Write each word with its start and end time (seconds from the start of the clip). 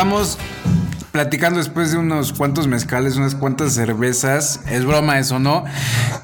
Estamos 0.00 0.38
platicando 1.12 1.58
después 1.58 1.92
de 1.92 1.98
unos 1.98 2.32
cuantos 2.32 2.66
mezcales, 2.66 3.16
unas 3.16 3.34
cuantas 3.34 3.74
cervezas. 3.74 4.60
Es 4.70 4.86
broma 4.86 5.18
eso, 5.18 5.38
¿no? 5.38 5.66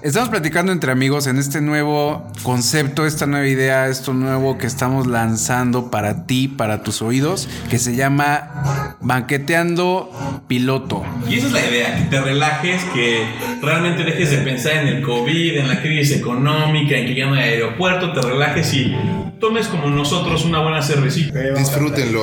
Estamos 0.00 0.30
platicando 0.30 0.72
entre 0.72 0.92
amigos 0.92 1.26
en 1.26 1.36
este 1.36 1.60
nuevo 1.60 2.26
concepto, 2.42 3.04
esta 3.04 3.26
nueva 3.26 3.46
idea, 3.46 3.88
esto 3.88 4.14
nuevo 4.14 4.56
que 4.56 4.66
estamos 4.66 5.06
lanzando 5.06 5.90
para 5.90 6.24
ti, 6.24 6.48
para 6.48 6.82
tus 6.82 7.02
oídos, 7.02 7.50
que 7.68 7.78
se 7.78 7.94
llama 7.94 8.85
Banqueteando 9.06 10.10
Piloto. 10.48 11.04
Y 11.28 11.36
esa 11.36 11.46
es 11.46 11.52
la 11.52 11.64
idea, 11.64 11.96
que 11.96 12.04
te 12.10 12.20
relajes, 12.20 12.82
que 12.92 13.24
realmente 13.62 14.02
dejes 14.02 14.32
de 14.32 14.38
pensar 14.38 14.78
en 14.78 14.88
el 14.88 15.02
COVID, 15.02 15.58
en 15.58 15.68
la 15.68 15.80
crisis 15.80 16.16
económica, 16.16 16.96
en 16.96 17.06
que 17.06 17.14
ya 17.14 17.26
no 17.26 17.34
hay 17.34 17.50
aeropuerto, 17.50 18.12
te 18.12 18.20
relajes 18.20 18.74
y 18.74 18.96
tomes 19.40 19.68
como 19.68 19.86
nosotros 19.90 20.44
una 20.44 20.58
buena 20.58 20.82
cervecita. 20.82 21.38
Disfrútenlo. 21.56 22.20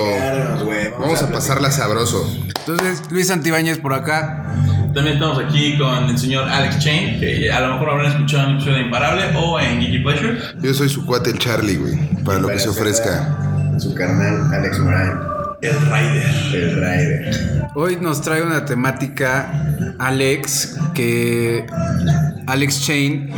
Vamos 1.00 1.24
a 1.24 1.32
pasarla 1.32 1.72
sabroso. 1.72 2.30
Entonces, 2.60 3.02
Luis 3.10 3.28
Santibáñez 3.28 3.78
por 3.78 3.94
acá. 3.94 4.54
También 4.94 5.16
estamos 5.16 5.40
aquí 5.40 5.78
con 5.78 6.10
el 6.10 6.18
señor 6.18 6.50
Alex 6.50 6.80
Chain, 6.80 7.18
que 7.18 7.50
a 7.50 7.62
lo 7.62 7.76
mejor 7.76 7.92
habrán 7.92 8.12
escuchado 8.12 8.44
en 8.44 8.50
el 8.50 8.56
episodio 8.56 8.78
de 8.78 8.84
Imparable 8.84 9.24
o 9.38 9.58
en 9.58 9.80
Geeky 9.80 10.00
Pleasure. 10.00 10.38
Yo 10.62 10.74
soy 10.74 10.90
su 10.90 11.06
cuate 11.06 11.30
el 11.30 11.40
Charlie, 11.40 11.78
güey, 11.78 11.96
para 12.26 12.40
lo 12.40 12.50
que 12.50 12.60
se 12.60 12.68
ofrezca. 12.68 13.80
Su 13.80 13.96
carnal, 13.96 14.54
Alex 14.54 14.80
Morán. 14.80 15.33
El 15.64 15.80
Rider. 15.80 16.36
El 16.54 16.76
Rider. 16.76 17.68
Hoy 17.76 17.98
nos 18.02 18.22
trae 18.22 18.42
una 18.42 18.66
temática 18.66 19.52
Alex 20.00 20.78
que 20.94 21.66
Alex 22.48 22.82
Chain 22.86 23.30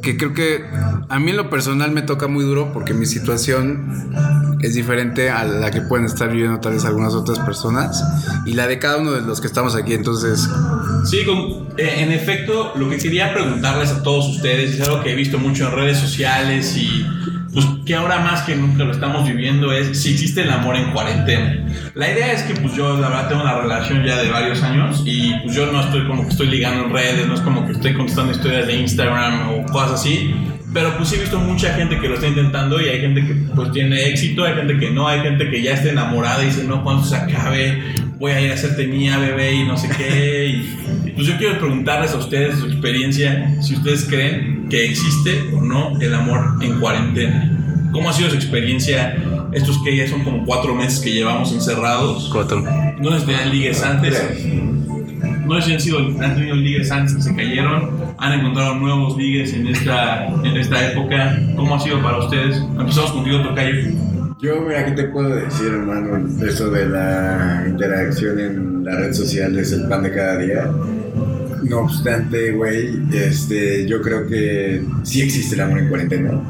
que 0.00 0.16
creo 0.18 0.34
que 0.34 0.64
a 1.08 1.18
mí 1.18 1.30
en 1.30 1.36
lo 1.36 1.48
personal 1.50 1.90
me 1.90 2.02
toca 2.02 2.28
muy 2.28 2.44
duro 2.44 2.72
porque 2.72 2.92
mi 2.94 3.06
situación 3.06 4.12
es 4.60 4.74
diferente 4.74 5.30
a 5.30 5.44
la 5.44 5.70
que 5.70 5.80
pueden 5.80 6.04
estar 6.06 6.30
viviendo 6.30 6.60
tal 6.60 6.74
vez 6.74 6.84
algunas 6.84 7.14
otras 7.14 7.38
personas 7.40 8.02
y 8.46 8.52
la 8.54 8.66
de 8.66 8.78
cada 8.78 8.98
uno 8.98 9.12
de 9.12 9.22
los 9.22 9.40
que 9.40 9.46
estamos 9.46 9.74
aquí. 9.76 9.94
Entonces, 9.94 10.48
Sí, 11.04 11.24
con- 11.26 11.68
eh, 11.78 11.96
en 12.02 12.12
efecto, 12.12 12.72
lo 12.76 12.88
que 12.88 12.96
quería 12.98 13.32
preguntarles 13.34 13.90
a 13.90 14.02
todos 14.02 14.28
ustedes, 14.36 14.74
es 14.74 14.80
algo 14.88 15.02
que 15.02 15.12
he 15.12 15.14
visto 15.16 15.38
mucho 15.38 15.68
en 15.68 15.72
redes 15.74 15.98
sociales 15.98 16.76
y 16.76 17.06
pues 17.54 17.66
que 17.86 17.94
ahora 17.94 18.18
más 18.18 18.42
que 18.42 18.56
nunca 18.56 18.84
lo 18.84 18.92
estamos 18.92 19.26
viviendo, 19.26 19.72
es 19.72 20.02
si 20.02 20.12
existe 20.12 20.42
el 20.42 20.50
amor 20.50 20.76
en 20.76 20.90
cuarentena. 20.90 21.64
La 21.94 22.10
idea 22.10 22.32
es 22.32 22.42
que 22.42 22.54
pues 22.54 22.74
yo 22.74 22.98
la 22.98 23.08
verdad 23.08 23.28
tengo 23.28 23.42
una 23.42 23.60
relación 23.60 24.04
ya 24.04 24.16
de 24.16 24.28
varios 24.28 24.62
años 24.62 25.02
y 25.06 25.32
pues 25.44 25.54
yo 25.54 25.70
no 25.70 25.80
estoy 25.80 26.06
como 26.06 26.24
que 26.24 26.30
estoy 26.30 26.48
ligando 26.48 26.86
en 26.86 26.92
redes, 26.92 27.26
no 27.28 27.34
es 27.34 27.40
como 27.40 27.64
que 27.64 27.72
estoy 27.72 27.94
contestando 27.94 28.32
historias 28.32 28.66
de 28.66 28.74
Instagram 28.80 29.50
o 29.50 29.66
cosas 29.72 30.00
así. 30.00 30.34
Pero 30.72 30.96
pues 30.96 31.12
he 31.12 31.18
visto 31.18 31.38
mucha 31.38 31.72
gente 31.74 32.00
que 32.00 32.08
lo 32.08 32.14
está 32.14 32.26
intentando 32.26 32.80
y 32.80 32.88
hay 32.88 33.00
gente 33.00 33.24
que 33.24 33.34
pues 33.54 33.70
tiene 33.70 34.08
éxito, 34.08 34.44
hay 34.44 34.54
gente 34.54 34.76
que 34.76 34.90
no, 34.90 35.06
hay 35.06 35.20
gente 35.20 35.48
que 35.48 35.62
ya 35.62 35.74
está 35.74 35.90
enamorada 35.90 36.42
y 36.42 36.46
dice, 36.46 36.64
no, 36.64 36.82
cuando 36.82 37.04
se 37.04 37.14
acabe 37.14 37.80
voy 38.18 38.32
a 38.32 38.40
ir 38.40 38.50
a 38.50 38.54
hacerte 38.54 38.86
mía, 38.86 39.18
bebé 39.18 39.54
y 39.54 39.64
no 39.64 39.76
sé 39.76 39.88
qué. 39.96 40.46
Y, 40.46 41.10
pues 41.12 41.26
yo 41.26 41.36
quiero 41.36 41.58
preguntarles 41.58 42.12
a 42.12 42.16
ustedes 42.16 42.58
su 42.58 42.66
experiencia, 42.66 43.56
si 43.62 43.74
ustedes 43.74 44.04
creen 44.04 44.68
que 44.68 44.84
existe 44.84 45.42
o 45.54 45.60
no 45.60 45.98
el 46.00 46.14
amor 46.14 46.58
en 46.62 46.80
cuarentena. 46.80 47.50
¿Cómo 47.92 48.10
ha 48.10 48.12
sido 48.12 48.30
su 48.30 48.36
experiencia 48.36 49.16
estos 49.52 49.80
que 49.84 49.96
ya 49.96 50.08
son 50.08 50.24
como 50.24 50.44
cuatro 50.44 50.74
meses 50.74 50.98
que 50.98 51.12
llevamos 51.12 51.52
encerrados? 51.52 52.28
cuatro. 52.32 52.60
No 52.98 53.10
les 53.10 53.24
tenían 53.24 53.50
ligues 53.50 53.82
antes. 53.82 54.20
No 55.46 55.60
sé 55.60 55.66
si 55.66 55.74
han, 55.74 55.80
sido, 55.80 55.98
han 55.98 56.34
tenido 56.34 56.56
ligues 56.56 56.90
antes 56.90 57.14
que 57.14 57.22
se 57.22 57.36
cayeron, 57.36 57.90
han 58.18 58.40
encontrado 58.40 58.76
nuevos 58.76 59.16
ligues 59.16 59.52
en 59.52 59.68
esta, 59.68 60.26
en 60.26 60.56
esta 60.56 60.90
época. 60.90 61.38
¿Cómo 61.54 61.76
ha 61.76 61.80
sido 61.80 62.02
para 62.02 62.18
ustedes? 62.18 62.56
Empezamos 62.56 63.12
contigo, 63.12 63.42
Tocayo. 63.42 64.13
Yo, 64.44 64.60
mira, 64.60 64.84
¿qué 64.84 64.90
te 64.90 65.04
puedo 65.04 65.34
decir, 65.36 65.68
hermano? 65.68 66.22
Eso 66.46 66.68
de 66.68 66.86
la 66.86 67.64
interacción 67.66 68.38
en 68.38 68.84
la 68.84 68.94
red 68.94 69.14
social 69.14 69.58
es 69.58 69.72
el 69.72 69.88
pan 69.88 70.02
de 70.02 70.12
cada 70.12 70.36
día. 70.36 70.70
No 71.62 71.78
obstante, 71.78 72.52
güey, 72.52 72.90
este, 73.10 73.86
yo 73.86 74.02
creo 74.02 74.26
que 74.26 74.84
sí 75.02 75.22
existe 75.22 75.54
el 75.54 75.62
amor 75.62 75.78
en 75.78 75.88
cuarentena. 75.88 76.42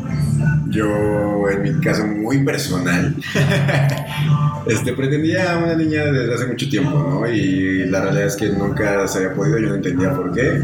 Yo, 0.75 1.49
en 1.51 1.63
mi 1.63 1.81
caso 1.81 2.05
muy 2.05 2.43
personal, 2.45 3.15
este, 4.67 4.93
pretendía 4.93 5.53
a 5.53 5.59
una 5.59 5.77
niña 5.77 6.05
desde 6.05 6.35
hace 6.35 6.47
mucho 6.47 6.69
tiempo, 6.69 6.91
¿no? 6.91 7.29
Y 7.29 7.87
la 7.87 8.01
realidad 8.01 8.27
es 8.27 8.37
que 8.37 8.49
nunca 8.49 9.07
se 9.07 9.19
había 9.19 9.35
podido, 9.35 9.59
yo 9.59 9.69
no 9.69 9.77
entendía 9.77 10.13
por 10.13 10.33
qué. 10.33 10.61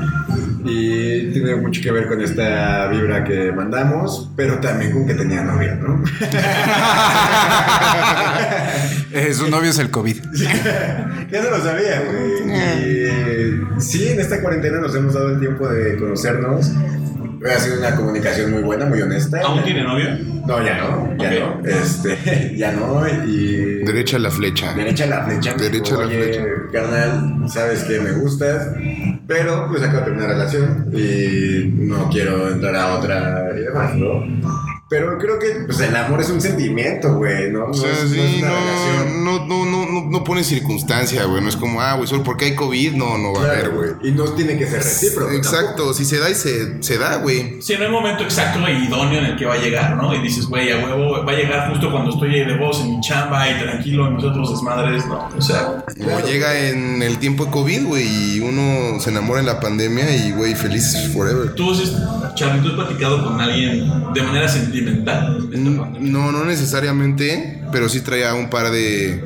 Y 0.65 1.31
tiene 1.33 1.55
mucho 1.57 1.81
que 1.81 1.91
ver 1.93 2.09
con 2.09 2.21
esta 2.21 2.89
vibra 2.89 3.25
que 3.25 3.53
mandamos, 3.53 4.31
pero 4.37 4.59
también 4.59 4.93
con 4.93 5.07
que 5.07 5.15
tenía 5.15 5.43
novia, 5.43 5.77
¿no? 5.77 6.03
Eh, 9.13 9.35
su 9.35 9.51
novio 9.51 9.71
es 9.71 9.79
el 9.79 9.91
COVID. 9.91 10.17
Ya 11.31 11.43
no 11.43 11.51
lo 11.51 11.63
sabía, 11.63 12.03
güey. 12.03 12.51
Y 12.89 13.81
sí, 13.81 14.09
en 14.09 14.21
esta 14.21 14.41
cuarentena 14.41 14.81
nos 14.81 14.95
hemos 14.97 15.15
dado 15.15 15.31
el 15.31 15.39
tiempo 15.39 15.69
de 15.69 15.97
conocernos. 15.97 16.73
Ha 17.43 17.59
sido 17.59 17.79
una 17.79 17.97
comunicación 17.97 18.51
muy 18.53 18.63
buena, 18.63 18.85
muy 18.87 19.01
honesta. 19.01 19.41
¿Aún 19.43 19.63
tiene 19.65 19.83
novio? 19.83 20.09
No, 20.47 20.63
ya 20.63 20.77
no, 20.79 21.17
ya 21.17 21.29
Ok. 21.29 21.63
no. 21.65 21.69
Este, 21.69 22.55
ya 22.57 22.73
no. 22.73 23.03
Y. 23.27 23.83
Derecha 23.85 24.17
a 24.17 24.21
la 24.21 24.31
flecha. 24.31 24.75
Derecha 24.75 25.05
a 25.05 25.07
la 25.07 25.25
flecha. 25.25 25.55
Derecha 25.55 25.91
dijo, 25.91 26.01
a 26.01 26.05
la 26.05 26.09
"Oye, 26.09 26.23
flecha". 26.23 26.43
carnal, 26.73 27.49
sabes 27.49 27.85
que 27.85 27.99
me 28.01 28.13
gustas, 28.13 28.69
pero 29.27 29.67
pues 29.69 29.83
acabo 29.83 29.99
de 30.01 30.05
terminar 30.07 30.29
relación 30.31 30.87
y 30.93 31.71
no 31.87 32.09
quiero 32.11 32.51
entrar 32.51 32.77
a 32.77 32.95
otra 32.95 33.51
y 33.57 33.61
demás, 33.61 33.95
¿no? 33.95 34.23
Pero 34.91 35.17
creo 35.19 35.39
que 35.39 35.47
pues, 35.67 35.79
el 35.81 35.95
amor 35.95 36.21
es 36.21 36.31
un 36.31 36.41
sentimiento, 36.41 37.15
güey, 37.15 37.49
¿no? 37.53 37.67
O 37.67 37.69
No 37.69 37.75
sea, 37.75 37.93
es, 37.93 38.11
no 38.11 38.23
es 38.25 38.31
sí, 38.33 38.39
una 38.43 38.49
no, 38.49 38.57
relación. 38.57 39.25
no, 39.25 39.47
no, 39.47 39.65
no, 39.65 39.87
no, 39.87 40.11
no 40.11 40.25
pone 40.25 40.43
circunstancia, 40.43 41.25
güey. 41.27 41.41
No 41.41 41.49
es 41.49 41.55
como, 41.55 41.81
ah, 41.81 41.95
güey, 41.95 42.09
solo 42.09 42.25
porque 42.25 42.47
hay 42.47 42.55
COVID, 42.57 42.95
no, 42.95 43.17
no 43.17 43.33
va 43.33 43.43
a 43.43 43.53
haber, 43.53 43.71
güey. 43.71 43.91
Y 44.03 44.11
no 44.11 44.25
tiene 44.33 44.59
que 44.59 44.67
ser 44.67 44.83
recíproco. 44.83 45.31
Exacto, 45.33 45.95
si 45.95 46.05
se 46.05 46.19
da 46.19 46.29
y 46.29 46.35
se, 46.35 46.83
se 46.83 46.99
da, 46.99 47.19
güey. 47.19 47.63
Sí, 47.63 47.75
no 47.79 47.85
hay 47.85 47.91
momento 47.93 48.25
exacto 48.25 48.67
e 48.67 48.73
idóneo 48.85 49.21
en 49.21 49.27
el 49.27 49.37
que 49.37 49.47
va 49.47 49.55
a 49.55 49.59
llegar, 49.59 49.97
¿no? 49.97 50.13
Y 50.13 50.23
dices, 50.23 50.47
güey, 50.47 50.73
a 50.73 50.79
huevo, 50.85 51.25
va 51.25 51.31
a 51.33 51.37
llegar 51.37 51.71
justo 51.71 51.89
cuando 51.93 52.11
estoy 52.11 52.45
de 52.45 52.57
voz 52.59 52.81
en 52.81 52.91
mi 52.97 53.01
chamba 53.01 53.49
y 53.49 53.61
tranquilo 53.61 54.09
en 54.09 54.17
mis 54.17 54.25
otros 54.25 54.51
desmadres, 54.51 55.07
¿no? 55.07 55.29
O 55.39 55.41
sea, 55.41 55.85
O 55.87 56.27
llega 56.27 56.69
en 56.69 57.01
el 57.03 57.19
tiempo 57.19 57.45
de 57.45 57.53
COVID, 57.53 57.87
güey, 57.87 58.09
y 58.37 58.41
uno 58.41 58.99
se 58.99 59.11
enamora 59.11 59.39
en 59.39 59.47
la 59.47 59.61
pandemia 59.61 60.17
y, 60.17 60.33
güey, 60.33 60.57
feliz 60.57 60.97
forever. 61.15 61.55
tú, 61.55 61.71
has- 61.71 62.35
Charlie, 62.35 62.61
tú 62.63 62.69
has 62.71 62.75
platicado 62.75 63.25
con 63.25 63.41
alguien 63.41 63.89
de 64.15 64.23
manera 64.23 64.49
sentimental. 64.85 65.49
pandemia? 65.49 66.01
No, 66.01 66.33
no 66.33 66.45
necesariamente, 66.45 67.63
pero 67.73 67.89
sí 67.89 68.01
traía 68.01 68.35
un 68.35 68.51
par 68.51 68.71
de. 68.71 69.23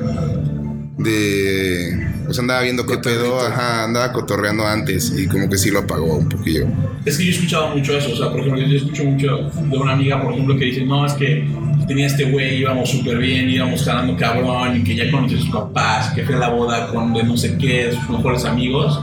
de. 0.97 2.15
Pues 2.25 2.39
andaba 2.39 2.61
viendo 2.61 2.87
qué 2.87 2.97
pedo, 2.97 3.39
ajá, 3.39 3.83
andaba 3.83 4.11
cotorreando 4.11 4.65
antes 4.65 5.13
y 5.15 5.27
como 5.27 5.47
que 5.47 5.57
sí 5.59 5.69
lo 5.69 5.79
apagó 5.79 6.17
un 6.17 6.27
poquillo. 6.27 6.65
Es 7.05 7.17
que 7.17 7.25
yo 7.25 7.31
he 7.31 7.35
escuchado 7.35 7.69
mucho 7.69 7.95
eso, 7.95 8.13
o 8.13 8.15
sea, 8.15 8.31
por 8.31 8.39
ejemplo, 8.39 8.65
yo 8.65 8.77
escucho 8.77 9.03
mucho 9.03 9.51
de 9.53 9.77
una 9.77 9.93
amiga, 9.93 10.19
por 10.19 10.33
ejemplo, 10.33 10.57
que 10.57 10.65
dice, 10.65 10.83
no, 10.85 11.05
es 11.05 11.13
que 11.13 11.47
tenía 11.87 12.07
este 12.07 12.25
güey, 12.31 12.57
íbamos 12.57 12.89
súper 12.89 13.19
bien, 13.19 13.47
íbamos 13.49 13.83
jalando 13.83 14.17
cabrón, 14.17 14.77
y 14.77 14.83
que 14.83 14.95
ya 14.95 15.11
conocí 15.11 15.35
a 15.35 15.37
sus 15.37 15.49
papás, 15.49 16.13
que 16.13 16.23
fue 16.23 16.35
a 16.35 16.39
la 16.39 16.49
boda 16.49 16.87
con 16.87 17.13
de 17.13 17.23
no 17.23 17.37
sé 17.37 17.57
qué, 17.59 17.91
sus 17.91 18.09
mejores 18.09 18.43
amigos. 18.45 18.99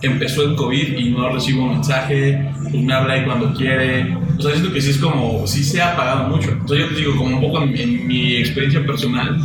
Empezó 0.00 0.42
el 0.44 0.56
COVID 0.56 0.96
y 0.96 1.10
no 1.10 1.28
recibo 1.30 1.64
un 1.64 1.72
mensaje, 1.72 2.52
pues 2.62 2.82
me 2.82 2.94
habla 2.94 3.14
ahí 3.14 3.24
cuando 3.24 3.52
quiere. 3.52 4.16
O 4.38 4.42
sea, 4.42 4.52
siento 4.52 4.72
que 4.72 4.80
sí 4.80 4.90
es 4.90 4.98
como, 4.98 5.46
sí 5.46 5.64
se 5.64 5.80
ha 5.80 5.92
apagado 5.92 6.28
mucho. 6.28 6.56
O 6.64 6.68
sea, 6.68 6.78
yo 6.78 6.88
te 6.88 6.94
digo, 6.94 7.16
como 7.16 7.36
un 7.36 7.40
poco 7.40 7.62
en, 7.62 7.76
en 7.76 8.06
mi 8.06 8.36
experiencia 8.36 8.84
personal, 8.84 9.38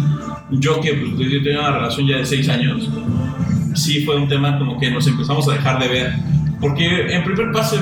yo 0.51 0.81
que 0.81 0.93
pues, 0.93 1.29
yo 1.31 1.43
tenía 1.43 1.59
una 1.59 1.71
relación 1.71 2.07
ya 2.07 2.17
de 2.17 2.25
seis 2.25 2.49
años, 2.49 2.89
sí 3.73 4.03
fue 4.03 4.17
un 4.17 4.27
tema 4.27 4.57
como 4.57 4.79
que 4.79 4.91
nos 4.91 5.07
empezamos 5.07 5.47
a 5.47 5.53
dejar 5.53 5.79
de 5.79 5.87
ver. 5.87 6.13
Porque 6.59 7.13
en 7.13 7.23
primer 7.23 7.51
paso, 7.51 7.77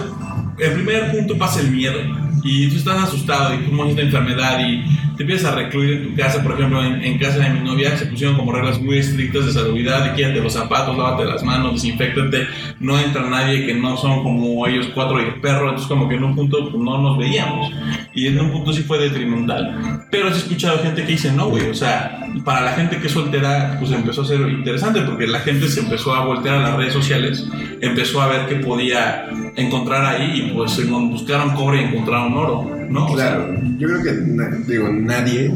en 0.58 0.74
primer 0.74 1.12
punto 1.12 1.38
pasa 1.38 1.62
el 1.62 1.72
miedo. 1.72 2.00
Y 2.44 2.70
tú 2.70 2.78
estás 2.78 3.04
asustado 3.04 3.54
y 3.54 3.66
cómo 3.66 3.84
es 3.86 3.90
esta 3.92 4.02
enfermedad 4.04 4.60
y 4.66 4.84
te 5.20 5.24
empiezas 5.24 5.52
a 5.52 5.56
recluir 5.56 5.98
en 5.98 6.04
tu 6.08 6.16
casa. 6.16 6.42
Por 6.42 6.54
ejemplo, 6.54 6.82
en, 6.82 7.20
casa 7.20 7.40
de 7.40 7.50
mi 7.50 7.60
novia 7.60 7.98
se 7.98 8.06
pusieron 8.06 8.38
como 8.38 8.54
reglas 8.54 8.80
muy 8.80 9.00
estrictas 9.00 9.48
de 9.48 9.52
salubridad, 9.52 10.06
de 10.06 10.14
quítate 10.16 10.40
los 10.40 10.54
zapatos, 10.54 10.98
lávate 10.98 11.26
las 11.26 11.44
manos, 11.44 11.74
desinfectate, 11.74 12.48
no 12.80 12.98
entra 12.98 13.30
nadie 13.30 13.66
que 13.66 13.74
no 13.74 13.98
son 13.98 14.24
como 14.24 14.66
ellos 14.66 14.90
cuatro 14.96 15.20
y 15.20 15.26
el 15.26 15.42
perro. 15.42 15.72
Entonces 15.72 15.90
como 15.90 16.08
que 16.08 16.16
en 16.16 16.24
un 16.24 16.38
punto 16.38 16.70
pues, 16.72 16.82
no 16.82 17.00
nos 17.00 17.18
veíamos. 17.18 17.70
Y 18.14 18.28
en 18.28 18.40
un 18.40 18.50
punto 18.50 18.72
sí 18.72 18.84
fue 18.84 18.98
detrimental. 18.98 20.08
Pero 20.10 20.30
he 20.30 20.32
escuchado 20.32 20.80
gente 20.80 21.02
que 21.04 21.12
dice, 21.12 21.34
no, 21.34 21.50
güey, 21.50 21.68
o 21.70 21.74
sea, 21.74 22.26
para 22.46 22.62
la 22.62 22.72
gente 22.72 22.98
que 23.00 23.08
es 23.08 23.14
soltera, 23.14 23.76
pues 23.78 23.92
empezó 23.92 24.22
a 24.22 24.26
ser 24.26 24.40
interesante 24.40 25.02
porque 25.02 25.28
la 25.28 25.42
gente 25.42 25.68
se 25.68 25.82
empezó 25.82 26.16
a 26.16 26.24
voltear 26.24 26.60
a 26.60 26.62
las 26.62 26.78
redes 26.78 26.94
sociales, 26.94 27.46
empezó 27.82 28.22
a 28.22 28.28
ver 28.28 28.48
qué 28.48 28.56
podía 28.56 29.28
encontrar 29.58 30.06
ahí 30.06 30.46
y 30.46 30.54
pues 30.54 30.80
buscaron 30.90 31.56
cobre 31.56 31.82
y 31.82 31.86
encontraron 31.86 32.38
oro, 32.38 32.79
¿no? 32.90 33.06
O 33.06 33.18
sea, 33.18 33.36
Claro, 33.36 33.62
yo 33.78 33.88
creo 33.88 34.04
que, 34.04 34.72
digo, 34.72 34.90
nadie 34.90 35.54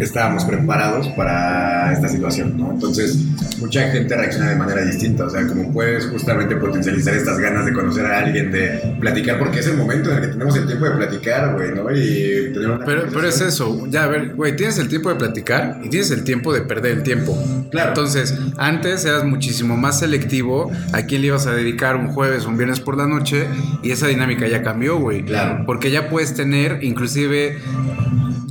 estábamos 0.00 0.44
preparados 0.44 1.08
para 1.08 1.92
esta 1.92 2.08
situación, 2.08 2.56
¿no? 2.56 2.72
Entonces, 2.72 3.18
mucha 3.58 3.90
gente 3.90 4.16
reacciona 4.16 4.50
de 4.50 4.56
manera 4.56 4.84
distinta, 4.84 5.24
o 5.24 5.30
sea, 5.30 5.46
como 5.46 5.72
puedes 5.72 6.06
justamente 6.06 6.56
potencializar 6.56 7.14
estas 7.14 7.38
ganas 7.38 7.66
de 7.66 7.72
conocer 7.72 8.06
a 8.06 8.18
alguien, 8.18 8.50
de 8.50 8.96
platicar, 9.00 9.38
porque 9.38 9.60
es 9.60 9.66
el 9.66 9.76
momento 9.76 10.10
en 10.10 10.16
el 10.16 10.22
que 10.22 10.28
tenemos 10.28 10.56
el 10.56 10.66
tiempo 10.66 10.84
de 10.84 10.90
platicar, 10.92 11.54
güey, 11.54 11.74
¿no? 11.74 11.90
Y 11.90 12.52
tener 12.52 12.70
una 12.70 12.84
Pero, 12.84 13.06
pero 13.12 13.28
es 13.28 13.40
eso, 13.40 13.86
ya 13.88 14.04
a 14.04 14.08
ver, 14.08 14.34
güey, 14.34 14.56
tienes 14.56 14.78
el 14.78 14.88
tiempo 14.88 15.08
de 15.08 15.16
platicar 15.16 15.80
y 15.82 15.88
tienes 15.88 16.10
el 16.10 16.24
tiempo 16.24 16.52
de 16.52 16.62
perder 16.62 16.98
el 16.98 17.02
tiempo. 17.02 17.36
Claro. 17.70 17.90
Entonces, 17.90 18.34
antes 18.56 19.04
eras 19.04 19.24
muchísimo 19.24 19.76
más 19.76 19.98
selectivo 19.98 20.70
a 20.92 21.02
quién 21.02 21.22
le 21.22 21.28
ibas 21.28 21.46
a 21.46 21.52
dedicar 21.52 21.96
un 21.96 22.08
jueves 22.08 22.44
o 22.44 22.48
un 22.48 22.56
viernes 22.56 22.80
por 22.80 22.96
la 22.96 23.06
noche 23.06 23.46
y 23.82 23.90
esa 23.90 24.06
dinámica 24.06 24.46
ya 24.48 24.62
cambió, 24.62 24.98
güey. 24.98 25.24
Claro. 25.24 25.64
Porque 25.66 25.90
ya 25.90 26.08
puedes 26.08 26.34
tener 26.34 26.82
inclusive 26.82 27.58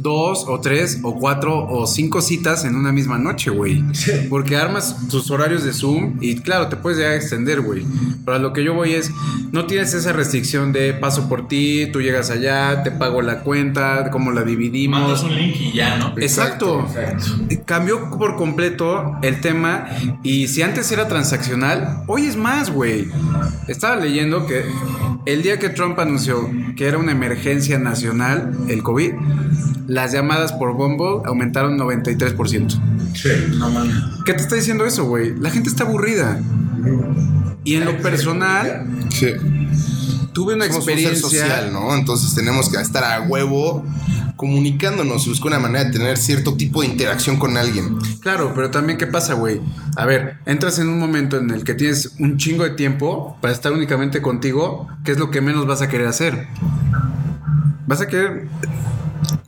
dos 0.08 0.46
o 0.48 0.60
tres 0.60 1.00
o 1.04 1.16
cuatro 1.16 1.68
o 1.68 1.86
cinco 1.86 2.22
citas 2.22 2.66
en 2.66 2.76
una 2.76 2.92
misma 2.92 3.18
noche, 3.18 3.50
güey. 3.50 3.84
Porque 4.30 4.56
armas 4.56 5.08
tus 5.10 5.30
horarios 5.30 5.64
de 5.64 5.74
Zoom 5.74 6.18
y 6.22 6.38
claro, 6.40 6.68
te 6.70 6.78
puedes 6.78 7.00
ya 7.00 7.14
extender, 7.16 7.62
güey. 7.62 7.86
Pero 8.26 8.38
a 8.38 8.40
lo 8.40 8.54
que 8.54 8.64
yo 8.64 8.74
voy 8.74 8.94
es, 8.94 9.12
no 9.52 9.66
tienes 9.66 9.94
esa 9.94 10.14
restricción 10.14 10.72
de 10.72 10.94
paso 10.94 11.28
por 11.28 11.48
ti, 11.48 11.88
tú 11.92 12.02
llegas 12.02 12.30
allá, 12.30 12.84
te 12.84 12.92
pago 12.92 13.22
la 13.22 13.42
cuenta, 13.42 14.10
cómo 14.12 14.32
la 14.32 14.44
dividimos. 14.44 15.00
Mandas 15.00 15.24
un 15.24 15.36
link 15.36 15.56
y 15.60 15.74
ya, 15.74 15.98
¿no? 15.98 16.14
Exacto. 16.18 16.88
Cambió 17.66 18.10
por 18.18 18.36
completo 18.36 19.18
el 19.22 19.42
tema 19.42 19.88
y 20.24 20.48
si 20.48 20.62
antes 20.62 20.92
era 20.92 21.08
transaccional, 21.08 22.04
hoy 22.08 22.26
es 22.26 22.38
más, 22.38 22.72
güey. 22.72 23.08
Estaba 23.68 23.98
leyendo 23.98 24.46
que 24.46 24.64
el 25.26 25.44
día 25.44 25.60
que 25.60 25.70
Trump 25.70 26.00
anunció 26.00 26.50
que 26.76 26.88
era 26.88 26.98
una 26.98 27.12
emergencia 27.12 27.78
nacional, 27.80 28.56
el 28.70 28.84
COVID, 28.84 29.14
las 29.88 30.12
llamadas 30.12 30.54
por 30.54 30.74
Bumble 30.74 31.22
aumentaron 31.26 31.78
93%. 31.78 32.80
Sí. 33.16 33.30
No 33.58 33.70
mames. 33.70 33.96
¿Qué 34.26 34.34
te 34.34 34.42
está 34.42 34.56
diciendo 34.56 34.86
eso, 34.86 35.06
güey? 35.06 35.36
La 35.40 35.50
gente 35.50 35.70
está 35.70 35.84
aburrida. 35.84 36.40
Y 37.64 37.76
en 37.76 37.86
lo 37.86 37.98
personal, 38.02 38.86
Sí. 39.10 39.28
tuve 40.34 40.54
una 40.56 40.66
Somos 40.66 40.80
un 40.80 40.86
ser 40.86 40.94
experiencia... 41.00 41.22
social, 41.30 41.74
¿no? 41.74 41.94
Entonces 41.96 42.36
tenemos 42.36 42.70
que 42.70 42.80
estar 42.80 43.04
a 43.04 43.22
huevo 43.22 43.84
comunicándonos 44.36 45.26
y 45.26 45.30
buscar 45.30 45.48
una 45.48 45.60
manera 45.60 45.86
de 45.86 45.92
tener 45.92 46.18
cierto 46.18 46.56
tipo 46.56 46.82
de 46.82 46.88
interacción 46.88 47.38
con 47.38 47.58
alguien. 47.58 47.98
Claro, 48.22 48.54
pero 48.54 48.70
también 48.70 49.00
qué 49.00 49.08
pasa, 49.08 49.34
güey. 49.34 49.60
A 49.96 50.06
ver, 50.06 50.38
entras 50.46 50.78
en 50.78 50.90
un 50.90 51.00
momento 51.00 51.38
en 51.38 51.50
el 51.50 51.64
que 51.64 51.74
tienes 51.74 52.14
un 52.20 52.38
chingo 52.38 52.64
de 52.64 52.70
tiempo 52.72 53.36
para 53.42 53.52
estar 53.52 53.72
únicamente 53.74 54.22
contigo, 54.22 54.88
¿qué 55.04 55.14
es 55.14 55.18
lo 55.18 55.32
que 55.32 55.42
menos 55.42 55.66
vas 55.66 55.82
a 55.82 55.90
querer 55.90 56.08
hacer? 56.08 56.48
Vas 57.88 58.02
a 58.02 58.08
querer 58.08 58.48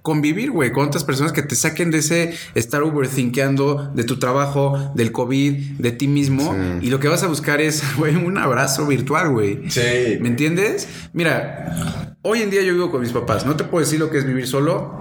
convivir, 0.09 0.50
güey, 0.50 0.71
con 0.71 0.88
otras 0.88 1.03
personas 1.03 1.33
que 1.33 1.44
te 1.44 1.53
saquen 1.53 1.91
de 1.91 2.00
ese 2.00 2.33
estar 2.56 2.81
overthinkeando 2.81 3.91
de 3.94 4.03
tu 4.03 4.17
trabajo, 4.17 4.91
del 4.95 5.11
COVID, 5.11 5.77
de 5.77 5.91
ti 5.91 6.07
mismo. 6.07 6.51
Sí. 6.51 6.88
Y 6.88 6.89
lo 6.89 7.00
que 7.00 7.07
vas 7.07 7.21
a 7.21 7.27
buscar 7.27 7.61
es, 7.61 7.83
güey, 7.97 8.15
un 8.15 8.39
abrazo 8.39 8.88
virtual, 8.88 9.29
güey. 9.29 9.69
Sí. 9.69 10.17
¿Me 10.19 10.29
entiendes? 10.29 10.88
Mira, 11.13 12.15
hoy 12.23 12.41
en 12.41 12.50
día 12.50 12.63
yo 12.63 12.73
vivo 12.73 12.89
con 12.89 13.01
mis 13.01 13.11
papás. 13.11 13.45
No 13.45 13.56
te 13.56 13.65
puedo 13.65 13.85
decir 13.85 14.00
lo 14.00 14.09
que 14.09 14.17
es 14.17 14.25
vivir 14.25 14.47
solo, 14.47 14.97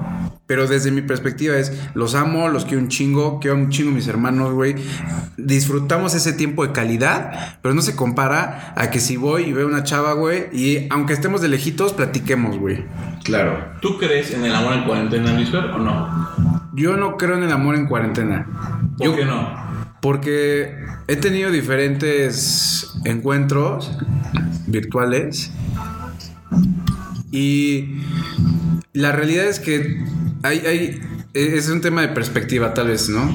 pero 0.48 0.66
desde 0.66 0.90
mi 0.90 1.02
perspectiva 1.02 1.56
es, 1.56 1.72
los 1.94 2.16
amo, 2.16 2.48
los 2.48 2.64
quiero 2.64 2.80
un 2.80 2.88
chingo, 2.88 3.38
quiero 3.38 3.56
un 3.56 3.68
chingo 3.68 3.90
a 3.90 3.94
mis 3.94 4.08
hermanos, 4.08 4.52
güey. 4.54 4.74
Disfrutamos 5.36 6.14
ese 6.14 6.32
tiempo 6.32 6.66
de 6.66 6.72
calidad, 6.72 7.58
pero 7.62 7.74
no 7.74 7.82
se 7.82 7.94
compara 7.94 8.72
a 8.76 8.90
que 8.90 8.98
si 8.98 9.16
voy 9.16 9.44
y 9.44 9.52
veo 9.52 9.66
una 9.68 9.84
chava, 9.84 10.14
güey, 10.14 10.46
y 10.52 10.88
aunque 10.90 11.12
estemos 11.12 11.40
de 11.42 11.48
lejitos, 11.48 11.92
platiquemos, 11.92 12.58
güey. 12.58 12.84
Claro. 13.24 13.58
¿Tú 13.80 13.98
crees 13.98 14.32
en 14.32 14.44
el 14.44 14.54
amor 14.54 14.72
en 14.72 14.84
cuarentena, 14.84 15.32
Luisfer, 15.34 15.64
o 15.66 15.78
no? 15.78 16.28
Yo 16.74 16.96
no 16.96 17.16
creo 17.16 17.36
en 17.36 17.42
el 17.44 17.52
amor 17.52 17.74
en 17.76 17.86
cuarentena. 17.86 18.46
¿Por 18.96 19.06
Yo- 19.06 19.16
qué 19.16 19.24
no? 19.26 19.68
Porque 20.00 20.74
he 21.08 21.16
tenido 21.16 21.50
diferentes 21.50 22.94
encuentros 23.04 23.98
virtuales 24.66 25.50
y 27.30 28.00
la 28.98 29.12
realidad 29.12 29.46
es 29.46 29.60
que 29.60 30.02
hay, 30.42 30.58
hay, 30.58 31.00
es 31.32 31.68
un 31.68 31.80
tema 31.80 32.02
de 32.02 32.08
perspectiva 32.08 32.74
tal 32.74 32.88
vez, 32.88 33.08
¿no? 33.08 33.32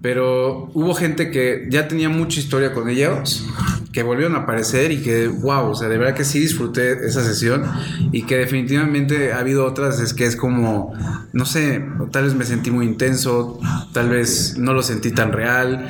Pero 0.00 0.70
hubo 0.72 0.94
gente 0.94 1.32
que 1.32 1.66
ya 1.68 1.88
tenía 1.88 2.08
mucha 2.08 2.38
historia 2.38 2.72
con 2.72 2.88
ellos, 2.88 3.44
que 3.92 4.04
volvieron 4.04 4.36
a 4.36 4.40
aparecer 4.40 4.92
y 4.92 5.02
que, 5.02 5.26
wow, 5.26 5.70
o 5.70 5.74
sea, 5.74 5.88
de 5.88 5.98
verdad 5.98 6.14
que 6.14 6.24
sí 6.24 6.38
disfruté 6.38 6.92
esa 7.04 7.24
sesión 7.24 7.64
y 8.12 8.22
que 8.22 8.36
definitivamente 8.36 9.32
ha 9.32 9.40
habido 9.40 9.66
otras, 9.66 9.98
es 9.98 10.14
que 10.14 10.26
es 10.26 10.36
como, 10.36 10.94
no 11.32 11.44
sé, 11.44 11.84
tal 12.12 12.24
vez 12.24 12.34
me 12.34 12.44
sentí 12.44 12.70
muy 12.70 12.86
intenso, 12.86 13.58
tal 13.92 14.10
vez 14.10 14.56
no 14.58 14.74
lo 14.74 14.84
sentí 14.84 15.10
tan 15.10 15.32
real. 15.32 15.88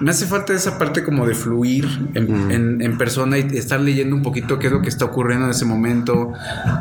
Me 0.00 0.10
hace 0.10 0.26
falta 0.26 0.52
esa 0.54 0.78
parte 0.78 1.02
como 1.02 1.26
de 1.26 1.34
fluir 1.34 1.86
en, 2.14 2.50
en- 2.50 2.82
en 2.82 2.98
persona 2.98 3.38
y 3.38 3.42
estar 3.56 3.80
leyendo 3.80 4.14
un 4.14 4.22
poquito 4.22 4.58
qué 4.58 4.68
es 4.68 4.72
lo 4.72 4.80
que 4.82 4.88
está 4.88 5.04
ocurriendo 5.06 5.46
en 5.46 5.50
ese 5.50 5.64
momento. 5.64 6.32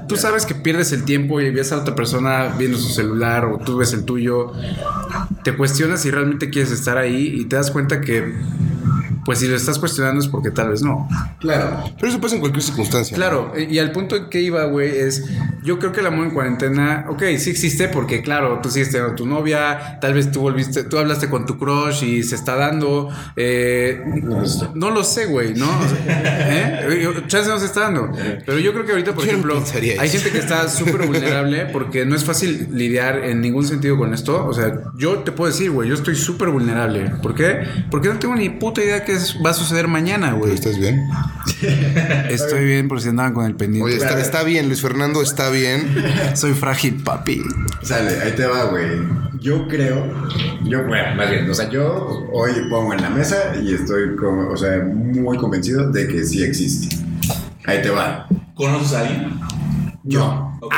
Tú 0.07 0.15
sabes 0.17 0.45
que 0.45 0.53
pierdes 0.55 0.91
el 0.91 1.03
tiempo 1.03 1.41
y 1.41 1.49
ves 1.51 1.71
a 1.71 1.77
otra 1.77 1.95
persona 1.95 2.53
viendo 2.57 2.77
su 2.77 2.89
celular 2.89 3.45
o 3.45 3.57
tú 3.57 3.77
ves 3.77 3.93
el 3.93 4.03
tuyo. 4.05 4.51
Te 5.43 5.55
cuestionas 5.55 6.01
si 6.01 6.11
realmente 6.11 6.49
quieres 6.49 6.71
estar 6.71 6.97
ahí 6.97 7.33
y 7.41 7.45
te 7.45 7.55
das 7.55 7.71
cuenta 7.71 8.01
que, 8.01 8.33
pues 9.25 9.39
si 9.39 9.47
lo 9.47 9.55
estás 9.55 9.79
cuestionando 9.79 10.21
es 10.21 10.27
porque 10.27 10.51
tal 10.51 10.69
vez 10.69 10.81
no. 10.83 11.07
Claro. 11.39 11.83
Pero 11.95 12.07
eso 12.09 12.21
pasa 12.21 12.35
en 12.35 12.41
cualquier 12.41 12.63
circunstancia. 12.63 13.15
Claro, 13.15 13.51
y 13.57 13.77
al 13.79 13.91
punto 13.91 14.15
en 14.15 14.29
que 14.29 14.41
iba, 14.41 14.63
güey, 14.65 14.89
es, 14.97 15.25
yo 15.67 15.79
creo 15.79 15.91
que 15.91 15.99
el 15.99 16.07
amor 16.07 16.27
en 16.27 16.31
cuarentena, 16.31 17.05
ok, 17.09 17.23
sí 17.37 17.49
existe 17.49 17.89
porque, 17.89 18.21
claro, 18.21 18.61
tú 18.63 18.69
sigues 18.69 18.89
teniendo 18.89 19.15
tu 19.15 19.25
novia, 19.25 19.99
tal 19.99 20.13
vez 20.13 20.31
tú 20.31 20.39
volviste, 20.39 20.83
tú 20.83 20.97
hablaste 20.97 21.29
con 21.29 21.45
tu 21.45 21.59
crush 21.59 22.05
y 22.05 22.23
se 22.23 22.35
está 22.35 22.55
dando, 22.55 23.09
eh, 23.35 24.01
no 24.73 24.91
lo 24.91 25.03
sé, 25.03 25.25
güey, 25.25 25.55
¿no? 25.55 25.67
¿Eh? 26.07 27.21
Chance 27.27 27.49
no 27.49 27.59
se 27.59 27.65
está 27.65 27.81
dando, 27.81 28.09
pero 28.45 28.59
yo 28.59 28.71
creo 28.71 28.85
que 28.85 28.93
ahorita, 28.93 29.13
por 29.13 29.25
Yo 29.25 29.31
ejemplo, 29.31 29.61
hay 29.99 30.07
gente 30.07 30.31
que 30.31 30.37
está 30.37 30.69
súper 30.69 31.05
vulnerable 31.05 31.65
porque 31.65 32.05
no 32.05 32.15
es 32.15 32.23
fácil 32.23 32.69
lidiar 32.71 33.25
en 33.25 33.41
ningún 33.41 33.67
sentido 33.67 33.97
con 33.97 34.13
esto, 34.13 34.45
o 34.47 34.53
sea, 34.53 34.73
yo 34.95 35.19
te 35.19 35.33
puedo 35.33 35.51
decir, 35.51 35.69
güey, 35.71 35.89
yo 35.89 35.95
estoy 35.95 36.15
súper 36.15 36.47
vulnerable, 36.47 37.11
¿por 37.21 37.35
qué? 37.35 37.59
Porque 37.91 38.07
no 38.07 38.19
tengo 38.19 38.35
ni 38.35 38.47
puta 38.49 38.81
idea 38.81 39.03
qué 39.03 39.17
va 39.45 39.49
a 39.49 39.53
suceder 39.53 39.89
mañana, 39.89 40.31
güey. 40.31 40.53
¿Estás 40.53 40.79
bien? 40.79 41.01
Estoy 42.29 42.63
bien 42.63 42.87
por 42.87 43.01
si 43.01 43.09
andaban 43.09 43.33
con 43.33 43.45
el 43.45 43.55
pendiente. 43.55 43.85
Oye, 43.85 43.97
está, 43.97 44.17
está 44.21 44.43
bien, 44.43 44.67
Luis 44.67 44.81
Fernando, 44.81 45.21
está 45.21 45.49
bien. 45.49 45.56
Soy 46.35 46.53
frágil, 46.53 47.01
papi. 47.03 47.41
Sale, 47.81 48.21
ahí 48.21 48.31
te 48.33 48.45
va, 48.45 48.65
güey. 48.65 48.99
Yo 49.39 49.67
creo, 49.67 50.03
yo, 50.63 50.85
bueno, 50.87 51.15
más 51.15 51.29
bien, 51.29 51.49
o 51.49 51.53
sea, 51.53 51.69
yo 51.69 52.27
hoy 52.33 52.51
pongo 52.69 52.93
en 52.93 53.01
la 53.01 53.09
mesa 53.09 53.55
y 53.61 53.73
estoy, 53.73 54.15
como, 54.15 54.49
o 54.49 54.57
sea, 54.57 54.83
muy 54.83 55.37
convencido 55.37 55.91
de 55.91 56.07
que 56.07 56.23
sí 56.23 56.43
existe. 56.43 56.95
Ahí 57.65 57.81
te 57.81 57.89
va. 57.89 58.27
¿Conoces 58.55 58.93
a 58.93 59.01
alguien? 59.01 59.39
Yo. 60.03 60.57
Ok. 60.61 60.73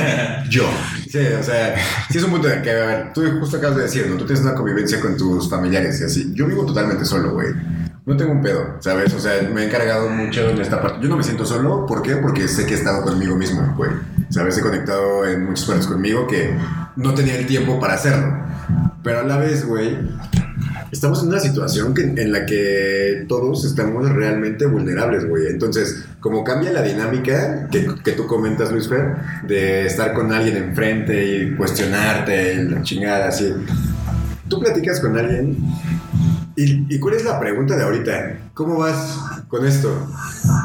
Yo. 0.50 0.68
Sí, 1.08 1.18
o 1.18 1.42
sea, 1.42 1.76
sí 2.10 2.18
es 2.18 2.24
un 2.24 2.32
punto 2.32 2.48
de 2.48 2.60
que, 2.62 2.70
a 2.70 2.86
ver, 2.86 3.12
tú 3.12 3.22
justo 3.40 3.56
acabas 3.56 3.76
de 3.76 3.82
decir, 3.84 4.06
¿no? 4.08 4.16
Tú 4.16 4.26
tienes 4.26 4.44
una 4.44 4.54
convivencia 4.54 5.00
con 5.00 5.16
tus 5.16 5.48
familiares 5.48 6.00
y 6.00 6.04
así. 6.04 6.32
Yo 6.34 6.46
vivo 6.46 6.66
totalmente 6.66 7.04
solo, 7.04 7.32
güey. 7.32 7.48
No 8.06 8.16
tengo 8.16 8.30
un 8.32 8.40
pedo, 8.40 8.76
¿sabes? 8.80 9.12
O 9.14 9.18
sea, 9.20 9.32
me 9.52 9.62
he 9.62 9.66
encargado 9.66 10.08
mucho 10.08 10.48
en 10.48 10.60
esta 10.60 10.80
parte. 10.80 10.98
Yo 11.02 11.08
no 11.08 11.16
me 11.16 11.24
siento 11.24 11.44
solo, 11.44 11.86
¿por 11.86 12.02
qué? 12.02 12.16
Porque 12.16 12.46
sé 12.46 12.64
que 12.64 12.74
he 12.74 12.76
estado 12.76 13.02
conmigo 13.02 13.34
mismo, 13.34 13.74
güey. 13.76 13.90
¿Sabes? 14.30 14.56
He 14.58 14.60
conectado 14.60 15.26
en 15.26 15.44
muchas 15.44 15.64
partes 15.66 15.86
conmigo 15.88 16.26
que 16.28 16.56
no 16.94 17.14
tenía 17.14 17.36
el 17.36 17.46
tiempo 17.46 17.80
para 17.80 17.94
hacerlo. 17.94 18.44
Pero 19.02 19.20
a 19.20 19.22
la 19.24 19.38
vez, 19.38 19.66
güey, 19.66 19.98
estamos 20.92 21.20
en 21.22 21.30
una 21.30 21.40
situación 21.40 21.94
que- 21.94 22.02
en 22.16 22.30
la 22.30 22.46
que 22.46 23.24
todos 23.28 23.64
estamos 23.64 24.08
realmente 24.08 24.66
vulnerables, 24.66 25.28
güey. 25.28 25.48
Entonces, 25.48 26.04
como 26.20 26.44
cambia 26.44 26.70
la 26.72 26.82
dinámica 26.82 27.66
que, 27.72 27.88
que 28.04 28.12
tú 28.12 28.28
comentas, 28.28 28.70
Luis 28.70 28.88
Fer, 28.88 29.16
de 29.48 29.84
estar 29.84 30.14
con 30.14 30.32
alguien 30.32 30.56
enfrente 30.56 31.24
y 31.38 31.56
cuestionarte, 31.56 32.54
y 32.54 32.68
la 32.68 32.82
chingada, 32.82 33.28
así. 33.28 33.52
Tú 34.48 34.60
platicas 34.60 35.00
con 35.00 35.18
alguien 35.18 35.56
y, 36.56 36.94
y 36.94 36.98
¿cuál 36.98 37.14
es 37.14 37.24
la 37.24 37.38
pregunta 37.38 37.76
de 37.76 37.84
ahorita? 37.84 38.38
¿Cómo 38.54 38.78
vas 38.78 39.18
con 39.48 39.66
esto? 39.66 39.90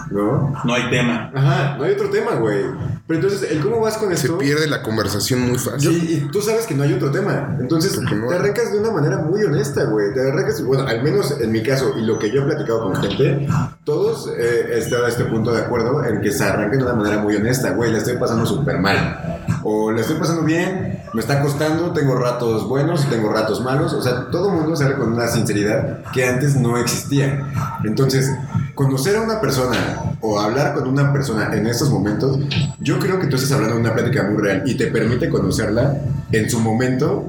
¿No? 0.10 0.54
No 0.64 0.74
hay 0.74 0.90
tema. 0.90 1.32
Ajá, 1.34 1.78
no 1.78 1.84
hay 1.84 1.94
otro 1.94 2.10
tema, 2.10 2.36
güey. 2.36 2.64
Pero 3.08 3.20
entonces, 3.20 3.52
el 3.52 3.60
cómo 3.60 3.82
vas 3.82 3.98
con 3.98 4.08
Se 4.16 4.28
esto... 4.28 4.38
pierde 4.38 4.68
la 4.68 4.82
conversación 4.84 5.42
muy 5.42 5.58
fácil. 5.58 5.92
Sí, 6.00 6.14
y 6.14 6.32
tú 6.32 6.42
sabes 6.42 6.66
que 6.66 6.74
no 6.74 6.84
hay 6.84 6.94
otro 6.94 7.12
tema. 7.12 7.58
Entonces, 7.60 8.00
no 8.00 8.28
te 8.30 8.36
arrancas 8.36 8.72
de 8.72 8.80
una 8.80 8.92
manera 8.92 9.18
muy 9.18 9.44
honesta, 9.44 9.84
güey. 9.84 10.14
Te 10.14 10.30
arrancas, 10.30 10.64
bueno, 10.64 10.88
al 10.88 11.04
menos 11.04 11.36
en 11.42 11.52
mi 11.52 11.62
caso 11.62 11.94
y 11.98 12.06
lo 12.06 12.18
que 12.18 12.32
yo 12.32 12.44
he 12.44 12.46
platicado 12.46 12.84
con 12.84 12.96
gente, 12.96 13.48
todos 13.84 14.32
eh, 14.38 14.78
están 14.78 15.04
a 15.04 15.10
este 15.10 15.26
punto 15.26 15.52
de 15.52 15.62
acuerdo 15.62 16.06
en 16.06 16.22
que 16.22 16.32
se 16.32 16.46
arranquen 16.46 16.80
de 16.80 16.86
una 16.86 16.96
manera 16.96 17.22
muy 17.22 17.36
honesta, 17.36 17.72
güey. 17.72 17.92
La 17.92 17.98
estoy 17.98 18.16
pasando 18.16 18.46
súper 18.46 18.80
mal. 18.80 19.31
O 19.64 19.92
la 19.92 20.02
estoy 20.02 20.18
pasando 20.18 20.44
bien, 20.44 21.00
me 21.14 21.22
está 21.22 21.42
costando, 21.42 21.92
tengo 21.92 22.16
ratos 22.16 22.68
buenos, 22.68 23.08
tengo 23.10 23.32
ratos 23.32 23.62
malos. 23.62 23.94
O 23.94 24.02
sea, 24.02 24.30
todo 24.32 24.50
el 24.50 24.56
mundo 24.58 24.76
sale 24.76 24.96
con 24.96 25.14
una 25.14 25.28
sinceridad 25.28 26.04
que 26.12 26.26
antes 26.26 26.56
no 26.56 26.78
existía. 26.78 27.48
Entonces, 27.84 28.32
conocer 28.76 29.16
a 29.18 29.22
una 29.22 29.40
persona 29.40 29.78
o 30.22 30.40
hablar 30.40 30.74
con 30.74 30.88
una 30.88 31.12
persona 31.12 31.54
en 31.54 31.68
estos 31.68 31.90
momentos, 31.90 32.40
yo 32.80 33.00
creo 33.00 33.20
que 33.20 33.28
tú 33.28 33.36
estás 33.36 33.52
hablando 33.52 33.76
de 33.76 33.82
una 33.82 33.94
plática 33.94 34.24
muy 34.24 34.42
real 34.42 34.64
y 34.66 34.76
te 34.76 34.88
permite 34.88 35.30
conocerla 35.30 35.98
en 36.32 36.50
su 36.50 36.60
momento 36.60 37.28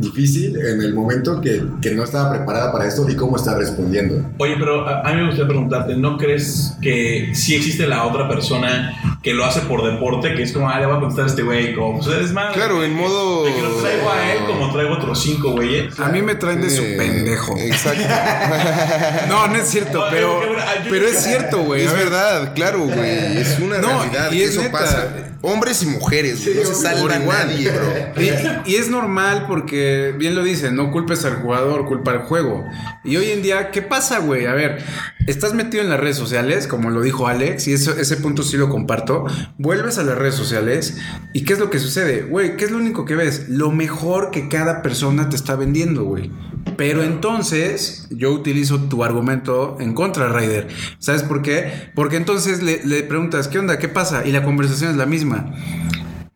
difícil, 0.00 0.56
en 0.58 0.80
el 0.82 0.94
momento 0.94 1.40
que, 1.40 1.62
que 1.82 1.90
no 1.92 2.04
estaba 2.04 2.30
preparada 2.32 2.72
para 2.72 2.86
esto 2.86 3.08
y 3.08 3.14
cómo 3.16 3.36
está 3.36 3.56
respondiendo. 3.56 4.24
Oye, 4.38 4.54
pero 4.58 4.86
a, 4.88 5.00
a 5.00 5.10
mí 5.12 5.20
me 5.20 5.26
gustaría 5.26 5.48
preguntarte, 5.48 5.96
¿no 5.96 6.16
crees 6.18 6.76
que 6.82 7.30
sí 7.34 7.54
existe 7.54 7.86
la 7.86 8.04
otra 8.06 8.28
persona 8.28 9.18
que 9.22 9.34
lo 9.34 9.44
hace 9.44 9.60
por 9.62 9.84
deporte? 9.84 10.34
Que 10.34 10.42
es 10.42 10.52
como, 10.52 10.68
ah, 10.68 10.78
le 10.80 10.86
voy 10.86 10.96
a 10.96 11.00
contestar 11.00 11.24
a 11.24 11.28
este 11.28 11.42
güey, 11.42 11.74
como, 11.74 11.98
pues 12.00 12.08
eres 12.16 12.32
más. 12.32 12.52
Claro, 12.54 12.82
en 12.84 12.94
modo. 12.94 13.44
De 13.44 13.54
que 13.54 13.62
lo 13.62 13.70
traigo 13.76 14.10
a 14.10 14.32
él 14.32 14.38
como 14.46 14.72
traigo 14.72 14.94
otros 14.94 15.22
cinco 15.22 15.52
güeyes. 15.52 15.98
A 16.00 16.08
mí 16.08 16.22
me 16.22 16.34
traen 16.34 16.60
de 16.60 16.70
su 16.70 16.82
Eh, 16.82 16.94
pendejo. 16.98 17.56
Exacto. 17.58 18.02
No, 19.28 19.46
no 19.48 19.56
es 19.56 19.68
cierto, 19.68 19.98
No, 19.98 20.04
pero, 20.10 20.40
pero 20.88 21.06
es 21.06 21.22
cierto, 21.22 21.58
güey. 21.62 21.82
es 21.84 21.92
verdad, 21.92 22.52
claro, 22.54 22.80
güey. 22.80 23.38
Es 23.38 23.58
una 23.60 23.78
No, 23.78 24.02
realidad. 24.02 24.32
y 24.32 24.42
eso 24.42 24.62
neta. 24.62 24.72
pasa. 24.78 25.08
Hombres 25.42 25.82
y 25.82 25.86
mujeres, 25.86 26.44
güey. 26.44 26.56
no 26.58 26.64
se 26.66 26.74
salva 26.74 27.16
igual. 27.16 27.46
nadie, 27.48 27.70
bro. 27.70 27.86
Y, 28.66 28.72
y 28.72 28.76
es 28.76 28.88
normal 28.90 29.44
porque, 29.48 29.89
bien 30.18 30.34
lo 30.34 30.42
dicen, 30.42 30.76
no 30.76 30.90
culpes 30.90 31.24
al 31.24 31.36
jugador, 31.36 31.86
culpa 31.86 32.12
al 32.12 32.18
juego. 32.20 32.64
Y 33.04 33.16
hoy 33.16 33.30
en 33.30 33.42
día, 33.42 33.70
¿qué 33.70 33.82
pasa, 33.82 34.18
güey? 34.18 34.46
A 34.46 34.54
ver, 34.54 34.82
estás 35.26 35.54
metido 35.54 35.82
en 35.82 35.90
las 35.90 36.00
redes 36.00 36.16
sociales, 36.16 36.66
como 36.66 36.90
lo 36.90 37.02
dijo 37.02 37.28
Alex, 37.28 37.68
y 37.68 37.72
eso, 37.72 37.92
ese 37.98 38.16
punto 38.16 38.42
sí 38.42 38.56
lo 38.56 38.68
comparto. 38.68 39.26
Vuelves 39.58 39.98
a 39.98 40.02
las 40.02 40.18
redes 40.18 40.34
sociales 40.34 40.98
y 41.32 41.44
¿qué 41.44 41.54
es 41.54 41.58
lo 41.58 41.70
que 41.70 41.78
sucede? 41.78 42.22
Güey, 42.22 42.56
¿qué 42.56 42.64
es 42.64 42.70
lo 42.70 42.78
único 42.78 43.04
que 43.04 43.16
ves? 43.16 43.48
Lo 43.48 43.70
mejor 43.70 44.30
que 44.30 44.48
cada 44.48 44.82
persona 44.82 45.28
te 45.28 45.36
está 45.36 45.56
vendiendo, 45.56 46.04
güey. 46.04 46.30
Pero 46.76 47.02
entonces 47.02 48.06
yo 48.10 48.32
utilizo 48.32 48.80
tu 48.80 49.04
argumento 49.04 49.78
en 49.80 49.94
contra, 49.94 50.28
Ryder. 50.28 50.68
¿Sabes 50.98 51.22
por 51.22 51.42
qué? 51.42 51.90
Porque 51.94 52.16
entonces 52.16 52.62
le, 52.62 52.84
le 52.84 53.02
preguntas, 53.02 53.48
¿qué 53.48 53.58
onda? 53.58 53.78
¿Qué 53.78 53.88
pasa? 53.88 54.26
Y 54.26 54.32
la 54.32 54.42
conversación 54.42 54.90
es 54.90 54.96
la 54.96 55.06
misma. 55.06 55.54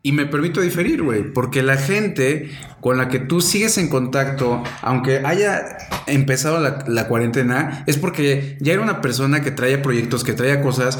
Y 0.05 0.11
me 0.11 0.27
permito 0.27 0.61
diferir, 0.61 1.01
güey, 1.01 1.23
porque 1.33 1.63
la 1.63 1.77
gente 1.77 2.51
con 2.79 2.97
la 2.99 3.07
que 3.07 3.17
tú 3.17 3.41
sigues 3.41 3.79
en 3.79 3.89
contacto, 3.89 4.61
aunque 4.83 5.23
haya 5.25 5.65
empezado 6.05 6.59
la, 6.59 6.83
la 6.87 7.07
cuarentena, 7.07 7.83
es 7.87 7.97
porque 7.97 8.55
ya 8.61 8.73
era 8.73 8.83
una 8.83 9.01
persona 9.01 9.41
que 9.41 9.49
traía 9.49 9.81
proyectos, 9.81 10.23
que 10.23 10.33
traía 10.33 10.61
cosas. 10.61 10.99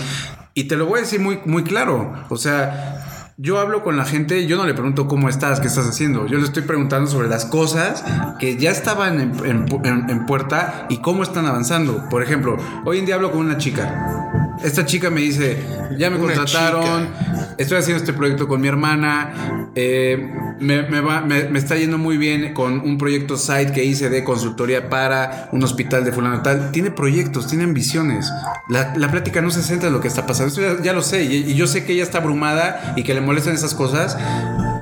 Y 0.55 0.63
te 0.63 0.75
lo 0.75 0.87
voy 0.87 0.97
a 0.97 1.01
decir 1.03 1.19
muy, 1.19 1.37
muy 1.45 1.63
claro. 1.63 2.13
O 2.29 2.37
sea, 2.37 3.33
yo 3.37 3.59
hablo 3.59 3.83
con 3.83 3.95
la 3.95 4.05
gente 4.05 4.47
yo 4.47 4.55
no 4.57 4.65
le 4.65 4.73
pregunto 4.73 5.07
cómo 5.07 5.29
estás, 5.29 5.59
qué 5.59 5.67
estás 5.67 5.85
haciendo. 5.87 6.25
Yo 6.25 6.39
le 6.39 6.45
estoy 6.45 6.63
preguntando 6.63 7.07
sobre 7.07 7.27
las 7.27 7.45
cosas 7.45 8.03
que 8.39 8.57
ya 8.57 8.71
estaban 8.71 9.19
en, 9.21 9.45
en 9.45 9.65
en- 9.85 10.09
en 10.09 10.25
puerta 10.25 10.87
y 10.89 10.97
cómo 10.97 11.21
están 11.21 11.45
avanzando. 11.45 12.09
Por 12.09 12.23
ejemplo, 12.23 12.57
hoy 12.85 12.97
en 12.97 13.05
día 13.05 13.15
hablo 13.15 13.31
con 13.31 13.41
una 13.41 13.59
chica. 13.59 14.55
Esta 14.63 14.85
chica 14.85 15.09
me 15.09 15.19
dice, 15.21 15.61
ya 15.99 16.09
me 16.09 16.15
Una 16.15 16.27
contrataron, 16.33 17.09
estoy 17.57 17.77
haciendo 17.77 18.03
este 18.03 18.13
proyecto 18.13 18.47
con 18.47 18.61
mi 18.61 18.67
hermana, 18.67 19.71
eh, 19.75 20.31
me, 20.59 21.57
está 21.57 21.75
yendo 21.75 21.97
muy 21.97 22.17
bien 22.17 22.53
con 22.53 22.79
un 22.79 22.97
proyecto 22.97 23.37
site 23.37 23.71
que 23.71 23.83
hice 23.83 24.09
de 24.09 24.23
consultoría 24.23 24.89
para 24.89 25.49
un 25.51 25.63
hospital 25.63 26.05
de 26.05 26.11
fulano 26.11 26.41
tal. 26.41 26.71
Tiene 26.71 26.91
proyectos, 26.91 27.47
tiene 27.47 27.63
ambiciones. 27.63 28.31
La, 28.69 28.95
la 28.95 29.11
plática 29.11 29.41
no 29.41 29.51
se 29.51 29.61
centra 29.61 29.87
en 29.87 29.93
lo 29.93 30.01
que 30.01 30.07
está 30.07 30.25
pasando. 30.25 30.53
Eso 30.53 30.81
ya, 30.81 30.93
lo 30.93 31.01
sé. 31.01 31.23
Y 31.23 31.55
yo 31.55 31.67
sé 31.67 31.85
que 31.85 31.93
ella 31.93 32.03
está 32.03 32.19
abrumada 32.19 32.93
y 32.95 33.03
que 33.03 33.13
le 33.13 33.21
molestan 33.21 33.53
esas 33.53 33.73
cosas. 33.73 34.17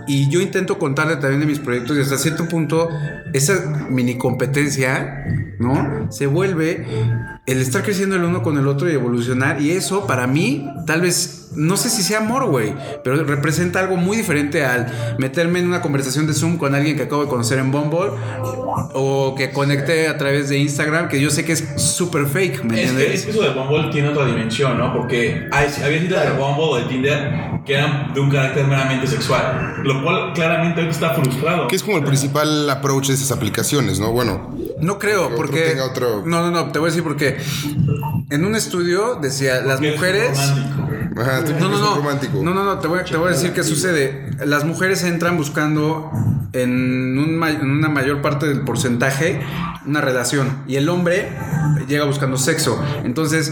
Y 0.07 0.29
yo 0.29 0.41
intento 0.41 0.79
contarle 0.79 1.15
también 1.15 1.39
de 1.39 1.45
mis 1.45 1.59
proyectos 1.59 1.97
y 1.97 2.01
hasta 2.01 2.17
cierto 2.17 2.47
punto 2.47 2.89
esa 3.33 3.87
mini 3.89 4.17
competencia, 4.17 5.23
¿no? 5.59 6.11
Se 6.11 6.27
vuelve 6.27 6.85
el 7.45 7.59
estar 7.59 7.83
creciendo 7.83 8.15
el 8.15 8.23
uno 8.23 8.41
con 8.41 8.57
el 8.57 8.67
otro 8.67 8.89
y 8.89 8.93
evolucionar. 8.93 9.61
Y 9.61 9.71
eso 9.71 10.07
para 10.07 10.27
mí, 10.27 10.65
tal 10.87 11.01
vez, 11.01 11.49
no 11.55 11.75
sé 11.75 11.89
si 11.89 12.01
sea 12.01 12.19
amor, 12.19 12.45
güey, 12.45 12.73
pero 13.03 13.21
representa 13.25 13.79
algo 13.79 13.97
muy 13.97 14.15
diferente 14.15 14.63
al 14.65 15.15
meterme 15.19 15.59
en 15.59 15.67
una 15.67 15.81
conversación 15.81 16.25
de 16.25 16.33
Zoom 16.33 16.57
con 16.57 16.73
alguien 16.73 16.95
que 16.95 17.03
acabo 17.03 17.23
de 17.23 17.29
conocer 17.29 17.59
en 17.59 17.71
Bumble 17.71 18.11
o 18.93 19.35
que 19.35 19.51
conecté 19.51 20.07
a 20.07 20.17
través 20.17 20.49
de 20.49 20.57
Instagram, 20.57 21.09
que 21.09 21.19
yo 21.19 21.29
sé 21.29 21.43
que 21.43 21.51
es 21.51 21.63
súper 21.77 22.27
fake, 22.27 22.63
¿me 22.63 22.75
Es 22.75 22.81
que, 22.81 22.89
entiendes? 22.91 23.19
es 23.19 23.25
que 23.25 23.31
eso 23.31 23.41
de 23.41 23.49
Bumble 23.49 23.89
tiene 23.91 24.07
otra 24.09 24.25
dimensión, 24.25 24.77
¿no? 24.77 24.93
Porque 24.93 25.47
hay, 25.51 25.67
había 25.83 25.99
citas 25.99 26.25
de 26.25 26.31
Bumble 26.31 26.63
o 26.63 26.75
de 26.77 26.83
Tinder 26.85 27.53
que 27.65 27.73
eran 27.75 28.13
de 28.13 28.19
un 28.19 28.29
carácter 28.29 28.65
meramente 28.67 29.05
sexual, 29.07 29.75
lo 29.83 30.03
cual 30.03 30.33
claramente 30.33 30.87
está 30.87 31.13
frustrado. 31.13 31.67
Que 31.67 31.75
es 31.75 31.83
como 31.83 31.97
el 31.97 32.03
principal 32.03 32.69
approach 32.69 33.07
de 33.07 33.13
esas 33.13 33.31
aplicaciones, 33.31 33.99
¿no? 33.99 34.11
Bueno, 34.11 34.53
No 34.83 34.99
creo, 34.99 35.23
otro 35.25 35.35
porque. 35.37 35.61
tenga 35.61 35.85
otro- 35.85 36.23
No, 36.25 36.41
no, 36.41 36.51
no, 36.51 36.71
te 36.71 36.79
voy 36.79 36.87
a 36.87 36.91
decir 36.91 37.03
por 37.03 37.15
qué. 37.17 37.37
En 38.29 38.45
un 38.45 38.55
estudio 38.55 39.15
decía, 39.15 39.61
las 39.61 39.75
Porque 39.77 39.89
es 39.89 39.95
mujeres. 39.95 40.37
romántico. 40.37 41.21
ajá, 41.21 41.41
No, 41.59 41.69
no, 41.69 41.77
no. 41.79 41.95
romántico. 41.95 42.39
No, 42.43 42.53
no, 42.53 42.63
no, 42.63 42.79
te 42.79 42.87
voy, 42.87 42.99
te 43.09 43.17
voy 43.17 43.27
a 43.29 43.31
decir 43.31 43.53
qué 43.53 43.63
sucede. 43.63 44.31
Las 44.45 44.65
mujeres 44.65 45.03
entran 45.03 45.37
buscando 45.37 46.09
en, 46.53 47.17
un 47.17 47.35
ma- 47.35 47.49
en 47.51 47.69
una 47.69 47.89
mayor 47.89 48.21
parte 48.21 48.47
del 48.47 48.61
porcentaje 48.61 49.41
una 49.85 49.99
relación 49.99 50.63
y 50.65 50.77
el 50.77 50.87
hombre 50.87 51.27
llega 51.89 52.05
buscando 52.05 52.37
sexo. 52.37 52.81
Entonces 53.03 53.51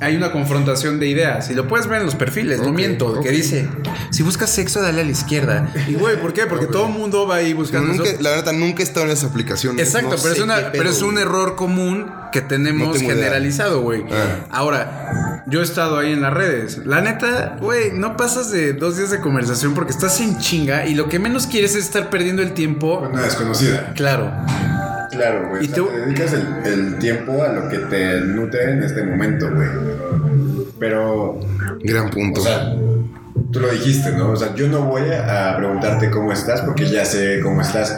hay 0.00 0.16
una 0.16 0.32
confrontación 0.32 0.98
de 0.98 1.08
ideas 1.08 1.50
y 1.50 1.54
lo 1.54 1.68
puedes 1.68 1.86
ver 1.88 2.00
en 2.00 2.06
los 2.06 2.14
perfiles, 2.14 2.60
no 2.60 2.68
Ok, 2.68 2.74
miento, 2.74 3.20
que 3.20 3.30
dice, 3.30 3.68
si 4.10 4.22
buscas 4.22 4.48
sexo, 4.50 4.80
dale 4.80 5.02
a 5.02 5.04
la 5.04 5.10
izquierda. 5.10 5.70
Y 5.86 5.94
güey, 5.94 6.18
¿por 6.20 6.32
qué? 6.32 6.46
Porque 6.46 6.66
todo 6.66 6.86
el 6.86 6.92
mundo 6.94 7.26
va 7.26 7.36
ahí 7.36 7.52
buscando 7.52 7.92
nunca, 7.92 8.08
la 8.20 8.30
verdad, 8.30 8.52
nunca 8.54 8.80
he 8.80 8.84
estado 8.84 9.04
en 9.06 9.12
esas 9.12 9.30
aplicaciones. 9.30 9.86
Exacto, 9.86 10.10
No 10.16 10.16
pero, 10.16 10.28
es 10.30 10.36
sé 10.38 10.42
una, 10.44 10.56
qué 10.56 10.62
pedo, 10.62 10.72
pero 10.72 10.90
es 10.90 11.02
un 11.02 11.18
error 11.18 11.54
común 11.56 12.10
que 12.32 12.40
tenemos 12.40 13.00
No 13.02 13.08
generalizado, 13.08 13.82
güey. 13.82 14.04
Ah. 14.10 14.46
Ahora, 14.50 15.42
yo 15.46 15.60
he 15.60 15.64
estado 15.64 15.98
ahí 15.98 16.12
en 16.12 16.20
las 16.22 16.32
redes. 16.32 16.78
La 16.86 17.00
neta, 17.02 17.56
güey, 17.60 17.90
no 17.92 18.16
pasas 18.16 18.50
de 18.50 18.72
dos 18.74 18.96
días 18.96 19.10
de 19.10 19.20
conversación 19.20 19.74
porque 19.74 19.92
estás 19.92 20.20
en 20.20 20.38
chinga 20.38 20.86
y 20.86 20.94
lo 20.94 21.08
que 21.08 21.18
menos 21.18 21.46
quieres 21.46 21.74
es 21.74 21.84
estar 21.84 22.08
perdiendo 22.10 22.27
el 22.36 22.52
tiempo. 22.52 22.98
Una 23.10 23.22
desconocida. 23.22 23.92
Claro. 23.94 24.30
Claro, 25.10 25.48
güey. 25.48 25.62
Y 25.64 25.64
O 25.64 25.68
sea, 25.68 25.74
tú- 25.76 25.88
te 25.88 26.00
dedicas 26.00 26.32
el, 26.34 26.46
el 26.72 26.98
tiempo 26.98 27.42
a 27.42 27.48
lo 27.48 27.68
que 27.68 27.78
te 27.78 28.20
nutre 28.20 28.72
en 28.72 28.82
este 28.82 29.02
momento, 29.02 29.50
güey. 29.54 29.68
Pero, 30.78 31.40
Gran 31.82 32.10
punto. 32.10 32.40
o 32.40 32.44
sea, 32.44 32.74
tú 33.50 33.60
lo 33.60 33.68
dijiste, 33.68 34.12
¿no? 34.12 34.30
O 34.32 34.36
sea, 34.36 34.54
yo 34.54 34.68
no 34.68 34.82
voy 34.82 35.02
a 35.10 35.56
preguntarte 35.56 36.10
cómo 36.10 36.30
estás 36.32 36.60
porque 36.60 36.86
ya 36.88 37.04
sé 37.04 37.40
cómo 37.42 37.62
estás. 37.62 37.96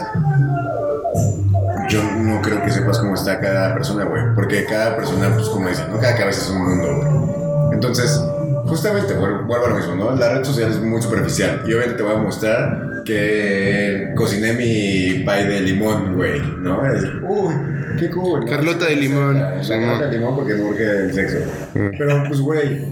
Yo 1.89 2.01
no 2.03 2.41
creo 2.41 2.63
que 2.63 2.71
sepas 2.71 2.99
cómo 2.99 3.15
está 3.15 3.39
cada 3.39 3.73
persona, 3.73 4.05
güey. 4.05 4.23
Porque 4.33 4.65
cada 4.65 4.95
persona, 4.95 5.29
pues 5.33 5.47
como 5.49 5.67
dicen, 5.67 5.85
¿no? 5.91 5.99
Cada 5.99 6.15
cabeza 6.15 6.41
es 6.41 6.49
un 6.49 6.63
mundo, 6.65 6.95
güey. 6.95 7.73
Entonces, 7.73 8.23
justamente, 8.65 9.13
vuelvo, 9.15 9.43
vuelvo 9.45 9.65
a 9.65 9.69
lo 9.69 9.75
mismo, 9.75 9.95
¿no? 9.95 10.15
La 10.15 10.33
red 10.33 10.43
social 10.45 10.71
es 10.71 10.79
muy 10.81 11.01
superficial. 11.01 11.61
Y 11.65 11.73
obviamente 11.73 11.95
te 11.95 12.03
voy 12.03 12.15
a 12.15 12.17
mostrar 12.19 12.90
que 13.03 14.13
cociné 14.15 14.53
mi 14.53 15.23
pie 15.23 15.45
de 15.45 15.61
limón, 15.61 16.15
güey, 16.15 16.41
¿no? 16.59 16.85
Es, 16.85 17.03
uy, 17.27 17.53
qué 17.99 18.09
cool. 18.09 18.45
Carlota 18.45 18.85
de 18.85 18.95
limón. 18.95 19.39
La 19.39 19.61
Carlota 19.61 20.07
de 20.07 20.17
limón 20.17 20.35
porque 20.35 20.53
no 20.55 20.67
urge 20.67 20.83
el 20.83 21.13
sexo. 21.13 21.37
Pero, 21.73 22.23
pues, 22.27 22.39
güey, 22.39 22.85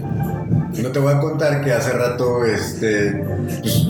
no 0.82 0.88
te 0.90 0.98
voy 0.98 1.12
a 1.12 1.18
contar 1.18 1.62
que 1.62 1.72
hace 1.72 1.92
rato, 1.92 2.44
este, 2.44 3.22
pues, 3.60 3.86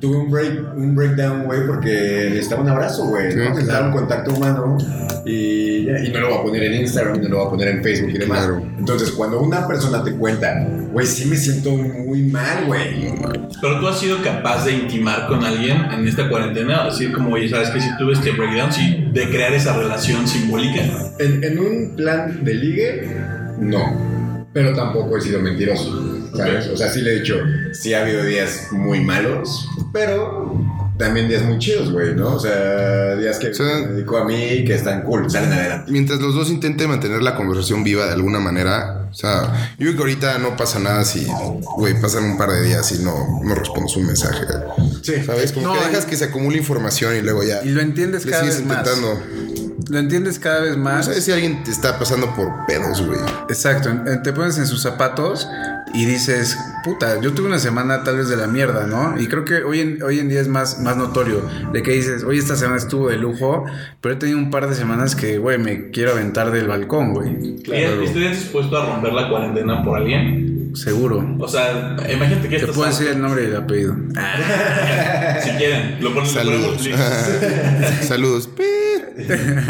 tuve 0.00 0.16
un 0.16 0.30
break, 0.30 0.76
un 0.76 0.94
breakdown, 0.94 1.44
güey, 1.44 1.66
porque 1.66 2.28
necesitaba 2.30 2.62
un 2.62 2.68
abrazo, 2.68 3.06
güey, 3.06 3.32
Sí, 3.32 3.38
¿no? 3.38 3.44
necesitaba 3.50 3.78
claro. 3.78 3.86
un 3.86 3.92
contacto 3.92 4.34
humano 4.34 4.78
y, 5.24 5.86
no 6.12 6.20
lo 6.20 6.28
voy 6.28 6.38
a 6.38 6.42
poner 6.42 6.62
en 6.64 6.80
Instagram, 6.80 7.20
no 7.22 7.28
lo 7.28 7.36
voy 7.38 7.46
a 7.46 7.50
poner 7.50 7.68
en 7.68 7.82
Facebook 7.82 8.10
y 8.14 8.18
demás. 8.18 8.46
Claro. 8.46 8.62
Entonces, 8.78 9.10
cuando 9.12 9.40
una 9.40 9.66
persona 9.66 10.04
te 10.04 10.12
cuenta, 10.12 10.66
güey, 10.92 11.06
sí 11.06 11.26
me 11.26 11.36
siento 11.36 11.70
muy 11.70 12.22
mal, 12.22 12.66
güey. 12.66 13.14
Pero 13.60 13.80
tú 13.80 13.88
has 13.88 13.98
sido 13.98 14.22
capaz 14.22 14.64
de 14.64 14.72
intimar 14.72 15.26
con 15.26 15.44
alguien 15.44 15.76
en 15.92 16.06
esta 16.06 16.28
cuarentena, 16.28 16.84
decir 16.84 17.12
como, 17.12 17.34
oye, 17.34 17.48
¿sabes 17.48 17.70
que 17.70 17.80
Si 17.80 17.96
tuve 17.96 18.12
este 18.12 18.32
breakdown, 18.32 18.72
sí, 18.72 19.08
de 19.12 19.28
crear 19.30 19.52
esa 19.54 19.76
relación 19.76 20.26
simbólica. 20.28 20.82
En, 21.18 21.42
en 21.42 21.58
un 21.58 21.96
plan 21.96 22.44
de 22.44 22.54
ligue, 22.54 23.08
no. 23.58 24.46
Pero 24.52 24.74
tampoco 24.74 25.16
he 25.16 25.20
sido 25.20 25.40
mentiroso. 25.40 26.13
¿Sabes? 26.36 26.66
O 26.68 26.76
sea, 26.76 26.88
sí 26.90 27.00
le 27.00 27.12
he 27.16 27.20
dicho, 27.20 27.36
sí 27.72 27.94
ha 27.94 28.00
habido 28.02 28.24
días 28.24 28.68
muy 28.72 29.00
malos, 29.00 29.68
pero 29.92 30.54
también 30.98 31.28
días 31.28 31.42
muy 31.42 31.58
chidos, 31.58 31.90
güey, 31.92 32.14
¿no? 32.14 32.34
O 32.34 32.40
sea, 32.40 33.16
días 33.16 33.38
que 33.38 33.48
O 33.48 33.54
sea- 33.54 33.66
me 33.80 33.86
dedico 33.88 34.16
a 34.16 34.24
mí 34.24 34.64
que 34.64 34.74
están 34.74 35.02
cool, 35.02 35.28
salen 35.30 35.52
adelante. 35.52 35.90
Mientras 35.92 36.20
los 36.20 36.34
dos 36.34 36.50
intenten 36.50 36.88
mantener 36.88 37.22
la 37.22 37.34
conversación 37.36 37.82
viva 37.84 38.06
de 38.06 38.12
alguna 38.12 38.38
manera, 38.40 39.08
o 39.10 39.14
sea, 39.14 39.74
yo 39.78 39.86
creo 39.86 39.94
que 39.94 40.00
ahorita 40.00 40.38
no 40.38 40.56
pasa 40.56 40.78
nada 40.78 41.04
si, 41.04 41.26
güey, 41.76 42.00
pasan 42.00 42.24
un 42.24 42.36
par 42.38 42.50
de 42.50 42.62
días 42.62 42.90
y 42.92 42.98
no, 43.02 43.40
no 43.42 43.54
respondes 43.54 43.96
un 43.96 44.06
mensaje. 44.06 44.44
Sí. 45.02 45.14
¿Sabes? 45.24 45.52
Como 45.52 45.66
No, 45.68 45.72
que 45.74 45.86
dejas 45.88 46.04
y- 46.04 46.10
que 46.10 46.16
se 46.16 46.24
acumule 46.26 46.58
información 46.58 47.14
y 47.16 47.20
luego 47.22 47.42
ya 47.42 47.62
Y 47.64 47.70
lo 47.70 47.80
entiendes 47.80 48.24
cada 48.26 48.42
vez 48.44 48.64
más. 48.64 48.78
intentando. 48.86 49.20
Lo 49.90 49.98
entiendes 49.98 50.38
cada 50.38 50.60
vez 50.60 50.76
No 50.76 50.84
más. 50.84 51.04
sabes 51.06 51.24
si 51.24 51.32
alguien 51.32 51.62
te 51.62 51.70
está 51.70 51.98
pasando 51.98 52.34
por 52.34 52.50
pedos, 52.66 53.04
güey. 53.06 53.18
Exacto, 53.50 53.90
te 54.22 54.32
pones 54.32 54.56
en 54.58 54.66
sus 54.66 54.80
zapatos 54.80 55.46
y 55.94 56.04
dices, 56.06 56.58
puta, 56.82 57.20
yo 57.20 57.32
tuve 57.32 57.46
una 57.46 57.58
semana 57.58 58.02
tal 58.02 58.16
vez 58.18 58.28
de 58.28 58.36
la 58.36 58.46
mierda, 58.48 58.86
¿no? 58.86 59.14
Y 59.20 59.28
creo 59.28 59.44
que 59.44 59.62
hoy 59.62 59.80
en, 59.80 60.02
hoy 60.02 60.18
en 60.18 60.28
día 60.28 60.40
es 60.40 60.48
más, 60.48 60.80
más 60.80 60.96
notorio 60.96 61.40
de 61.72 61.82
que 61.82 61.92
dices, 61.92 62.24
oye, 62.24 62.38
esta 62.40 62.56
semana 62.56 62.78
estuvo 62.78 63.08
de 63.08 63.16
lujo, 63.16 63.64
pero 64.00 64.14
he 64.14 64.18
tenido 64.18 64.38
un 64.38 64.50
par 64.50 64.68
de 64.68 64.74
semanas 64.74 65.14
que, 65.14 65.38
güey, 65.38 65.58
me 65.58 65.90
quiero 65.90 66.10
aventar 66.12 66.50
del 66.50 66.66
balcón, 66.66 67.14
güey. 67.14 67.56
Claro. 67.62 68.02
¿Estarías 68.02 68.32
dispuesto 68.40 68.76
a 68.76 68.86
romper 68.86 69.12
la 69.12 69.28
cuarentena 69.28 69.82
por 69.84 69.98
alguien? 69.98 70.72
Seguro. 70.74 71.36
O 71.38 71.46
sea, 71.46 71.94
imagínate 72.12 72.48
que 72.48 72.56
Te 72.56 72.62
estás- 72.62 72.74
puedo 72.74 72.88
decir 72.90 73.06
el 73.06 73.20
nombre 73.22 73.44
y 73.44 73.46
el 73.46 73.56
apellido. 73.56 73.94
Si 75.44 75.50
quieren, 75.50 75.98
lo 76.00 76.12
ponen 76.14 76.28
Saludos. 76.28 76.88
Saludos. 78.02 78.48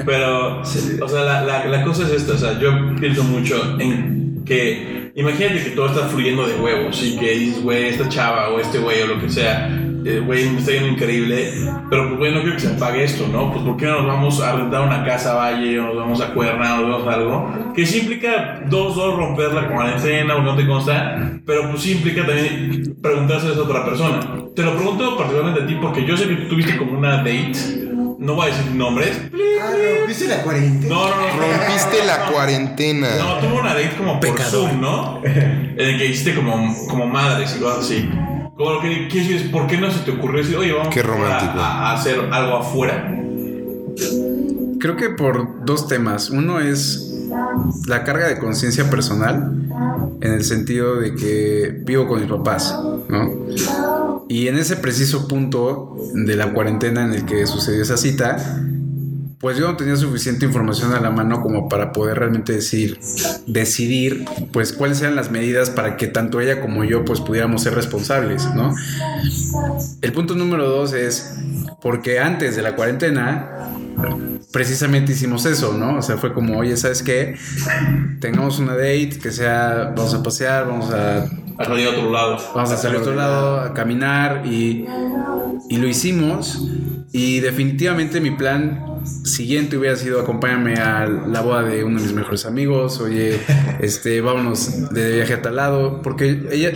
Pero, 0.06 0.60
o 0.60 0.64
sea, 0.64 1.22
la, 1.24 1.42
la, 1.44 1.66
la 1.66 1.84
cosa 1.84 2.04
es 2.04 2.12
esta, 2.12 2.32
o 2.32 2.38
sea, 2.38 2.58
yo 2.58 2.70
pienso 2.98 3.24
mucho 3.24 3.78
en 3.78 4.23
que, 4.44 5.12
imagínate 5.14 5.64
que 5.64 5.70
todo 5.70 5.86
está 5.86 6.08
fluyendo 6.08 6.46
de 6.46 6.54
huevos 6.54 7.02
y 7.02 7.16
que 7.18 7.32
dices, 7.32 7.62
güey, 7.62 7.88
esta 7.88 8.08
chava 8.08 8.50
o 8.50 8.60
este 8.60 8.78
güey 8.78 9.02
o 9.02 9.06
lo 9.06 9.20
que 9.20 9.28
sea, 9.28 9.68
eh, 10.04 10.20
güey, 10.20 10.50
me 10.50 10.58
está 10.58 10.72
yendo 10.72 10.88
increíble, 10.88 11.50
pero 11.88 12.08
pues, 12.08 12.18
güey, 12.18 12.34
no 12.34 12.42
quiero 12.42 12.56
que 12.56 12.62
se 12.62 12.74
apague 12.74 13.04
esto, 13.04 13.26
¿no? 13.26 13.50
Pues, 13.50 13.64
¿por 13.64 13.76
qué 13.78 13.86
no 13.86 14.02
nos 14.02 14.06
vamos 14.06 14.40
a 14.42 14.52
rentar 14.54 14.86
una 14.86 15.02
casa 15.02 15.32
a 15.32 15.36
Valle 15.36 15.80
o 15.80 15.86
nos 15.86 15.96
vamos 15.96 16.20
a 16.20 16.34
Cuerna 16.34 16.74
o 16.74 16.82
nos 16.82 16.90
vamos 16.90 17.08
a 17.08 17.14
algo? 17.14 17.72
Que 17.74 17.86
sí 17.86 18.00
implica 18.00 18.62
dos, 18.68 18.96
dos, 18.96 19.16
romper 19.16 19.54
la 19.54 19.68
cuarentena 19.68 20.36
o 20.36 20.42
no 20.42 20.54
te 20.56 20.66
consta, 20.66 21.40
pero 21.46 21.70
pues 21.70 21.82
sí 21.82 21.92
implica 21.92 22.26
también 22.26 22.96
preguntarse 23.00 23.48
a 23.48 23.52
esa 23.52 23.62
otra 23.62 23.82
persona. 23.84 24.20
Te 24.54 24.62
lo 24.62 24.76
pregunto 24.76 25.16
particularmente 25.16 25.62
a 25.62 25.66
ti 25.66 25.76
porque 25.80 26.04
yo 26.04 26.18
sé 26.18 26.28
que 26.28 26.36
tú 26.36 26.48
tuviste 26.48 26.76
como 26.76 26.98
una 26.98 27.18
date, 27.18 27.54
no 28.24 28.34
voy 28.34 28.50
a 28.50 28.54
decir 28.56 28.72
nombres, 28.72 29.16
Ah, 29.62 29.70
no, 30.00 30.06
¿viste 30.06 30.26
la 30.28 30.42
cuarentena? 30.42 30.94
no, 30.94 31.08
no, 31.08 31.16
no. 31.16 31.42
Rompiste 31.42 32.04
la 32.06 32.26
cuarentena. 32.26 33.08
No, 33.18 33.38
tuvo 33.38 33.60
una 33.60 33.70
date 33.74 33.94
como 33.96 34.20
por 34.20 34.30
Pecador. 34.30 34.68
Zoom, 34.70 34.80
¿no? 34.80 35.20
En 35.24 35.76
el 35.78 35.98
que 35.98 36.06
hiciste 36.06 36.34
como, 36.34 36.74
como 36.88 37.06
madres 37.06 37.54
y 37.56 37.60
cosas 37.62 37.84
así. 37.84 38.10
Como 38.56 38.70
lo 38.72 38.80
que 38.80 39.08
quiero 39.08 39.26
decir 39.28 39.36
es, 39.36 39.50
¿por 39.50 39.66
qué 39.66 39.78
no 39.78 39.90
se 39.90 40.00
te 40.00 40.10
ocurrió 40.10 40.38
decir, 40.42 40.56
oye, 40.56 40.72
vamos 40.72 40.92
Qué 40.92 41.00
a- 41.00 41.04
romántico. 41.04 41.58
A, 41.58 41.90
a 41.90 41.94
hacer 41.94 42.20
algo 42.30 42.56
afuera? 42.58 43.10
Creo 44.80 44.96
que 44.96 45.10
por 45.10 45.64
dos 45.64 45.88
temas. 45.88 46.28
Uno 46.30 46.60
es 46.60 47.10
la 47.86 48.04
carga 48.04 48.28
de 48.28 48.38
conciencia 48.38 48.90
personal, 48.90 49.50
en 50.24 50.32
el 50.32 50.42
sentido 50.42 50.96
de 50.96 51.14
que 51.14 51.82
vivo 51.84 52.08
con 52.08 52.18
mis 52.18 52.30
papás, 52.30 52.74
¿no? 53.08 54.24
Y 54.26 54.48
en 54.48 54.56
ese 54.56 54.76
preciso 54.76 55.28
punto 55.28 55.96
de 56.14 56.34
la 56.34 56.54
cuarentena 56.54 57.04
en 57.04 57.12
el 57.12 57.26
que 57.26 57.46
sucedió 57.46 57.82
esa 57.82 57.98
cita, 57.98 58.38
pues 59.38 59.58
yo 59.58 59.68
no 59.68 59.76
tenía 59.76 59.96
suficiente 59.96 60.46
información 60.46 60.94
a 60.94 61.00
la 61.00 61.10
mano 61.10 61.42
como 61.42 61.68
para 61.68 61.92
poder 61.92 62.20
realmente 62.20 62.54
decir, 62.54 62.98
decidir, 63.46 64.24
pues 64.50 64.72
cuáles 64.72 65.02
eran 65.02 65.14
las 65.14 65.30
medidas 65.30 65.68
para 65.68 65.98
que 65.98 66.06
tanto 66.06 66.40
ella 66.40 66.62
como 66.62 66.84
yo 66.84 67.04
pues 67.04 67.20
pudiéramos 67.20 67.62
ser 67.62 67.74
responsables, 67.74 68.46
¿no? 68.54 68.74
El 70.00 70.12
punto 70.14 70.34
número 70.34 70.66
dos 70.66 70.94
es 70.94 71.34
porque 71.82 72.18
antes 72.18 72.56
de 72.56 72.62
la 72.62 72.76
cuarentena 72.76 73.76
precisamente 74.52 75.12
hicimos 75.12 75.46
eso, 75.46 75.72
¿no? 75.72 75.98
O 75.98 76.02
sea, 76.02 76.16
fue 76.16 76.32
como, 76.32 76.58
oye, 76.58 76.76
¿sabes 76.76 77.02
qué? 77.02 77.36
Tengamos 78.20 78.58
una 78.58 78.72
date, 78.72 79.18
que 79.22 79.30
sea, 79.30 79.92
vamos 79.96 80.14
a 80.14 80.22
pasear, 80.22 80.66
vamos 80.66 80.90
a, 80.90 81.24
A 81.58 81.64
salir 81.64 81.86
a 81.86 81.90
otro 81.90 82.10
lado. 82.10 82.38
vamos 82.54 82.70
a 82.70 82.76
salir 82.76 82.98
a 82.98 83.00
otro 83.00 83.14
lado, 83.14 83.60
a 83.60 83.74
caminar 83.74 84.46
y, 84.46 84.86
y 85.68 85.76
lo 85.76 85.86
hicimos. 85.86 86.68
Y 87.12 87.40
definitivamente 87.40 88.20
mi 88.20 88.32
plan 88.32 88.94
siguiente 89.24 89.76
hubiera 89.76 89.96
sido 89.96 90.20
acompáñame 90.20 90.74
a 90.74 91.06
la 91.06 91.40
boda 91.40 91.62
de 91.62 91.84
uno 91.84 91.98
de 91.98 92.06
mis 92.06 92.14
mejores 92.14 92.46
amigos, 92.46 93.00
oye, 93.00 93.38
este, 93.80 94.20
vámonos 94.20 94.92
de 94.92 95.16
viaje 95.16 95.34
a 95.34 95.42
tal 95.42 95.56
lado, 95.56 96.02
porque 96.02 96.42
ella, 96.50 96.72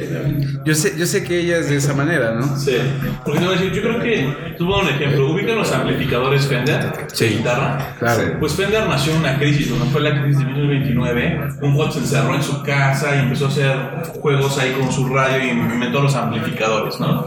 yo 0.64 0.74
sé, 0.74 0.94
yo 0.98 1.06
sé 1.06 1.24
que 1.24 1.40
ella 1.40 1.58
es 1.58 1.70
de 1.70 1.76
esa 1.76 1.94
manera, 1.94 2.34
¿no? 2.34 2.56
Sí. 2.56 2.76
Porque 3.24 3.40
yo 3.74 3.82
creo 3.82 4.00
que, 4.00 4.54
tú 4.56 4.72
un 4.72 4.88
ejemplo, 4.88 5.32
ubican 5.32 5.56
los 5.56 5.72
amplificadores 5.72 6.46
Fender 6.46 6.92
Sí. 7.12 7.24
de 7.26 7.30
guitarra. 7.38 7.94
Claro. 7.98 8.36
Pues 8.40 8.52
Fender 8.54 8.86
nació 8.86 9.12
en 9.14 9.20
una 9.20 9.38
crisis, 9.38 9.68
cuando 9.68 9.86
fue 9.86 10.00
la 10.00 10.22
crisis 10.22 10.38
de 10.38 10.44
1929, 10.46 11.48
un 11.62 11.74
juego 11.74 11.90
se 11.92 11.98
encerró 12.00 12.34
en 12.34 12.42
su 12.42 12.62
casa 12.62 13.16
y 13.16 13.20
empezó 13.20 13.46
a 13.46 13.48
hacer 13.48 13.76
juegos 14.20 14.58
ahí 14.58 14.72
con 14.78 14.92
su 14.92 15.08
radio 15.08 15.44
y 15.44 15.50
inventó 15.50 16.00
los 16.02 16.14
amplificadores, 16.14 16.98
¿no? 17.00 17.24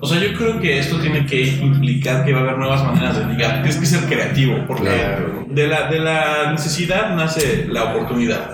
O 0.00 0.06
sea, 0.06 0.18
yo 0.20 0.36
creo 0.36 0.60
que 0.60 0.78
esto 0.78 0.98
tiene 0.98 1.26
que 1.26 1.42
implicar 1.42 2.24
que 2.24 2.32
va 2.32 2.40
a 2.40 2.42
haber 2.42 2.58
nuevas 2.58 2.84
maneras 2.84 3.18
de 3.18 3.26
ligar. 3.32 3.54
Tienes 3.62 3.76
que 3.76 3.86
ser 3.86 4.00
creativo, 4.06 4.56
porque 4.66 4.84
Claro. 4.88 5.44
de, 5.48 5.66
la, 5.66 5.90
de 5.90 5.98
la 5.98 6.52
necesidad 6.52 7.14
nace 7.14 7.66
la 7.68 7.84
oportunidad. 7.84 8.50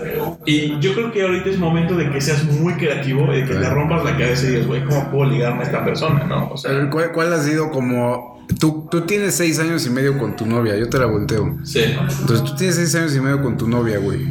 Y 0.47 0.79
yo 0.81 0.95
creo 0.95 1.13
que 1.13 1.23
ahorita 1.23 1.51
es 1.51 1.59
momento 1.59 1.97
de 1.97 2.11
que 2.11 2.21
seas 2.21 2.45
muy 2.45 2.75
creativo 2.75 3.33
y 3.35 3.41
de 3.41 3.45
que 3.47 3.55
te 3.55 3.69
rompas 3.69 4.05
la 4.05 4.17
cabeza 4.17 4.47
y 4.47 4.51
digas, 4.51 4.67
güey, 4.67 4.85
¿cómo 4.85 5.11
puedo 5.11 5.31
ligarme 5.31 5.63
a 5.63 5.67
esta 5.67 5.85
persona, 5.85 6.25
no? 6.25 6.51
O 6.51 6.57
sea, 6.57 6.89
¿Cuál, 6.91 7.13
cuál 7.13 7.33
ha 7.33 7.39
sido 7.43 7.71
como... 7.71 8.37
Tú, 8.61 8.87
tú 8.89 9.01
tienes 9.01 9.35
seis 9.35 9.59
años 9.59 9.85
y 9.87 9.91
medio 9.91 10.17
con 10.19 10.37
tu 10.37 10.47
novia, 10.47 10.77
yo 10.77 10.89
te 10.89 10.99
la 10.99 11.07
volteo. 11.07 11.59
sí. 11.65 11.81
Entonces 11.83 12.45
tú 12.45 12.55
tienes 12.55 12.77
seis 12.77 12.95
años 12.95 13.17
y 13.17 13.21
medio 13.21 13.43
con 13.43 13.57
tu 13.57 13.69
novia, 13.69 13.99
güey. 13.99 14.29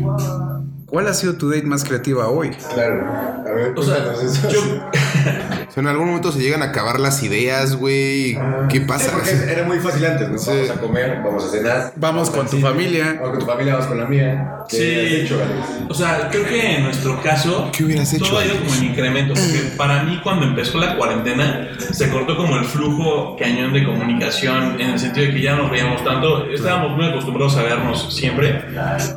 ¿Cuál 0.96 1.10
ha 1.10 1.14
sido 1.14 1.34
tu 1.34 1.50
date 1.50 1.64
más 1.66 1.84
creativa 1.84 2.30
hoy? 2.30 2.52
Claro. 2.74 3.06
A 3.46 3.52
ver, 3.52 3.74
O 3.76 3.84
sea, 3.84 3.98
eso. 4.24 4.50
yo, 4.50 4.62
O 5.68 5.72
sea, 5.76 5.82
en 5.82 5.88
algún 5.88 6.08
momento 6.08 6.32
se 6.32 6.40
llegan 6.40 6.62
a 6.62 6.68
acabar 6.68 7.02
las 7.02 7.22
ideas, 7.22 7.76
güey. 7.76 8.38
¿Qué 8.70 8.78
Sí, 8.80 8.86
pasa? 8.88 9.12
porque 9.12 9.32
era 9.52 9.64
muy 9.64 9.78
fácil 9.80 10.06
antes, 10.06 10.30
¿no? 10.30 10.38
Sí. 10.38 10.52
Vamos 10.52 10.70
a 10.70 10.80
comer, 10.80 11.22
vamos 11.22 11.44
a 11.44 11.50
cenar. 11.50 11.94
Vamos 11.98 12.30
con 12.30 12.46
tu 12.46 12.52
cine, 12.56 12.62
familia. 12.62 13.06
Vamos 13.20 13.30
con 13.32 13.40
tu 13.40 13.46
familia, 13.46 13.74
vamos 13.74 13.88
con 13.88 14.00
la 14.00 14.06
mía. 14.06 14.54
¿Qué 14.70 14.78
Sí. 14.78 15.16
hecho? 15.24 15.38
O 15.90 15.94
sea, 15.94 16.30
creo 16.32 16.46
que 16.46 16.78
en 16.78 16.84
nuestro 16.84 17.22
caso. 17.22 17.70
¿Qué 17.76 17.84
hubieras 17.84 18.14
hecho, 18.14 18.24
Todo 18.24 18.40
ha 18.40 18.46
ido 18.46 18.56
como 18.60 18.74
en 18.76 18.84
incremento. 18.86 19.34
Porque 19.34 19.60
para 19.78 20.04
mí, 20.04 20.22
cuando 20.24 20.46
empezó 20.46 20.78
la 20.78 20.96
cuarentena, 20.96 21.72
se 21.92 22.10
cortó 22.10 22.38
como 22.38 22.56
el 22.56 22.64
flujo 22.64 23.36
cañón 23.38 23.74
de 23.74 23.84
comunicación. 23.84 24.80
En 24.80 24.92
el 24.92 25.00
sentido 25.00 25.26
de 25.28 25.34
que 25.34 25.42
ya 25.42 25.56
no 25.58 25.64
nos 25.64 25.72
veíamos 25.72 26.02
tanto. 26.06 26.46
Estábamos 26.52 26.92
muy 26.96 27.06
acostumbrados 27.06 27.58
a 27.58 27.64
vernos 27.64 28.16
siempre. 28.16 28.64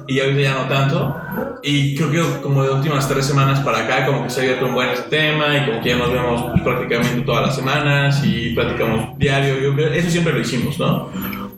Y 0.08 0.18
ahorita 0.18 0.40
ya 0.40 0.54
no 0.54 0.68
tanto. 0.68 1.16
Y 1.62 1.67
creo 1.96 2.10
que 2.10 2.40
como 2.42 2.62
de 2.62 2.70
últimas 2.70 3.08
tres 3.08 3.26
semanas 3.26 3.60
para 3.60 3.80
acá, 3.80 4.06
como 4.06 4.24
que 4.24 4.30
se 4.30 4.40
ha 4.40 4.42
abierto 4.44 4.66
un 4.66 4.74
buen 4.74 4.88
este 4.90 5.08
tema. 5.10 5.56
Y 5.56 5.66
como 5.66 5.80
que 5.82 5.88
ya 5.90 5.96
nos 5.96 6.12
vemos 6.12 6.60
prácticamente 6.62 7.20
todas 7.22 7.46
las 7.46 7.56
semanas. 7.56 8.22
Y 8.24 8.54
platicamos 8.54 9.18
diario. 9.18 9.58
Yo 9.60 9.74
creo- 9.74 9.92
eso 9.92 10.10
siempre 10.10 10.32
lo 10.32 10.40
hicimos, 10.40 10.78
¿no? 10.78 11.10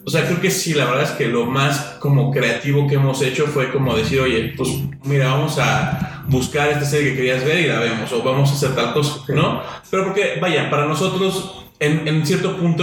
O 0.05 0.11
sea, 0.11 0.25
creo 0.27 0.40
que 0.40 0.51
sí, 0.51 0.73
la 0.75 0.87
verdad 0.87 1.03
es 1.05 1.11
que 1.11 1.27
lo 1.29 1.44
más 1.44 1.96
como 2.01 2.31
creativo 2.33 2.88
que 2.88 2.94
hemos 2.94 3.20
hecho 3.23 3.46
fue 3.46 3.70
como 3.70 3.94
decir, 3.94 4.18
oye, 4.20 4.55
pues 4.57 4.70
mira, 5.05 5.27
vamos 5.27 5.59
a 5.59 6.23
buscar 6.27 6.68
esta 6.70 6.85
serie 6.87 7.11
que 7.11 7.16
querías 7.18 7.44
ver 7.44 7.61
y 7.61 7.66
la 7.66 7.79
vemos, 7.81 8.11
o 8.12 8.23
vamos 8.23 8.51
a 8.51 8.55
hacer 8.55 8.75
tal 8.75 8.92
cosa, 8.94 9.20
¿no? 9.29 9.61
Pero 9.90 10.05
porque, 10.05 10.38
vaya, 10.40 10.70
para 10.70 10.87
nosotros, 10.87 11.66
en, 11.79 12.09
en 12.09 12.25
cierto 12.27 12.57
punto, 12.57 12.83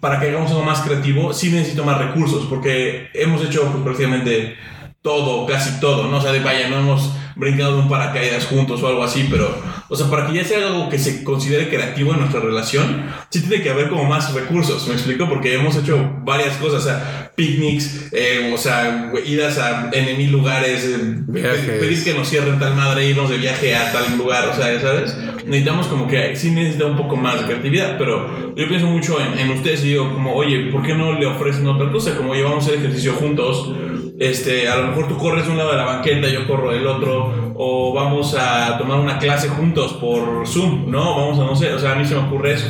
para 0.00 0.18
que 0.18 0.28
hagamos 0.30 0.50
algo 0.52 0.64
más 0.64 0.80
creativo, 0.80 1.32
sí 1.34 1.50
necesito 1.50 1.84
más 1.84 1.98
recursos, 1.98 2.46
porque 2.48 3.08
hemos 3.12 3.44
hecho 3.44 3.70
pues, 3.70 3.84
prácticamente 3.84 4.56
todo, 5.04 5.44
casi 5.44 5.80
todo, 5.80 6.08
¿no? 6.08 6.16
O 6.16 6.20
sea, 6.22 6.32
de 6.32 6.40
vaya, 6.40 6.66
no 6.68 6.78
hemos 6.78 7.12
brincado 7.36 7.76
de 7.76 7.82
un 7.82 7.88
paracaídas 7.90 8.46
juntos 8.46 8.82
o 8.82 8.88
algo 8.88 9.04
así, 9.04 9.28
pero, 9.30 9.54
o 9.90 9.94
sea, 9.94 10.08
para 10.08 10.26
que 10.26 10.32
ya 10.32 10.44
sea 10.44 10.66
algo 10.66 10.88
que 10.88 10.98
se 10.98 11.22
considere 11.22 11.68
creativo 11.68 12.14
en 12.14 12.20
nuestra 12.20 12.40
relación, 12.40 13.04
sí 13.28 13.42
tiene 13.42 13.62
que 13.62 13.68
haber 13.68 13.90
como 13.90 14.04
más 14.04 14.32
recursos, 14.32 14.88
¿me 14.88 14.94
explico? 14.94 15.28
Porque 15.28 15.56
hemos 15.56 15.76
hecho 15.76 15.98
varias 16.24 16.56
cosas, 16.56 16.80
o 16.80 16.84
sea, 16.86 17.32
picnics, 17.36 18.08
eh, 18.12 18.50
o 18.54 18.56
sea, 18.56 19.12
idas 19.26 19.58
a 19.58 19.90
en 19.92 20.16
mil 20.16 20.32
lugares, 20.32 20.86
eh, 20.86 21.78
pedir 21.78 22.02
que 22.02 22.14
nos 22.14 22.30
cierren 22.30 22.58
tal 22.58 22.74
madre, 22.74 23.06
irnos 23.06 23.28
de 23.28 23.36
viaje 23.36 23.76
a 23.76 23.92
tal 23.92 24.16
lugar, 24.16 24.48
o 24.48 24.54
sea, 24.54 24.72
ya 24.72 24.80
sabes, 24.80 25.14
necesitamos 25.44 25.86
como 25.88 26.08
que 26.08 26.34
sí 26.34 26.50
necesita 26.50 26.86
un 26.86 26.96
poco 26.96 27.14
más 27.16 27.40
de 27.40 27.44
creatividad, 27.44 27.98
pero 27.98 28.54
yo 28.56 28.66
pienso 28.68 28.86
mucho 28.86 29.18
en, 29.20 29.38
en 29.38 29.50
ustedes 29.50 29.84
y 29.84 29.88
digo 29.88 30.10
como, 30.14 30.34
oye, 30.34 30.70
¿por 30.72 30.82
qué 30.82 30.94
no 30.94 31.12
le 31.18 31.26
ofrecen 31.26 31.66
otra 31.66 31.92
cosa? 31.92 32.16
Como 32.16 32.34
llevamos 32.34 32.64
hacer 32.64 32.78
ejercicio 32.78 33.12
juntos, 33.12 33.70
este, 34.18 34.68
a 34.68 34.76
lo 34.76 34.88
mejor 34.88 35.08
tú 35.08 35.16
corres 35.18 35.46
de 35.46 35.52
un 35.52 35.58
lado 35.58 35.72
de 35.72 35.76
la 35.76 35.84
banqueta, 35.84 36.28
yo 36.28 36.46
corro 36.46 36.72
del 36.72 36.86
otro, 36.86 37.54
o 37.56 37.92
vamos 37.92 38.36
a 38.38 38.78
tomar 38.78 39.00
una 39.00 39.18
clase 39.18 39.48
juntos 39.48 39.94
por 39.94 40.46
Zoom, 40.46 40.90
¿no? 40.90 41.16
Vamos 41.16 41.38
a, 41.38 41.44
no 41.44 41.56
sé, 41.56 41.72
o 41.72 41.78
sea, 41.78 41.92
a 41.92 41.94
mí 41.96 42.04
se 42.04 42.14
me 42.14 42.20
ocurre 42.20 42.54
eso. 42.54 42.66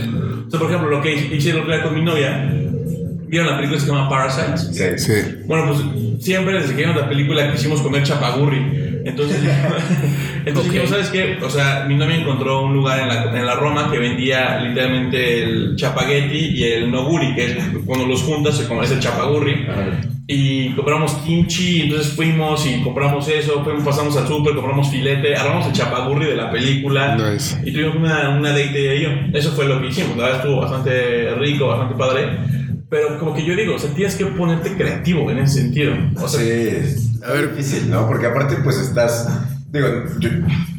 O 0.47 0.51
sea, 0.51 0.59
por 0.59 0.69
ejemplo, 0.69 0.91
lo 0.91 1.03
que 1.03 1.15
hice 1.15 1.51
el 1.51 1.59
otro 1.59 1.73
día 1.73 1.83
con 1.83 1.95
mi 1.95 2.03
novia, 2.03 2.51
¿vieron 3.27 3.49
la 3.49 3.57
película 3.57 3.79
que 3.79 3.87
se 3.87 3.93
llama 3.93 4.09
Parasites? 4.09 4.71
Sí. 4.73 4.99
Sí. 4.99 5.13
Bueno, 5.47 5.67
pues 5.67 6.25
siempre 6.25 6.55
desde 6.55 6.75
que 6.75 6.83
vimos 6.83 6.97
la 6.97 7.09
película 7.09 7.53
quisimos 7.53 7.83
comer 7.83 8.03
chapagurri. 8.03 8.84
Entonces, 9.05 9.39
entonces 10.47 10.57
Ok. 10.67 10.73
dijimos, 10.73 10.91
¿sabes 10.91 11.09
qué? 11.09 11.39
O 11.43 11.51
sea, 11.51 11.85
mi 11.87 11.95
novia 11.97 12.17
encontró 12.17 12.63
un 12.65 12.75
lugar 12.75 13.01
en 13.01 13.09
la, 13.09 13.39
en 13.39 13.47
la 13.47 13.55
Roma 13.55 13.91
que 13.91 13.99
vendía 13.99 14.59
literalmente 14.61 15.43
el 15.45 15.77
chapagetti 15.77 16.37
y 16.55 16.65
el 16.65 16.91
noguri, 16.91 17.35
que 17.35 17.45
es 17.45 17.57
cuando 17.87 18.07
los 18.07 18.23
juntas 18.23 18.57
se 18.57 18.67
come 18.67 18.85
ese 18.85 18.99
chapagurri. 18.99 19.67
Y 20.27 20.71
compramos 20.71 21.13
kimchi, 21.27 21.83
entonces 21.83 22.15
fuimos 22.15 22.67
y 22.67 22.81
compramos 22.83 23.29
eso, 23.29 23.63
fuimos, 23.63 23.85
pasamos 23.85 24.17
al 24.17 24.27
súper, 24.27 24.55
compramos 24.55 24.89
filete, 24.89 25.37
agarramos 25.37 25.67
el 25.67 25.73
chapagurri 25.75 26.25
de 26.27 26.37
la 26.37 26.51
película 26.51 27.15
Nice. 27.15 27.61
y 27.63 27.71
tuvimos 27.73 27.97
una, 27.97 28.31
una 28.31 28.49
date 28.51 28.73
de 28.73 28.97
ello. 28.97 29.11
Eso 29.35 29.53
fue 29.53 29.67
lo 29.67 29.83
que 29.83 29.89
hicimos, 29.89 30.17
la 30.17 30.25
verdad 30.25 30.41
estuvo 30.41 30.61
bastante 30.63 31.35
rico, 31.35 31.67
bastante 31.69 31.95
padre. 31.97 32.29
Pero 32.89 33.19
como 33.19 33.35
que 33.35 33.45
yo 33.45 33.55
digo, 33.55 33.75
o 33.75 33.79
sea, 33.79 33.91
tienes 33.93 34.15
que 34.15 34.25
ponerte 34.27 34.73
creativo 34.75 35.31
en 35.31 35.39
ese 35.41 35.61
sentido. 35.61 35.93
O 36.17 36.27
sea, 36.29 36.41
Sí, 36.41 37.14
a 37.25 37.33
ver, 37.33 37.51
difícil, 37.51 37.91
¿no? 37.91 38.07
Porque 38.07 38.27
aparte, 38.27 38.57
pues 38.63 38.79
estás 38.79 39.27
Digo, 39.75 39.89
yo, 40.21 40.31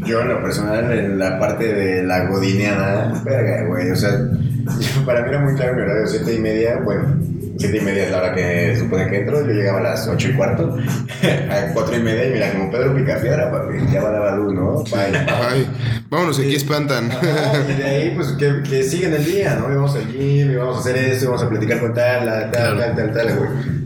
yo 0.05 0.21
en 0.21 0.29
lo 0.29 0.41
personal, 0.41 0.89
en 0.89 1.19
la 1.19 1.37
parte 1.37 1.73
de 1.73 2.03
la 2.03 2.27
godineada, 2.29 3.21
verga, 3.25 3.67
güey. 3.67 3.91
O 3.91 3.95
sea, 3.97 4.11
para 5.05 5.21
mí 5.21 5.27
era 5.27 5.39
muy 5.41 5.53
claro 5.55 5.75
mi 5.75 5.81
horario, 5.81 6.07
siete 6.07 6.33
y 6.33 6.39
media, 6.39 6.79
bueno, 6.81 7.13
siete 7.57 7.79
y 7.79 7.81
media 7.81 8.05
es 8.05 8.11
la 8.11 8.19
hora 8.19 8.33
que 8.33 8.73
supone 8.77 9.09
que 9.09 9.19
entro, 9.19 9.45
yo 9.45 9.51
llegaba 9.51 9.79
a 9.79 9.83
las 9.83 10.07
ocho 10.07 10.29
y 10.29 10.33
cuarto, 10.33 10.77
a 11.51 11.73
cuatro 11.73 11.97
y 11.97 11.99
media, 11.99 12.29
y 12.29 12.31
mira, 12.31 12.53
como 12.53 12.71
Pedro 12.71 12.95
Picapiedra, 12.95 13.51
papi, 13.51 13.73
ya 13.91 14.01
va 14.01 14.11
la 14.11 14.19
balú, 14.19 14.53
¿no? 14.53 14.83
Bye. 14.85 15.25
Ay, 15.27 15.69
vámonos, 16.09 16.39
aquí 16.39 16.55
espantan. 16.55 17.11
Ajá, 17.11 17.65
y 17.69 17.73
de 17.73 17.83
ahí, 17.83 18.13
pues, 18.15 18.29
que, 18.39 18.63
que 18.63 18.81
siguen 18.81 19.13
el 19.13 19.25
día, 19.25 19.55
¿no? 19.55 19.69
Y 19.73 19.75
vamos 19.75 19.93
al 19.93 20.07
gym, 20.07 20.51
y 20.51 20.55
vamos 20.55 20.77
a 20.77 20.79
hacer 20.79 20.95
esto, 20.95 21.25
y 21.25 21.27
vamos 21.27 21.43
a 21.43 21.49
platicar 21.49 21.81
con 21.81 21.93
tal, 21.93 22.49
tal, 22.49 22.77
tal, 22.77 22.95
tal, 22.95 23.11
tal, 23.11 23.35
güey. 23.35 23.84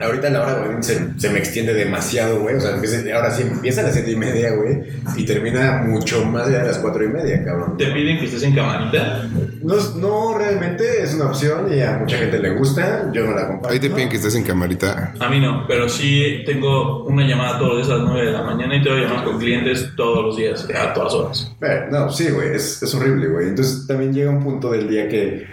Ahorita 0.00 0.30
la 0.30 0.42
hora, 0.42 0.66
güey, 0.66 0.82
se, 0.82 1.18
se 1.18 1.30
me 1.30 1.38
extiende 1.38 1.72
demasiado, 1.74 2.40
güey. 2.40 2.56
O 2.56 2.60
sea, 2.60 2.72
empieza- 2.74 3.02
ahora 3.14 3.30
sí 3.30 3.42
empieza 3.42 3.80
a 3.80 3.84
las 3.84 3.94
siete 3.94 4.10
y 4.12 4.16
media, 4.16 4.52
güey, 4.54 4.82
y 5.16 5.24
termina 5.24 5.82
mucho 5.86 6.24
más 6.24 6.48
allá 6.48 6.58
de 6.60 6.68
las 6.68 6.78
cuatro 6.78 7.04
y 7.04 7.08
media, 7.08 7.44
cabrón. 7.44 7.76
Te 7.76 7.86
piden 7.86 8.18
que 8.18 8.24
estés 8.26 8.42
en 8.42 8.54
camarita. 8.54 9.28
No, 9.62 9.76
es- 9.76 9.94
no 9.94 10.36
realmente 10.36 11.02
es 11.02 11.14
una 11.14 11.26
opción 11.26 11.72
y 11.72 11.80
a 11.80 11.98
mucha 11.98 12.18
gente 12.18 12.38
le 12.38 12.50
gusta. 12.50 13.10
Yo 13.12 13.24
no 13.26 13.32
la 13.34 13.46
comparto. 13.46 13.68
Ahí 13.70 13.78
te 13.80 13.90
piden 13.90 14.08
que 14.08 14.16
estés 14.16 14.34
en 14.34 14.42
camarita. 14.44 15.14
A 15.20 15.28
mí 15.28 15.40
no, 15.40 15.64
pero 15.66 15.88
sí 15.88 16.42
tengo 16.44 17.04
una 17.04 17.26
llamada 17.26 17.58
todos 17.58 17.78
los 17.78 17.86
días 17.86 17.90
a 17.98 18.02
las 18.02 18.10
9 18.12 18.26
de 18.26 18.32
la 18.32 18.42
mañana 18.42 18.76
y 18.76 18.82
tengo 18.82 18.96
llamadas 18.96 19.22
con 19.22 19.38
clientes 19.38 19.88
todos 19.96 20.24
los 20.24 20.36
días, 20.36 20.68
a 20.74 20.92
todas 20.92 21.14
horas. 21.14 21.52
Pero, 21.60 21.90
no, 21.90 22.10
sí, 22.10 22.28
güey, 22.30 22.54
es, 22.54 22.82
es 22.82 22.94
horrible, 22.94 23.28
güey. 23.28 23.48
Entonces 23.48 23.86
también 23.86 24.12
llega 24.12 24.30
un 24.30 24.42
punto 24.42 24.70
del 24.70 24.88
día 24.88 25.08
que, 25.08 25.46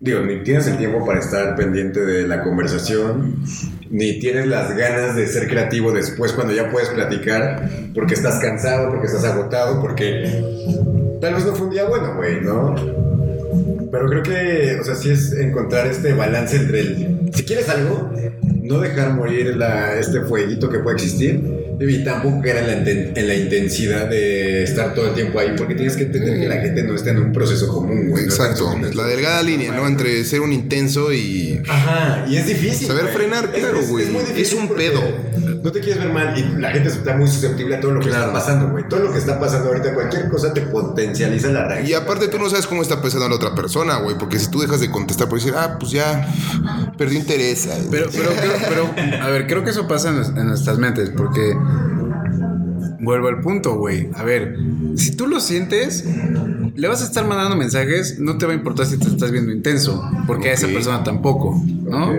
digo, 0.00 0.20
ni 0.20 0.42
tienes 0.42 0.66
el 0.66 0.76
tiempo 0.76 1.04
para 1.04 1.20
estar 1.20 1.56
pendiente 1.56 2.04
de 2.04 2.26
la 2.26 2.42
conversación, 2.42 3.36
ni 3.90 4.18
tienes 4.18 4.46
las 4.46 4.76
ganas 4.76 5.16
de 5.16 5.26
ser 5.26 5.48
creativo 5.48 5.92
después 5.92 6.32
cuando 6.32 6.52
ya 6.52 6.70
puedes 6.70 6.88
platicar, 6.90 7.68
porque 7.94 8.14
estás 8.14 8.40
cansado, 8.40 8.90
porque 8.90 9.06
estás 9.06 9.24
agotado, 9.24 9.80
porque 9.80 10.42
tal 11.20 11.34
vez 11.34 11.44
no 11.44 11.54
fue 11.54 11.66
un 11.66 11.72
día 11.72 11.84
bueno, 11.84 12.14
güey, 12.16 12.40
¿no? 12.40 12.74
Pero 13.90 14.08
creo 14.08 14.22
que, 14.22 14.78
o 14.80 14.84
sea, 14.84 14.94
sí 14.94 15.10
es 15.10 15.32
encontrar 15.32 15.86
este 15.86 16.12
balance 16.12 16.56
entre 16.56 16.80
el, 16.80 17.30
si 17.32 17.44
quieres 17.44 17.68
algo, 17.68 18.10
no 18.46 18.80
dejar 18.80 19.12
morir 19.14 19.56
la, 19.56 19.98
este 19.98 20.20
fueguito 20.22 20.68
que 20.68 20.78
puede 20.80 20.96
existir 20.96 21.40
y 21.78 22.04
tampoco 22.04 22.40
caer 22.40 22.56
en 22.58 22.66
la, 22.68 22.72
inten- 22.78 23.12
en 23.18 23.28
la 23.28 23.34
intensidad 23.34 24.08
de 24.08 24.62
estar 24.62 24.94
todo 24.94 25.08
el 25.08 25.14
tiempo 25.14 25.38
ahí, 25.38 25.50
porque 25.58 25.74
tienes 25.74 25.94
que 25.94 26.04
entender 26.04 26.40
que 26.40 26.48
la 26.48 26.56
gente 26.56 26.82
no 26.82 26.94
está 26.94 27.10
en 27.10 27.18
un 27.18 27.32
proceso 27.32 27.68
común, 27.68 28.08
güey. 28.08 28.24
no 28.24 28.30
Exacto. 28.32 28.70
proceso 28.72 28.94
La 28.94 29.06
delgada 29.06 29.42
línea, 29.42 29.72
¿no? 29.72 29.86
Entre 29.86 30.24
ser 30.24 30.40
un 30.40 30.52
intenso 30.54 31.12
y. 31.12 31.60
Ajá, 31.68 32.24
y 32.28 32.36
es 32.38 32.46
difícil. 32.46 32.86
Saber 32.88 33.02
güey. 33.04 33.14
frenar, 33.14 33.52
claro, 33.52 33.80
güey. 33.86 34.06
muy 34.06 34.22
difícil 34.24 34.42
Es 34.42 34.52
un 34.54 34.74
pedo. 34.74 35.02
No 35.62 35.70
te 35.72 35.80
quieres 35.80 36.02
ver 36.02 36.12
mal 36.12 36.38
y 36.38 36.60
la 36.60 36.70
gente 36.70 36.88
está 36.88 37.14
muy 37.16 37.28
susceptible 37.28 37.76
a 37.76 37.80
todo 37.80 37.92
lo 37.92 38.00
que 38.00 38.06
Claro. 38.08 38.26
está 38.28 38.32
pasando, 38.32 38.70
güey. 38.70 38.88
Todo 38.88 39.00
lo 39.00 39.12
que 39.12 39.18
está 39.18 39.38
pasando 39.38 39.68
ahorita, 39.68 39.92
cualquier 39.94 40.28
cosa 40.30 40.54
te 40.54 40.62
potencializa 40.62 41.48
la 41.48 41.66
reacción. 41.68 41.90
Y 41.90 41.92
aparte 41.92 42.28
tú 42.28 42.38
no 42.38 42.48
sabes 42.48 42.66
cómo 42.66 42.80
está 42.82 43.02
pensando 43.02 43.28
la 43.28 43.34
otra 43.34 43.54
persona, 43.54 43.98
güey. 43.98 44.16
Porque 44.16 44.38
si 44.38 44.48
tú 44.50 44.60
dejas 44.60 44.80
de 44.80 44.90
contestar 44.90 45.28
por 45.28 45.38
decir, 45.38 45.52
ah, 45.56 45.76
pues 45.78 45.90
ya 45.92 46.26
perdí 46.96 47.16
interés. 47.16 47.68
Pero, 47.90 48.08
pero, 48.10 48.30
creo- 48.40 48.52
pero, 48.68 49.22
a 49.22 49.28
ver, 49.28 49.46
creo 49.46 49.64
que 49.64 49.70
eso 49.70 49.86
pasa 49.88 50.10
en, 50.10 50.16
nues- 50.16 50.36
en 50.38 50.46
nuestras 50.46 50.78
mentes, 50.78 51.10
porque 51.10 51.54
vuelvo 53.00 53.28
al 53.28 53.40
punto, 53.40 53.74
güey. 53.76 54.08
A 54.14 54.22
ver, 54.24 54.56
si 54.96 55.14
tú 55.16 55.26
lo 55.26 55.40
sientes, 55.40 56.04
le 56.74 56.88
vas 56.88 57.02
a 57.02 57.04
estar 57.04 57.26
mandando 57.26 57.56
mensajes, 57.56 58.18
no 58.18 58.38
te 58.38 58.46
va 58.46 58.52
a 58.52 58.54
importar 58.54 58.86
si 58.86 58.98
te 58.98 59.06
estás 59.08 59.30
viendo 59.30 59.52
intenso, 59.52 60.02
porque 60.26 60.50
a 60.50 60.52
esa 60.54 60.66
persona 60.68 61.04
tampoco, 61.04 61.60
¿no? 61.84 62.12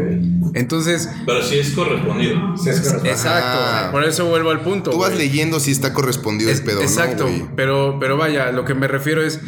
Entonces, 0.53 1.09
Pero 1.25 1.43
sí 1.43 1.59
es 1.59 1.71
correspondido. 1.71 2.57
Sí, 2.57 2.69
es 2.69 2.79
correcto. 2.81 3.07
exacto, 3.09 3.91
por 3.91 4.03
eso 4.05 4.25
vuelvo 4.27 4.49
al 4.49 4.61
punto. 4.61 4.91
Tú 4.91 4.97
vas 4.99 5.15
leyendo 5.15 5.59
si 5.59 5.71
está 5.71 5.93
correspondido 5.93 6.49
Es- 6.49 6.59
el 6.59 6.65
pedo, 6.65 6.81
exacto, 6.81 7.27
pero, 7.55 7.97
pero 7.99 8.17
vaya, 8.17 8.51
lo 8.51 8.65
que 8.65 8.73
me 8.73 8.87
refiero 8.87 9.21
es. 9.23 9.39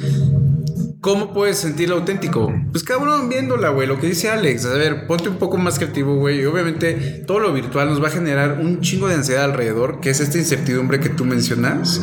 ¿Cómo 1.02 1.34
puedes 1.34 1.58
sentirlo 1.58 1.96
auténtico? 1.96 2.54
Pues 2.72 2.84
cabrón, 2.84 3.30
viéndola, 3.30 3.70
güey. 3.70 3.88
Lo 3.88 3.98
que 4.00 4.08
dice 4.08 4.30
Alex. 4.30 4.66
A 4.66 4.74
ver, 4.74 5.08
ponte 5.08 5.30
un 5.30 5.38
poco 5.38 5.58
más 5.58 5.80
creativo, 5.80 6.16
güey. 6.16 6.42
Y 6.42 6.46
obviamente 6.46 7.24
todo 7.26 7.40
lo 7.40 7.54
virtual 7.54 7.88
nos 7.88 8.04
va 8.04 8.08
a 8.08 8.12
generar 8.12 8.60
un 8.62 8.82
chingo 8.82 9.08
de 9.08 9.16
ansiedad 9.16 9.46
alrededor, 9.46 10.02
que 10.02 10.10
es 10.10 10.20
esta 10.20 10.38
incertidumbre 10.38 11.00
que 11.00 11.08
tú 11.08 11.24
mencionas, 11.24 12.02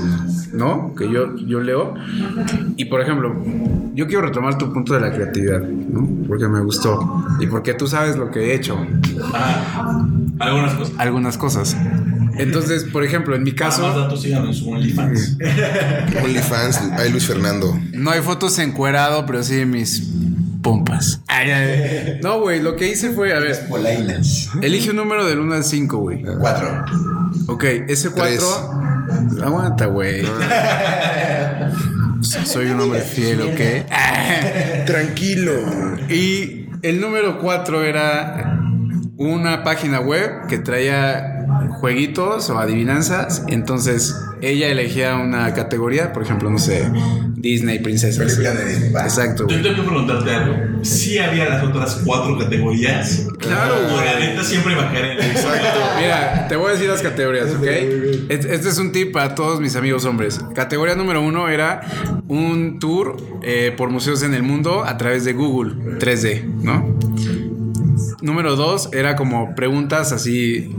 ¿no? 0.54 0.94
Que 0.94 1.10
yo, 1.10 1.36
yo 1.36 1.60
leo. 1.60 1.92
Y 2.76 2.86
por 2.86 3.02
ejemplo, 3.02 3.36
yo 3.92 4.06
quiero 4.06 4.22
retomar 4.22 4.56
tu 4.56 4.72
punto 4.72 4.94
de 4.94 5.00
la 5.00 5.12
creatividad, 5.12 5.60
¿no? 5.60 6.08
Porque 6.26 6.48
me 6.48 6.60
gustó. 6.62 7.22
Y 7.38 7.48
porque 7.48 7.74
tú 7.74 7.86
sabes 7.86 8.16
lo 8.16 8.30
que 8.30 8.46
he 8.46 8.54
hecho. 8.54 8.78
Ajá. 9.34 10.08
Algunas 10.38 10.72
cosas. 10.72 10.94
Algunas 10.98 11.38
cosas. 11.38 11.76
Entonces, 12.38 12.84
por 12.84 13.04
ejemplo, 13.04 13.34
en 13.34 13.42
mi 13.42 13.52
Para 13.52 13.70
más 13.70 13.78
caso, 13.78 14.00
datos 14.00 14.22
síganme 14.22 14.48
en 14.48 14.54
su 14.54 14.70
OnlyFans. 14.70 15.38
OnlyFans, 16.22 16.80
ay 16.98 17.10
Luis 17.10 17.26
Fernando. 17.26 17.78
no 17.92 18.10
hay 18.10 18.20
fotos 18.20 18.58
encuerado, 18.58 19.26
pero 19.26 19.42
sí 19.42 19.64
mis 19.64 20.02
pompas. 20.62 21.20
Ay, 21.28 21.50
ay. 21.50 22.18
No, 22.22 22.40
güey, 22.40 22.60
lo 22.60 22.74
que 22.76 22.88
hice 22.88 23.10
fue, 23.10 23.32
a 23.34 23.38
ver, 23.38 23.68
Polainas. 23.68 24.50
elige 24.62 24.90
un 24.90 24.96
número 24.96 25.24
del 25.24 25.38
1 25.38 25.54
al 25.54 25.64
5, 25.64 25.96
güey. 25.98 26.22
Cuatro. 26.40 26.84
Ok, 27.46 27.64
ese 27.88 28.10
4. 28.10 28.46
Aguanta, 29.44 29.86
güey. 29.86 30.26
Soy 32.20 32.66
un 32.66 32.80
hombre 32.80 33.00
fiel, 33.00 33.42
¿ok? 33.42 33.86
Tranquilo. 34.86 35.52
Y 36.08 36.66
el 36.82 37.00
número 37.00 37.38
4 37.38 37.84
era 37.84 38.60
una 39.16 39.62
página 39.62 40.00
web 40.00 40.46
que 40.48 40.58
traía 40.58 41.35
jueguitos 41.80 42.50
o 42.50 42.58
adivinanzas. 42.58 43.44
Entonces 43.48 44.14
ella 44.40 44.68
elegía 44.68 45.16
una 45.16 45.52
categoría, 45.54 46.12
por 46.12 46.22
ejemplo, 46.22 46.50
no 46.50 46.58
sé, 46.58 46.90
Disney, 47.34 47.78
princesas. 47.78 48.38
Exacto. 48.38 49.46
Yo 49.48 49.62
tengo 49.62 49.76
que 49.76 49.82
preguntarte 49.82 50.30
algo. 50.30 50.56
¿Sí 50.82 51.18
había 51.18 51.48
las 51.48 51.64
otras 51.64 52.02
cuatro 52.04 52.38
categorías? 52.38 53.26
Claro, 53.38 53.74
güey. 53.90 54.04
la 54.04 54.18
neta 54.18 54.44
siempre 54.44 54.72
iba 54.72 54.88
a 54.88 54.92
caer 54.92 55.18
en 55.18 55.30
Exacto. 55.30 55.80
Mira, 56.00 56.46
te 56.48 56.56
voy 56.56 56.68
a 56.68 56.72
decir 56.72 56.88
las 56.88 57.02
categorías, 57.02 57.50
¿ok? 57.54 57.66
Este 58.28 58.54
este 58.54 58.68
es 58.68 58.78
un 58.78 58.92
tip 58.92 59.12
para 59.12 59.34
todos 59.34 59.60
mis 59.60 59.76
amigos 59.76 60.04
hombres. 60.04 60.40
Categoría 60.54 60.94
número 60.94 61.22
uno 61.22 61.48
era 61.48 61.80
un 62.28 62.78
tour 62.78 63.16
eh, 63.42 63.72
por 63.76 63.90
museos 63.90 64.22
en 64.22 64.34
el 64.34 64.42
mundo 64.42 64.84
a 64.84 64.96
través 64.96 65.24
de 65.24 65.32
Google 65.32 65.98
3D, 65.98 66.44
¿no? 66.62 66.98
Número 68.22 68.56
dos 68.56 68.90
era 68.92 69.14
como 69.14 69.54
preguntas 69.54 70.12
así 70.12 70.74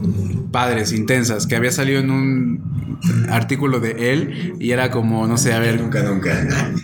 padres, 0.51 0.91
intensas, 0.93 1.47
que 1.47 1.55
había 1.55 1.71
salido 1.71 1.99
en 1.99 2.11
un 2.11 2.97
artículo 3.29 3.79
de 3.79 4.13
él 4.13 4.53
y 4.59 4.71
era 4.71 4.89
como, 4.91 5.27
no 5.27 5.37
sé, 5.37 5.53
a 5.53 5.59
ver, 5.59 5.79
Nunca, 5.81 6.01
nunca. 6.03 6.31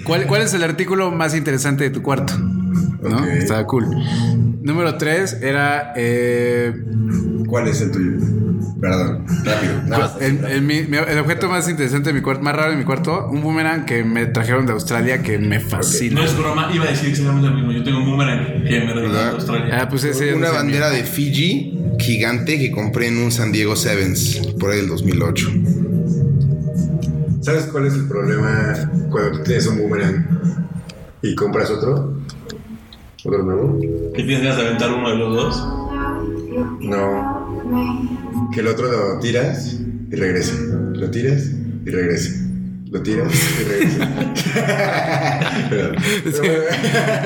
¿cuál, 0.04 0.28
cuál 0.28 0.41
es 0.43 0.54
el 0.54 0.63
artículo 0.63 1.12
más 1.12 1.36
interesante 1.36 1.84
de 1.86 1.89
tu 1.89 2.02
cuarto? 2.02 2.38
¿No? 2.38 3.17
Ok. 3.17 3.26
Estaba 3.28 3.65
cool. 3.67 3.86
Número 4.62 4.97
tres 4.97 5.38
era... 5.41 5.93
eh, 5.95 6.73
¿Cuál 7.47 7.67
es 7.67 7.82
el 7.82 7.91
tuyo? 7.91 8.12
Perdón, 8.84 9.26
rápido. 9.46 9.74
Nada. 9.88 10.17
El, 10.19 10.43
el- 10.43 10.62
mi- 10.62 10.82
mi- 10.82 10.98
el 10.98 11.17
objeto 11.19 11.48
más 11.48 11.69
interesante 11.69 12.10
de 12.10 12.13
mi 12.13 12.19
cuarto, 12.22 12.43
más 12.43 12.54
raro 12.54 12.72
de 12.72 12.78
mi 12.78 12.84
cuarto, 12.84 13.30
un 13.32 13.41
boomerang 13.41 13.86
que 13.86 14.04
me 14.04 14.26
trajeron 14.26 14.65
de 14.65 14.74
Australia 14.74 15.24
que 15.24 15.38
me 15.39 15.62
fascina. 15.62 16.19
No 16.19 16.26
es 16.26 16.38
broma, 16.38 16.69
iba 16.74 16.84
a 16.84 16.89
decir 16.89 17.08
exactamente 17.10 17.48
lo 17.50 17.56
mismo. 17.56 17.72
Yo 17.72 17.82
tengo 17.82 18.00
un 18.00 18.06
boomerang 18.10 18.46
que 18.65 18.80
me 18.82 18.88
regaló 18.93 19.02
¿Verdad? 19.04 19.24
de 19.30 19.36
Australia. 19.36 19.80
Ah, 19.82 19.88
pues 19.88 20.04
ese 20.04 20.34
Una 20.34 20.48
ese 20.48 20.56
bandera 20.58 20.89
mío. 20.89 20.98
de 20.98 21.04
Fiji 21.06 21.80
gigante 21.98 22.60
que 22.60 22.72
compré 22.72 23.08
en 23.08 23.19
un 23.19 23.32
San 23.32 23.54
Diego 23.54 23.78
Sevens 23.78 24.41
por 24.60 24.72
ahí 24.72 24.78
del 24.80 24.89
2008. 24.89 25.50
¿Sabes 27.39 27.63
cuál 27.72 27.86
es 27.88 27.93
el 27.93 28.08
problema 28.10 28.74
cuando 29.10 29.43
tienes 29.43 29.65
un 29.67 29.78
boomerang 29.78 30.28
y 31.22 31.34
compras 31.36 31.69
otro? 31.72 32.17
¿Otro 33.24 33.43
nuevo? 33.43 33.80
¿Que 34.13 34.24
tienes 34.24 34.58
de 34.58 34.62
aventar 34.62 34.91
uno 34.93 35.10
de 35.10 35.15
los 35.15 35.34
dos? 35.36 35.67
No. 36.82 38.22
Que 38.54 38.60
el 38.60 38.67
otro 38.67 38.91
lo 38.91 39.19
tiras 39.19 39.80
y 40.12 40.15
regresa. 40.15 40.56
Lo 40.93 41.10
tiras 41.10 41.50
y 41.86 41.89
regresa. 41.89 42.32
Lo 42.93 43.01
tiras 43.01 43.34
y 43.34 43.63
regresa. 43.63 44.08
Perdón. 45.69 45.95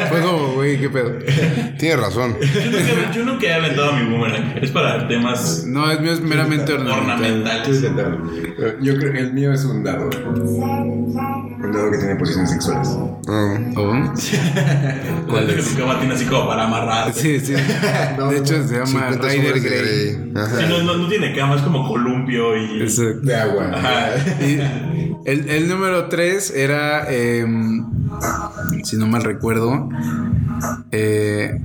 Fue 0.10 0.22
como, 0.22 0.54
güey, 0.54 0.80
qué 0.80 0.90
pedo. 0.90 1.12
Tienes 1.78 2.00
razón. 2.00 2.38
Yo 2.40 2.72
nunca, 2.72 3.12
yo 3.12 3.26
nunca 3.26 3.46
he 3.48 3.54
aventado 3.54 3.92
mi 3.94 4.10
boomerang. 4.10 4.60
Es 4.62 4.72
para 4.72 5.06
temas 5.10 5.66
No, 5.66 5.92
el 5.92 6.00
mío 6.00 6.14
es 6.14 6.22
meramente 6.22 6.72
ornamental. 6.72 7.64
intentarlo. 7.68 8.32
Yo 8.82 8.96
creo 8.98 9.12
que 9.12 9.20
el 9.20 9.34
mío 9.34 9.52
es 9.52 9.66
un 9.66 9.84
dado. 9.84 10.10
Un 10.10 11.72
dado 11.74 11.92
que 11.92 11.98
tiene 11.98 12.16
posiciones 12.16 12.52
sexuales. 12.52 12.88
¿Oh? 12.90 14.14
¿Cuál 15.28 15.50
es? 15.50 15.68
Cama 15.78 16.00
tiene 16.00 16.14
así 16.14 16.26
como 16.26 16.48
para 16.48 16.64
amarrar. 16.64 17.14
Sí, 17.14 17.42
sí. 17.42 17.54
De 18.30 18.38
hecho, 18.38 18.66
se 18.66 18.74
llama 18.76 18.86
50 19.12 19.28
Rider 19.28 19.60
Grey. 19.60 20.12
Sí, 20.14 20.66
no, 20.70 20.84
no, 20.84 20.98
no 20.98 21.08
tiene 21.10 21.36
cama, 21.36 21.56
es 21.56 21.62
como 21.62 21.86
columpio 21.88 22.56
y. 22.56 22.84
Exacto. 22.84 23.20
De 23.22 23.36
agua. 23.36 23.72
Ajá. 23.74 24.10
Y 24.42 24.60
el, 25.26 25.50
el 25.50 25.68
número 25.68 26.08
3 26.08 26.52
era, 26.52 27.12
em, 27.12 27.86
si 28.84 28.98
no 28.98 29.08
mal 29.08 29.24
recuerdo, 29.24 29.90
eh, 30.92 31.58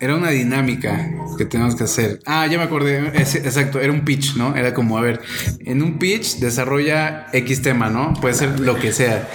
era 0.00 0.16
una 0.16 0.30
dinámica 0.30 1.10
que 1.38 1.44
teníamos 1.44 1.76
que 1.76 1.84
hacer. 1.84 2.20
Ah, 2.26 2.46
ya 2.48 2.58
me 2.58 2.64
acordé. 2.64 3.12
Es- 3.14 3.36
exacto, 3.36 3.78
era 3.80 3.92
un 3.92 4.04
pitch, 4.04 4.34
¿no? 4.36 4.56
Era 4.56 4.74
como, 4.74 4.98
a 4.98 5.00
ver, 5.00 5.20
en 5.60 5.82
un 5.82 5.98
pitch 5.98 6.38
desarrolla 6.38 7.28
X 7.32 7.62
tema, 7.62 7.88
¿no? 7.88 8.12
Puede 8.20 8.34
ser 8.34 8.58
lo 8.60 8.76
que 8.78 8.92
sea. 8.92 9.28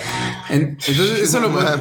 En- 0.49 0.77
entonces, 0.87 1.19
eso 1.21 1.39
lo. 1.39 1.47
Oye, 1.57 1.71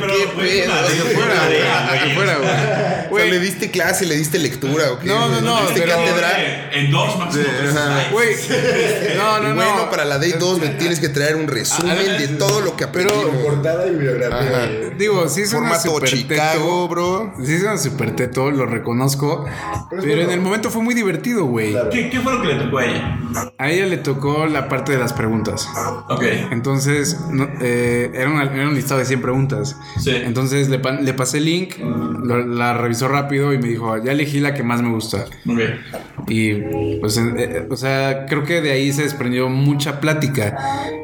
pero, 0.00 0.14
qué 0.14 0.26
pedo. 0.36 0.72
que 0.86 2.14
fuera, 2.14 2.36
güey. 2.38 3.08
Güey. 3.10 3.30
¿Le 3.30 3.38
diste 3.40 3.70
clase, 3.70 4.06
le 4.06 4.16
diste 4.16 4.38
lectura 4.38 4.92
o 4.92 4.98
qué? 4.98 5.06
No, 5.06 5.28
no, 5.28 5.40
no, 5.40 5.56
¿Le 5.60 5.66
diste 5.66 5.80
pero- 5.82 5.96
cátedra? 5.96 6.70
En 6.72 6.90
dos 6.90 7.18
máximo. 7.18 7.44
Güey, 8.12 8.34
no, 9.16 9.40
no, 9.40 9.54
bueno, 9.54 9.76
no. 9.76 9.90
para 9.90 10.04
la 10.04 10.18
Day 10.18 10.34
2 10.38 10.60
me 10.60 10.68
tienes 10.70 11.00
que 11.00 11.08
traer 11.08 11.34
un 11.36 11.48
resumen 11.48 11.96
de 12.18 12.28
todo 12.28 12.60
lo 12.60 12.76
que 12.76 12.84
aprendimos. 12.84 13.24
Portada 13.42 13.86
y 13.86 13.90
bibliografía. 13.90 14.70
Digo, 15.00 15.26
sí 15.30 15.40
es 15.40 15.52
una 15.54 15.60
Formato 15.70 15.94
super 15.94 16.08
Chicago, 16.10 16.82
teto. 16.82 16.88
bro. 16.88 17.32
Sí 17.42 17.54
es 17.54 17.62
una 17.62 17.78
super 17.78 18.14
teto, 18.14 18.50
lo 18.50 18.66
reconozco. 18.66 19.46
Pero 19.90 20.20
en 20.20 20.30
el 20.30 20.40
momento 20.42 20.70
fue 20.70 20.82
muy 20.82 20.94
divertido, 20.94 21.46
güey. 21.46 21.72
Claro. 21.72 21.88
¿Qué, 21.88 22.10
¿Qué 22.10 22.20
fue 22.20 22.34
lo 22.34 22.42
que 22.42 22.48
le 22.48 22.54
tocó 22.64 22.78
a 22.78 22.84
ella? 22.84 23.19
A 23.58 23.70
ella 23.70 23.86
le 23.86 23.96
tocó 23.98 24.46
la 24.46 24.68
parte 24.68 24.92
de 24.92 24.98
las 24.98 25.12
preguntas. 25.12 25.68
Ok. 26.08 26.22
Entonces, 26.50 27.18
no- 27.30 27.48
eh, 27.60 28.10
era, 28.14 28.30
una- 28.30 28.44
era 28.44 28.68
un 28.68 28.74
listado 28.74 29.00
de 29.00 29.06
100 29.06 29.20
preguntas. 29.20 29.76
Sí. 29.98 30.10
Entonces 30.14 30.68
le, 30.68 30.78
le 31.02 31.14
pasé 31.14 31.38
el 31.38 31.44
link, 31.44 31.74
lo- 31.78 32.46
la 32.46 32.74
revisó 32.74 33.08
rápido 33.08 33.52
y 33.52 33.58
me 33.58 33.68
dijo, 33.68 33.96
ya 34.02 34.12
elegí 34.12 34.40
la 34.40 34.54
que 34.54 34.62
más 34.62 34.82
me 34.82 34.90
gusta. 34.90 35.24
Ok. 35.48 35.58
Y 36.28 36.54
pues, 37.00 37.16
eh, 37.18 37.66
o 37.70 37.76
sea, 37.76 38.26
creo 38.26 38.44
que 38.44 38.60
de 38.60 38.70
ahí 38.72 38.92
se 38.92 39.02
desprendió 39.02 39.48
mucha 39.48 40.00
plática. 40.00 40.56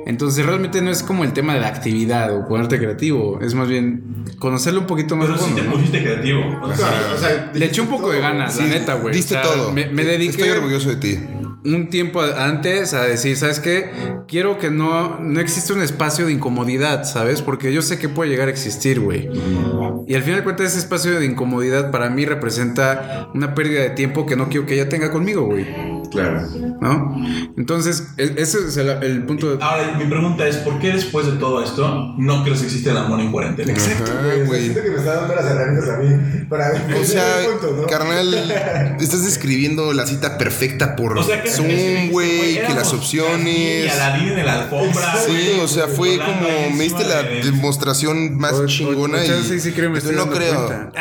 Entonces 0.06 0.44
realmente 0.46 0.82
no 0.82 0.90
es 0.90 1.02
como 1.02 1.24
el 1.24 1.32
tema 1.32 1.54
de 1.54 1.60
la 1.60 1.68
actividad 1.68 2.32
o 2.36 2.46
ponerte 2.46 2.78
creativo, 2.78 3.40
es 3.42 3.54
más 3.54 3.66
bien 3.68 4.24
conocerlo 4.38 4.80
un 4.80 4.86
poquito 4.86 5.16
más 5.16 5.26
Pero 5.26 5.38
fondo, 5.38 5.60
te 5.62 5.66
¿no? 5.66 5.72
pusiste 5.74 6.02
creativo. 6.02 6.40
O 6.62 6.68
sea, 6.74 6.76
Claro, 6.88 7.14
o 7.14 7.18
sea, 7.18 7.50
Le 7.54 7.66
eché 7.66 7.80
un 7.80 7.88
poco 7.88 8.10
de 8.12 8.20
ganas, 8.20 8.54
Sí, 8.54 8.62
la 8.62 8.68
neta, 8.68 8.94
güey. 8.94 9.14
Diste 9.14 9.36
O 9.36 9.42
sea, 9.42 9.52
todo. 9.52 9.72
Me, 9.72 9.86
me 9.88 10.04
dediqué 10.04 10.42
Estoy 10.42 10.50
orgulloso 10.50 10.90
de 10.90 10.96
ti. 10.96 11.18
Un 11.74 11.88
tiempo 11.88 12.20
antes 12.22 12.94
a 12.94 13.04
decir, 13.04 13.36
¿sabes 13.36 13.60
qué? 13.60 13.90
Quiero 14.28 14.58
que 14.58 14.70
no, 14.70 15.18
no 15.20 15.40
existe 15.40 15.72
un 15.72 15.82
espacio 15.82 16.26
de 16.26 16.32
incomodidad, 16.32 17.04
¿sabes? 17.04 17.42
Porque 17.42 17.72
yo 17.72 17.82
sé 17.82 17.98
que 17.98 18.08
puede 18.08 18.30
llegar 18.30 18.48
a 18.48 18.50
existir, 18.50 19.00
güey. 19.00 19.28
Y 20.06 20.14
al 20.14 20.22
final 20.22 20.40
de 20.40 20.44
cuentas, 20.44 20.68
ese 20.68 20.78
espacio 20.78 21.18
de 21.18 21.26
incomodidad 21.26 21.90
para 21.90 22.08
mí 22.10 22.24
representa 22.24 23.28
una 23.34 23.54
pérdida 23.54 23.82
de 23.82 23.90
tiempo 23.90 24.26
que 24.26 24.36
no 24.36 24.48
quiero 24.48 24.66
que 24.66 24.74
ella 24.74 24.88
tenga 24.88 25.10
conmigo, 25.10 25.44
güey. 25.44 25.66
Claro. 26.16 26.42
¿No? 26.80 27.16
Entonces, 27.56 28.08
e- 28.16 28.34
ese 28.38 28.58
es 28.68 28.76
el, 28.76 28.88
el 29.02 29.22
punto 29.24 29.56
de... 29.56 29.62
Ahora, 29.64 29.94
mi 29.98 30.04
pregunta 30.06 30.46
es: 30.46 30.56
¿por 30.58 30.78
qué 30.78 30.92
después 30.92 31.26
de 31.26 31.32
todo 31.32 31.62
esto 31.62 32.14
no 32.18 32.42
crees 32.44 32.60
que 32.60 32.66
existe 32.66 32.90
el 32.90 32.96
amor 32.96 33.20
en 33.20 33.30
cuarentena? 33.32 33.72
Ajá, 33.72 34.34
güey. 34.46 34.62
Siento 34.62 34.82
que 34.82 34.90
me 34.90 34.96
está 34.96 35.14
dando 35.16 35.34
las 35.34 35.44
herramientas 35.46 35.88
a 35.90 35.96
mí 35.98 36.44
para 36.48 36.72
O 37.00 37.04
sea, 37.04 37.40
el 37.40 37.46
punto, 37.52 37.76
¿no? 37.82 37.86
carnal, 37.86 38.34
estás 39.00 39.24
describiendo 39.24 39.92
la 39.92 40.06
cita 40.06 40.38
perfecta 40.38 40.96
por 40.96 41.16
O 41.18 41.22
sea, 41.22 41.42
que 41.42 41.50
Zoom, 41.50 42.10
güey, 42.10 42.54
que 42.66 42.74
las 42.74 42.92
opciones. 42.92 43.84
Y 43.84 43.88
Aladín 43.88 44.28
en 44.38 44.46
la 44.46 44.62
alfombra. 44.62 45.16
Sí, 45.16 45.30
güey, 45.32 45.60
o 45.60 45.68
sea, 45.68 45.86
fue 45.88 46.18
como 46.18 46.76
me 46.76 46.84
diste 46.84 47.04
la 47.04 47.22
de- 47.22 47.42
demostración 47.42 48.36
más 48.36 48.52
O- 48.54 48.66
chingona 48.66 49.18
o 49.18 49.54
y 49.54 49.60
sí 49.60 49.72
creo, 49.72 49.90
me 49.90 49.98
estoy 49.98 50.14
no 50.16 50.30
creo. 50.30 50.90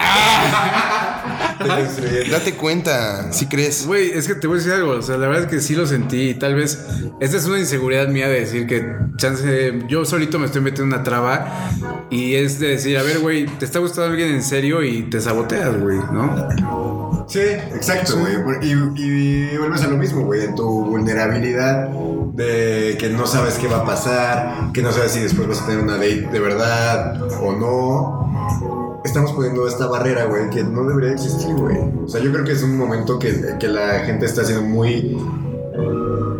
Date 2.31 2.53
cuenta, 2.55 3.31
si 3.31 3.47
crees. 3.47 3.86
Güey, 3.86 4.12
es 4.12 4.27
que 4.27 4.36
te 4.36 4.47
voy 4.47 4.55
a 4.55 4.58
decir 4.58 4.73
algo. 4.73 4.91
O 4.91 5.01
sea, 5.01 5.17
la 5.17 5.27
verdad 5.27 5.43
es 5.43 5.49
que 5.49 5.60
sí 5.62 5.75
lo 5.75 5.86
sentí. 5.86 6.29
Y 6.29 6.34
tal 6.36 6.55
vez 6.55 6.86
esta 7.19 7.38
es 7.38 7.45
una 7.45 7.60
inseguridad 7.60 8.08
mía 8.08 8.27
de 8.27 8.41
decir 8.41 8.67
que 8.67 8.86
chance. 9.17 9.79
Yo 9.88 10.05
solito 10.05 10.39
me 10.39 10.45
estoy 10.45 10.62
metiendo 10.62 10.95
una 10.95 11.03
traba. 11.03 11.69
Y 12.10 12.36
es 12.36 12.60
de 12.60 12.69
decir, 12.69 12.97
a 12.97 13.03
ver, 13.03 13.19
güey, 13.19 13.45
te 13.45 13.65
está 13.65 13.79
gustando 13.79 14.12
alguien 14.12 14.29
en 14.34 14.43
serio 14.43 14.84
y 14.84 15.10
te 15.10 15.21
saboteas, 15.21 15.79
güey, 15.79 15.97
¿no? 16.12 17.25
Sí, 17.27 17.39
exacto, 17.39 18.17
güey. 18.19 18.58
Y, 18.62 18.71
y 19.01 19.58
vuelves 19.58 19.81
a 19.81 19.88
lo 19.88 19.97
mismo, 19.97 20.23
güey, 20.25 20.45
en 20.45 20.55
tu 20.55 20.86
vulnerabilidad 20.86 21.89
de 22.36 22.97
que 22.99 23.10
no 23.10 23.25
sabes 23.25 23.55
qué 23.55 23.67
va 23.67 23.77
a 23.77 23.86
pasar, 23.86 24.71
que 24.73 24.81
no 24.81 24.91
sabes 24.91 25.12
si 25.13 25.21
después 25.21 25.47
vas 25.47 25.62
a 25.62 25.67
tener 25.67 25.81
una 25.81 25.93
date 25.93 26.27
de 26.31 26.39
verdad 26.39 27.21
o 27.41 27.53
no. 27.53 28.94
Estamos 29.06 29.34
poniendo 29.34 29.68
esta 29.68 29.86
barrera, 29.86 30.26
güey, 30.26 30.50
que 30.50 30.63
no 30.63 30.84
debería 30.84 31.12
existir, 31.12 31.54
güey. 31.54 31.78
O 32.04 32.08
sea, 32.08 32.22
yo 32.22 32.32
creo 32.32 32.44
que 32.44 32.54
es 32.54 32.63
un 32.63 32.76
momento 32.76 33.20
que, 33.20 33.56
que 33.60 33.68
la 33.68 34.00
gente 34.00 34.26
está 34.26 34.41
haciendo 34.41 34.63
muy, 34.63 35.15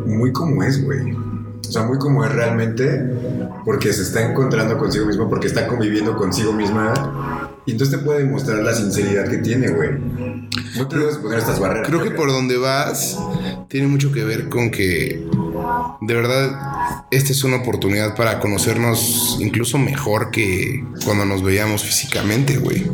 muy 0.08 0.34
como 0.34 0.64
es, 0.64 0.84
güey. 0.84 1.14
O 1.14 1.72
sea, 1.72 1.84
muy 1.84 2.00
como 2.00 2.26
es 2.26 2.32
realmente, 2.34 3.04
porque 3.64 3.94
se 3.94 4.02
está 4.02 4.28
encontrando 4.28 4.80
consigo 4.80 5.06
mismo, 5.06 5.30
porque 5.30 5.46
está 5.46 5.68
conviviendo 5.68 6.16
consigo 6.16 6.54
misma. 6.54 7.52
Y 7.68 7.74
entonces 7.74 8.00
te 8.00 8.04
puede 8.04 8.24
demostrar 8.24 8.58
la 8.58 8.74
sinceridad 8.74 9.28
que 9.28 9.38
tiene, 9.38 9.70
güey. 9.70 9.92
No 10.76 10.88
te 10.88 10.98
debes 10.98 11.18
poner 11.18 11.38
estas 11.38 11.60
barreras. 11.60 11.88
Creo 11.88 12.02
que 12.02 12.12
por 12.12 12.30
donde 12.30 12.58
vas 12.58 13.18
tiene 13.70 13.88
mucho 13.88 14.12
que 14.12 14.24
ver 14.24 14.50
con 14.50 14.72
que 14.72 15.24
de 16.02 16.14
verdad 16.14 17.06
esta 17.12 17.32
es 17.32 17.44
una 17.44 17.58
oportunidad 17.58 18.16
para 18.16 18.40
conocernos 18.40 19.38
incluso 19.40 19.78
mejor 19.78 20.32
que 20.32 20.84
cuando 21.04 21.26
nos 21.26 21.44
veíamos 21.44 21.84
físicamente, 21.84 22.58
güey. 22.58 22.86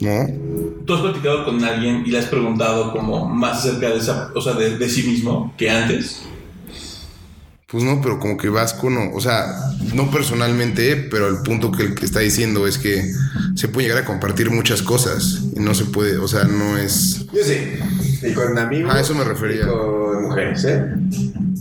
¿No? 0.00 0.28
¿Tú 0.86 0.94
has 0.94 1.00
platicado 1.00 1.44
con 1.44 1.62
alguien 1.64 2.02
y 2.06 2.10
le 2.10 2.18
has 2.18 2.26
preguntado 2.26 2.92
como 2.92 3.26
más 3.26 3.58
acerca 3.58 3.90
de 3.90 3.98
esa, 3.98 4.30
o 4.34 4.40
sea, 4.40 4.54
de, 4.54 4.78
de 4.78 4.88
sí 4.88 5.02
mismo 5.02 5.52
que 5.58 5.70
antes? 5.70 6.22
Pues 7.70 7.84
no, 7.84 8.00
pero 8.00 8.18
como 8.18 8.38
que 8.38 8.48
vas 8.48 8.72
con, 8.72 8.96
o 8.96 9.20
sea, 9.20 9.44
no 9.94 10.10
personalmente, 10.10 10.96
pero 11.10 11.28
el 11.28 11.42
punto 11.42 11.70
que 11.70 11.82
el 11.82 11.94
que 11.94 12.06
está 12.06 12.20
diciendo 12.20 12.66
es 12.66 12.78
que 12.78 13.12
se 13.56 13.68
puede 13.68 13.88
llegar 13.88 14.04
a 14.04 14.06
compartir 14.06 14.50
muchas 14.50 14.80
cosas 14.80 15.42
y 15.54 15.60
no 15.60 15.74
se 15.74 15.84
puede, 15.84 16.16
o 16.16 16.26
sea, 16.26 16.44
no 16.44 16.78
es... 16.78 17.26
Yo 17.30 17.44
sí. 17.44 17.78
Y 18.26 18.32
con 18.32 18.56
amigos. 18.56 18.94
A 18.94 19.00
eso 19.00 19.14
me 19.14 19.22
refería. 19.22 19.64
Y 19.64 19.66
con 19.66 20.22
mujeres, 20.22 20.64
¿eh? 20.64 20.82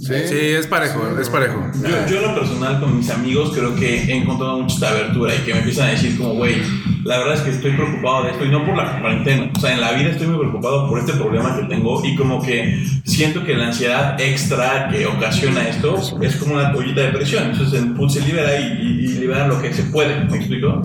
Sí, 0.08 0.36
es 0.36 0.68
parejo, 0.68 1.02
es 1.20 1.30
parejo. 1.30 1.64
Yo, 1.82 2.08
yo 2.10 2.18
en 2.18 2.22
lo 2.24 2.36
personal 2.40 2.80
con 2.80 2.98
mis 2.98 3.10
amigos 3.10 3.52
creo 3.54 3.76
que 3.76 4.04
he 4.04 4.18
encontrado 4.18 4.60
mucha 4.60 4.76
esta 4.76 4.90
abertura 4.90 5.34
y 5.36 5.40
que 5.40 5.54
me 5.54 5.60
empiezan 5.60 5.88
a 5.88 5.92
decir 5.92 6.18
como, 6.18 6.34
güey, 6.36 6.56
la 7.04 7.18
verdad 7.20 7.36
es 7.36 7.42
que 7.42 7.50
estoy 7.52 7.72
preocupado 7.72 8.24
de 8.26 8.32
esto 8.32 8.46
y 8.46 8.50
no 8.50 8.66
por 8.66 8.76
la 8.76 9.00
cuarentena, 9.00 9.50
o 9.56 9.60
sea, 9.60 9.74
en 9.74 9.82
la 9.82 9.92
vida 9.94 10.10
estoy 10.10 10.28
muy 10.28 10.40
preocupado 10.40 10.90
por 10.90 11.00
este 11.00 11.14
problema 11.14 11.56
que 11.58 11.64
tengo 11.64 12.04
y 12.06 12.16
como 12.16 12.42
que 12.42 12.84
siento 13.06 13.44
que 13.46 13.54
la 13.56 13.68
ansiedad 13.68 14.20
extra 14.20 14.90
que 14.90 15.06
ocasiona 15.06 15.68
esto 15.70 15.96
es 16.22 16.36
como 16.36 16.56
una 16.56 16.72
toallita 16.74 17.02
de 17.02 17.10
presión, 17.10 17.52
entonces 17.52 17.80
el 17.82 17.94
put 17.94 18.10
se 18.10 18.22
libera 18.22 18.60
y, 18.60 18.64
y- 18.82 19.06
y 19.06 19.20
libera 19.20 19.48
lo 19.48 19.62
que 19.62 19.74
se 19.74 19.84
puede, 19.84 20.20
¿me 20.26 20.38
explico? 20.38 20.82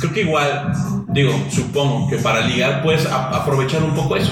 Creo 0.00 0.12
que 0.12 0.20
igual, 0.22 0.72
digo, 1.08 1.32
supongo 1.50 2.08
que 2.08 2.16
para 2.18 2.46
ligar 2.46 2.82
puedes 2.82 3.06
a- 3.06 3.30
aprovechar 3.30 3.82
un 3.82 3.94
poco 3.94 4.16
eso, 4.16 4.30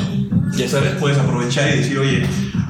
ya 0.57 0.69
sabes, 0.69 0.93
puedes 1.01 1.19
aprovechar 1.19 1.69
y 1.75 1.79
decir, 1.79 1.99
oye, 1.99 2.23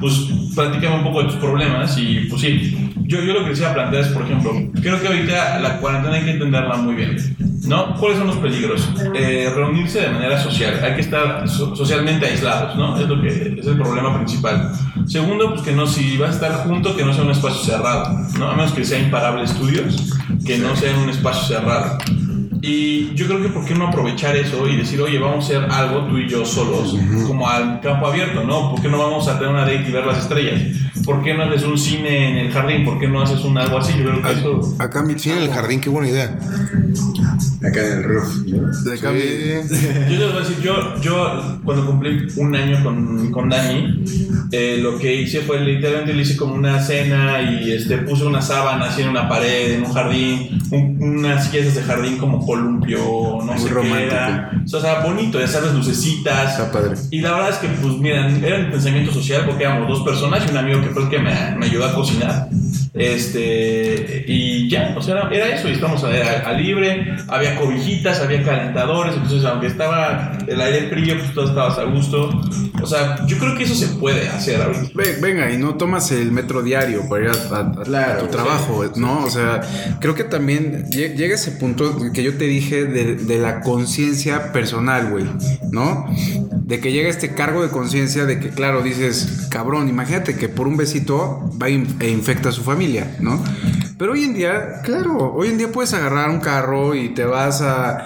pues 0.03 0.27
platícame 0.53 0.97
un 0.97 1.03
poco 1.03 1.19
de 1.23 1.29
tus 1.29 1.37
problemas 1.37 1.97
y 1.97 2.27
pues 2.29 2.41
sí. 2.41 2.89
Yo, 3.05 3.21
yo 3.21 3.33
lo 3.33 3.43
que 3.43 3.51
quisiera 3.51 3.73
plantear 3.73 4.03
es, 4.03 4.09
por 4.09 4.23
ejemplo, 4.23 4.51
creo 4.81 4.99
que 5.01 5.07
ahorita 5.07 5.59
la 5.59 5.77
cuarentena 5.79 6.15
hay 6.15 6.23
que 6.23 6.31
entenderla 6.31 6.75
muy 6.77 6.95
bien. 6.95 7.15
¿No? 7.67 7.95
¿Cuáles 7.95 8.17
son 8.17 8.27
los 8.27 8.35
peligros? 8.37 8.89
Eh, 9.15 9.49
reunirse 9.55 10.01
de 10.01 10.09
manera 10.09 10.37
social. 10.41 10.81
Hay 10.83 10.95
que 10.95 11.01
estar 11.01 11.47
so- 11.47 11.73
socialmente 11.75 12.25
aislados, 12.25 12.75
¿no? 12.75 12.97
Es 12.99 13.07
lo 13.07 13.21
que 13.21 13.27
es 13.59 13.65
el 13.65 13.77
problema 13.77 14.17
principal. 14.17 14.71
Segundo, 15.05 15.51
pues 15.51 15.61
que 15.61 15.71
no, 15.71 15.87
si 15.87 16.17
vas 16.17 16.31
a 16.31 16.33
estar 16.33 16.51
junto, 16.67 16.95
que 16.97 17.05
no 17.05 17.13
sea 17.13 17.23
un 17.23 17.31
espacio 17.31 17.61
cerrado, 17.63 18.19
¿no? 18.37 18.49
A 18.51 18.55
menos 18.55 18.73
que 18.73 18.83
sea 18.83 18.99
imparable 18.99 19.43
estudios, 19.45 20.13
que 20.45 20.57
no 20.57 20.75
sea 20.75 20.91
en 20.91 20.97
un 20.99 21.09
espacio 21.09 21.55
cerrado. 21.55 21.97
Y 22.65 23.13
yo 23.13 23.27
creo 23.27 23.41
que 23.41 23.49
por 23.49 23.65
qué 23.65 23.75
no 23.75 23.87
aprovechar 23.87 24.37
eso 24.37 24.65
y 24.69 24.77
decir, 24.77 25.01
oye, 25.01 25.19
vamos 25.19 25.43
a 25.43 25.47
hacer 25.57 25.69
algo 25.69 26.07
tú 26.07 26.17
y 26.17 26.29
yo 26.29 26.45
solos, 26.45 26.97
como 27.27 27.45
al 27.45 27.81
campo 27.81 28.07
abierto, 28.07 28.41
¿no? 28.45 28.71
¿Por 28.71 28.81
qué 28.81 28.87
no 28.87 28.99
vamos 28.99 29.27
a 29.27 29.37
tener 29.37 29.53
una 29.53 29.65
date 29.65 29.83
y 29.85 29.91
ver 29.91 30.05
las 30.05 30.19
estrellas? 30.19 30.61
¿Por 31.05 31.23
qué 31.23 31.33
no 31.33 31.43
haces 31.43 31.63
un 31.63 31.77
cine 31.77 32.29
en 32.31 32.37
el 32.45 32.51
jardín? 32.51 32.85
¿Por 32.85 32.99
qué 32.99 33.07
no 33.07 33.21
haces 33.21 33.43
un 33.43 33.57
algo 33.57 33.77
así? 33.77 33.93
Yo 33.97 34.05
creo 34.09 34.21
que 34.21 34.31
eso... 34.31 34.75
Acá 34.79 35.01
mi 35.03 35.17
Sí, 35.19 35.31
en 35.31 35.37
el 35.39 35.49
jardín, 35.51 35.79
qué 35.81 35.89
buena 35.89 36.09
idea. 36.09 36.37
Acá 37.65 37.79
en 37.85 37.91
el 37.99 38.03
roof, 38.03 38.35
¿no? 38.47 38.67
de 38.83 38.93
acá 38.97 39.11
Sí. 39.11 39.75
Yo 40.09 40.17
te 40.19 40.25
voy 40.27 40.35
a 40.35 40.39
decir, 40.39 40.57
yo, 40.61 41.01
yo 41.01 41.59
cuando 41.63 41.85
cumplí 41.85 42.27
un 42.35 42.53
año 42.55 42.83
con, 42.83 43.31
con 43.31 43.49
Dani, 43.49 44.03
eh, 44.51 44.79
lo 44.81 44.97
que 44.99 45.13
hice 45.21 45.41
fue 45.41 45.59
literalmente 45.61 46.13
le 46.13 46.21
hice 46.23 46.35
como 46.35 46.53
una 46.55 46.79
cena 46.81 47.41
y 47.41 47.71
este, 47.71 47.99
puse 47.99 48.25
una 48.25 48.41
sábana 48.41 48.85
así 48.85 49.01
en 49.01 49.09
una 49.09 49.29
pared, 49.29 49.73
en 49.75 49.85
un 49.85 49.93
jardín, 49.93 50.61
un- 50.71 50.97
unas 51.01 51.49
sillas 51.49 51.73
de 51.73 51.81
jardín 51.83 52.17
como 52.17 52.45
columpio, 52.45 52.97
no 52.99 53.53
Muy 53.53 53.59
sé 53.59 53.69
romántico. 53.69 53.97
qué 54.09 54.15
era. 54.15 54.51
O 54.65 54.67
sea, 54.67 54.79
o 54.79 54.81
sea, 54.81 54.99
bonito, 55.05 55.39
ya 55.39 55.47
sabes, 55.47 55.73
lucecitas. 55.73 56.51
Está 56.59 56.71
padre. 56.71 56.95
Y 57.11 57.21
la 57.21 57.31
verdad 57.31 57.49
es 57.51 57.55
que, 57.57 57.67
pues, 57.69 57.97
miren, 57.97 58.43
era 58.43 58.57
un 58.59 58.71
pensamiento 58.71 59.11
social 59.13 59.43
porque 59.45 59.63
éramos 59.63 59.87
dos 59.87 60.01
personas 60.03 60.43
y 60.45 60.51
un 60.51 60.57
amigo 60.57 60.81
que 60.81 60.87
fue 60.93 61.03
el 61.03 61.09
que 61.09 61.19
me, 61.19 61.55
me 61.57 61.65
ayudó 61.65 61.85
a 61.85 61.93
cocinar. 61.93 62.47
Este, 62.93 64.25
y 64.27 64.69
ya, 64.69 64.93
o 64.97 65.01
sea, 65.01 65.15
era, 65.15 65.29
era 65.29 65.55
eso, 65.55 65.67
y 65.69 65.73
estamos 65.73 66.03
a, 66.03 66.07
a 66.47 66.53
libre, 66.53 67.15
había 67.27 67.55
cobijitas, 67.59 68.19
había 68.19 68.43
calentadores, 68.43 69.13
entonces 69.15 69.43
aunque 69.45 69.67
estaba 69.67 70.37
el 70.47 70.59
aire 70.61 70.89
frío, 70.89 71.15
pues 71.17 71.33
tú 71.33 71.41
estabas 71.43 71.77
a 71.79 71.83
gusto. 71.85 72.29
O 72.81 72.85
sea, 72.85 73.25
yo 73.27 73.37
creo 73.37 73.55
que 73.55 73.63
eso 73.63 73.75
se 73.75 73.87
puede 73.95 74.27
hacer 74.27 74.61
ahorita. 74.61 74.91
Ve- 74.93 75.17
Venga, 75.21 75.49
y 75.51 75.57
no 75.57 75.75
tomas 75.75 76.11
el 76.11 76.31
metro 76.31 76.61
diario 76.61 77.07
para 77.07 77.23
ir 77.25 77.29
a, 77.29 77.55
a- 77.55 77.59
a 77.61 77.83
Claro, 77.83 78.19
tu 78.23 78.27
trabajo, 78.27 78.83
¿no? 78.97 79.23
O 79.23 79.29
sea, 79.29 79.61
creo 80.01 80.15
que 80.15 80.25
también 80.25 80.85
lle- 80.89 81.15
llega 81.15 81.35
ese 81.35 81.51
punto 81.51 81.95
que 82.13 82.23
yo 82.23 82.35
te 82.37 82.45
dije 82.45 82.85
de, 82.85 83.15
de 83.15 83.37
la 83.39 83.61
conciencia 83.61 84.51
personal, 84.51 85.09
güey, 85.11 85.25
¿no? 85.71 86.07
De 86.51 86.79
que 86.79 86.91
llega 86.91 87.09
este 87.09 87.33
cargo 87.35 87.61
de 87.63 87.69
conciencia 87.69 88.25
de 88.25 88.39
que, 88.39 88.49
claro, 88.49 88.81
dices, 88.81 89.47
cabrón, 89.49 89.87
imagínate 89.89 90.35
que 90.35 90.49
por 90.49 90.67
un 90.67 90.75
besito 90.77 91.49
va 91.61 91.67
e 91.69 92.09
infecta 92.09 92.49
a 92.49 92.51
su 92.51 92.63
familia, 92.63 92.82
¿no? 93.19 93.41
Pero 93.97 94.11
hoy 94.13 94.23
en 94.23 94.33
día, 94.33 94.81
claro, 94.83 95.33
hoy 95.33 95.49
en 95.49 95.57
día 95.57 95.71
puedes 95.71 95.93
agarrar 95.93 96.29
un 96.29 96.39
carro 96.39 96.95
y 96.95 97.09
te 97.09 97.25
vas 97.25 97.61
a 97.61 98.05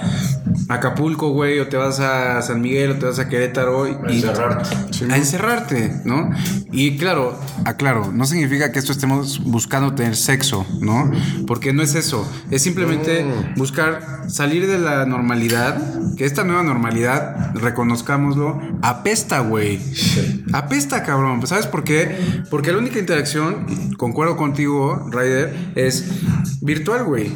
Acapulco, 0.69 1.29
güey, 1.29 1.59
o 1.59 1.67
te 1.67 1.77
vas 1.77 1.99
a 1.99 2.41
San 2.41 2.61
Miguel, 2.61 2.91
o 2.91 2.95
te 2.95 3.05
vas 3.05 3.19
a 3.19 3.29
Querétaro 3.29 3.87
y 3.87 3.97
encerrarte. 4.13 4.75
a 5.09 5.17
encerrarte, 5.17 6.01
¿no? 6.05 6.31
Y 6.71 6.97
claro, 6.97 7.39
aclaro, 7.65 8.11
no 8.11 8.25
significa 8.25 8.71
que 8.71 8.79
esto 8.79 8.91
estemos 8.91 9.43
buscando 9.43 9.93
tener 9.95 10.15
sexo, 10.15 10.65
¿no? 10.81 11.11
Porque 11.45 11.73
no 11.73 11.81
es 11.81 11.95
eso, 11.95 12.29
es 12.51 12.61
simplemente 12.61 13.25
buscar 13.55 14.25
salir 14.27 14.67
de 14.67 14.77
la 14.77 15.05
normalidad, 15.05 15.81
que 16.15 16.25
esta 16.25 16.43
nueva 16.43 16.63
normalidad, 16.63 17.53
reconozcámoslo, 17.55 18.59
apesta, 18.81 19.39
güey. 19.39 19.79
Apesta, 20.53 21.03
cabrón. 21.03 21.45
¿Sabes 21.47 21.67
por 21.67 21.83
qué? 21.83 22.43
Porque 22.49 22.71
la 22.71 22.79
única 22.79 22.99
interacción, 22.99 23.93
concuerdo 23.97 24.35
contigo, 24.35 25.09
Ryder, 25.11 25.71
es 25.75 26.05
virtual, 26.61 27.03
güey. 27.05 27.31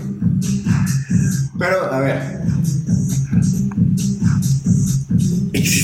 Pero, 1.57 1.93
a 1.93 1.99
ver. 1.99 2.41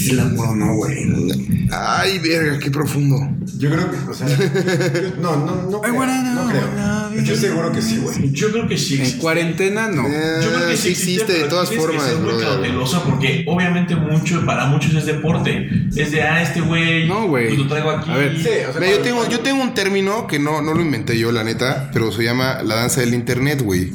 ¿Existe 0.08 0.13
el 0.13 0.20
amor 0.32 0.50
o 0.50 0.56
no, 0.56 0.76
güey? 0.76 1.67
Ay, 1.72 2.20
verga, 2.20 2.60
qué 2.60 2.72
profundo. 2.72 3.17
Yo 3.58 3.70
creo 3.70 3.91
que, 3.91 3.98
o 4.10 4.13
sea, 4.13 4.28
yo- 4.28 4.36
no, 5.22 5.36
no, 5.38 5.70
no 5.70 5.82
Ay, 5.84 5.91
creo, 5.91 6.06
no 6.06 6.43
no, 6.43 6.50
creo. 6.50 6.67
Estoy 7.17 7.36
seguro 7.38 7.72
que 7.72 7.82
sí, 7.82 7.98
güey. 7.98 8.32
Yo 8.32 8.52
creo 8.52 8.67
que 8.67 8.78
sí 8.78 8.96
En 8.96 9.02
existe. 9.02 9.20
cuarentena, 9.22 9.88
no. 9.88 10.08
Eh, 10.08 10.39
Yo 10.43 10.50
creo 10.54 10.67
que 10.70 10.78
sí 10.78 10.89
existe 10.89 11.34
de 11.34 11.43
todas 11.46 11.70
tienes 11.70 11.86
que 11.88 11.91
formas, 11.93 12.10
ser 12.12 12.20
muy 12.20 12.28
brother. 12.34 12.48
cauteloso 12.48 13.04
porque 13.04 13.43
obviamente 13.48 13.96
mucho, 13.96 14.46
para 14.46 14.67
muchos 14.67 14.93
es 14.93 15.06
deporte. 15.06 15.70
Es 15.96 16.12
de, 16.12 16.22
ah, 16.22 16.41
este 16.43 16.62
güey. 16.62 17.08
No, 17.08 17.28
güey. 17.28 17.48
Pues 17.48 17.60
lo 17.60 17.67
traigo 17.67 17.89
aquí. 17.89 18.12
A 18.12 18.17
ver, 18.17 18.38
Sí, 18.38 18.50
o 18.70 18.72
sea, 18.72 18.80
Mira, 18.80 18.91
yo 18.93 19.00
tengo, 19.00 19.28
yo 19.30 19.39
tengo 19.39 19.62
un 19.63 19.74
término 19.74 20.28
que 20.28 20.38
no, 20.39 20.62
no 20.62 20.74
lo 20.74 20.82
inventé 20.82 21.17
yo, 21.17 21.32
la 21.32 21.43
neta, 21.43 21.89
pero 21.91 22.12
se 22.12 22.24
llama 22.24 22.62
la 22.63 22.76
danza 22.76 23.02
del 23.02 23.13
internet, 23.13 23.62
güey. 23.63 23.91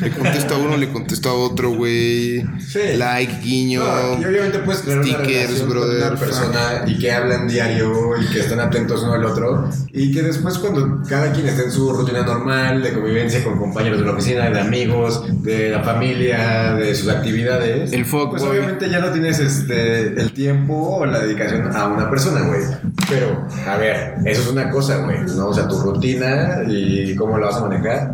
Le 0.00 0.10
contesto 0.10 0.54
a 0.54 0.58
uno, 0.58 0.76
le 0.76 0.92
contesto 0.92 1.28
a 1.30 1.34
otro, 1.34 1.70
güey. 1.70 2.44
Sí. 2.66 2.96
Like, 2.96 3.40
guiño. 3.42 3.82
No, 3.82 4.20
y 4.20 4.24
obviamente 4.24 4.58
puedes 4.60 4.82
crear 4.82 4.98
una 4.98 5.06
stickers, 5.06 5.46
relación 5.46 5.68
brother, 5.70 6.00
con 6.00 6.08
una 6.12 6.20
persona 6.20 6.84
y 6.86 6.98
que 6.98 7.12
hablan 7.12 7.48
diario 7.48 8.16
y 8.20 8.26
que 8.32 8.40
están 8.40 8.60
atentos 8.60 9.02
uno 9.02 9.14
al 9.14 9.24
otro 9.24 9.70
y 9.92 10.12
que 10.12 10.22
después 10.22 10.58
cuando 10.58 11.02
cada 11.08 11.32
quien 11.32 11.46
está 11.46 11.62
en 11.62 11.70
su 11.70 11.92
rutina 11.92 12.22
normal 12.22 12.82
de 12.82 12.92
convivencia 12.92 13.42
con 13.44 13.58
compañeros 13.58 14.00
de 14.00 14.06
la 14.06 14.12
oficina, 14.12 14.50
de 14.50 14.60
amigos, 14.60 15.24
de 15.42 15.70
la 15.70 15.82
familia, 15.82 16.74
de 16.74 16.94
sus 16.94 17.08
actividades, 17.08 17.92
El 17.92 18.04
fuck, 18.04 18.30
pues 18.30 18.42
boy. 18.42 18.58
obviamente 18.58 18.90
ya 18.90 19.00
no 19.00 19.10
tienes 19.10 19.38
este 19.38 20.20
el 20.20 20.32
tiempo 20.32 20.96
o 20.98 21.06
la 21.06 21.20
dedicación 21.20 21.74
a 21.74 21.86
una 21.86 22.10
persona, 22.10 22.42
güey. 22.42 22.60
Pero, 23.08 23.46
a 23.66 23.76
ver, 23.76 24.14
eso 24.24 24.42
es 24.42 24.48
una 24.48 24.70
cosa, 24.70 24.96
güey, 24.98 25.20
¿no? 25.36 25.48
O 25.48 25.54
sea, 25.54 25.68
tu 25.68 25.78
rutina 25.80 26.62
y 26.66 27.14
cómo 27.14 27.38
la 27.38 27.46
vas 27.46 27.56
a 27.56 27.68
manejar 27.68 28.12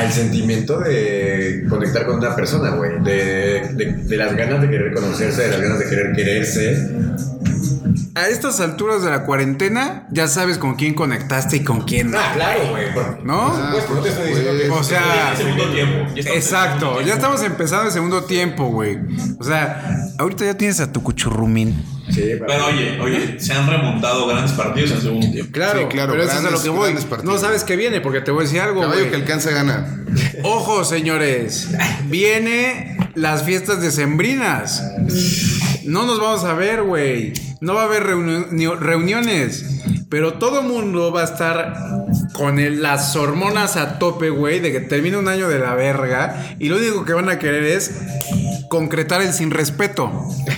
al 0.00 0.12
sentimiento 0.12 0.80
de 0.80 1.64
conectar 1.68 2.06
con 2.06 2.16
una 2.16 2.34
persona, 2.34 2.70
güey. 2.70 3.02
De, 3.02 3.70
de, 3.74 3.92
de 4.04 4.16
las 4.16 4.36
ganas 4.36 4.60
de 4.60 4.70
querer 4.70 4.94
conocerse, 4.94 5.42
de 5.42 5.48
las 5.48 5.60
ganas 5.60 5.78
de 5.78 5.88
querer 5.88 6.12
quererse. 6.12 6.90
A 8.16 8.28
estas 8.28 8.60
alturas 8.60 9.02
de 9.02 9.10
la 9.10 9.24
cuarentena, 9.24 10.06
ya 10.10 10.28
sabes 10.28 10.58
con 10.58 10.76
quién 10.76 10.94
conectaste 10.94 11.56
y 11.56 11.64
con 11.64 11.82
quién 11.82 12.12
no. 12.12 12.18
Ah, 12.18 12.32
claro, 12.32 12.60
güey. 12.70 12.86
¿No? 13.24 13.52
Por 13.52 13.82
supuesto, 13.82 13.94
no 13.94 14.00
te 14.02 14.08
estoy 14.10 14.28
diciendo 14.28 14.52
que... 14.52 14.70
O 14.70 14.84
sea, 14.84 15.32
el 15.32 15.36
segundo 15.36 15.70
tiempo. 15.72 15.96
Ya 16.14 16.20
estamos 16.20 16.26
en 16.26 16.36
Exacto, 16.36 17.00
ya 17.02 17.14
estamos 17.14 17.42
empezando 17.42 17.86
el 17.86 17.92
segundo 17.92 18.24
tiempo, 18.24 18.66
güey. 18.66 19.00
O 19.38 19.42
sea, 19.42 20.06
ahorita 20.18 20.44
ya 20.44 20.54
tienes 20.56 20.78
a 20.78 20.92
tu 20.92 21.02
cuchurrumín. 21.02 21.74
Sí, 22.10 22.22
pero- 22.38 22.46
Pero 22.46 22.66
oye, 22.66 23.00
oye, 23.00 23.40
se 23.40 23.52
han 23.54 23.68
remontado 23.68 24.26
grandes 24.26 24.52
partidos 24.52 24.90
en 24.92 25.00
segundo 25.00 25.30
tiempo. 25.30 25.52
Claro, 25.52 25.80
Sí, 25.80 25.86
claro, 25.86 26.12
pero 26.12 26.24
eso 26.24 26.32
es 26.32 26.44
a 26.44 26.50
lo 26.50 26.62
que 26.62 26.68
voy. 26.68 26.94
No 27.22 27.38
sabes 27.38 27.64
qué 27.64 27.76
viene, 27.76 28.00
porque 28.00 28.20
te 28.20 28.30
voy 28.30 28.42
a 28.42 28.44
decir 28.46 28.60
algo, 28.60 28.82
Caballo 28.82 29.08
que 29.10 29.16
alcanza 29.16 29.50
gana. 29.50 30.04
Ojo, 30.42 30.84
señores. 30.84 31.68
Viene 32.08 32.96
las 33.14 33.42
fiestas 33.44 33.80
decembrinas. 33.80 34.82
No 35.84 36.06
nos 36.06 36.20
vamos 36.20 36.44
a 36.44 36.54
ver, 36.54 36.82
güey. 36.82 37.32
No 37.60 37.74
va 37.74 37.82
a 37.82 37.84
haber 37.86 38.04
reuni- 38.06 38.48
ni- 38.50 38.66
reuniones. 38.66 39.64
Pero 40.10 40.34
todo 40.34 40.62
mundo 40.62 41.10
va 41.12 41.22
a 41.22 41.24
estar 41.24 41.74
con 42.34 42.58
el- 42.58 42.82
las 42.82 43.16
hormonas 43.16 43.76
a 43.76 43.98
tope, 43.98 44.30
güey, 44.30 44.60
de 44.60 44.70
que 44.70 44.80
termine 44.80 45.16
un 45.16 45.28
año 45.28 45.48
de 45.48 45.58
la 45.58 45.74
verga. 45.74 46.54
Y 46.60 46.68
lo 46.68 46.76
único 46.76 47.04
que 47.04 47.12
van 47.14 47.28
a 47.28 47.38
querer 47.38 47.64
es 47.64 47.90
concretar 48.68 49.22
el 49.22 49.32
sin 49.32 49.50
respeto. 49.50 50.10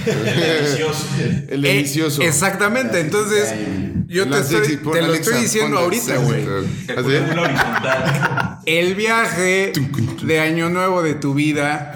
Delicioso. 0.05 1.07
El 1.49 1.65
Eh, 1.65 1.69
delicioso. 1.75 2.23
exactamente. 2.23 3.01
Entonces, 3.01 3.53
yo 4.09 4.29
te, 4.29 4.39
estoy, 4.39 4.57
sexy, 4.59 4.77
te 4.77 4.85
lo 4.85 4.93
Alexa, 4.93 5.15
estoy 5.31 5.43
diciendo 5.43 5.79
ahorita, 5.79 6.17
güey. 6.19 6.47
El. 8.67 8.87
El 8.89 8.95
viaje 8.95 9.73
de 10.25 10.41
año 10.41 10.69
nuevo 10.71 11.03
de 11.03 11.15
tu 11.15 11.35
vida 11.35 11.93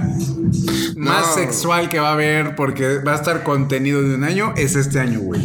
más 0.96 1.29
No. 1.29 1.35
sexual 1.35 1.88
que 1.88 1.99
va 1.99 2.11
a 2.11 2.12
haber 2.12 2.55
porque 2.57 2.99
va 2.99 3.12
a 3.12 3.16
estar 3.16 3.42
contenido 3.42 4.03
de 4.03 4.14
un 4.14 4.25
año 4.25 4.55
es 4.57 4.77
este 4.77 5.01
año, 5.01 5.20
güey. 5.20 5.40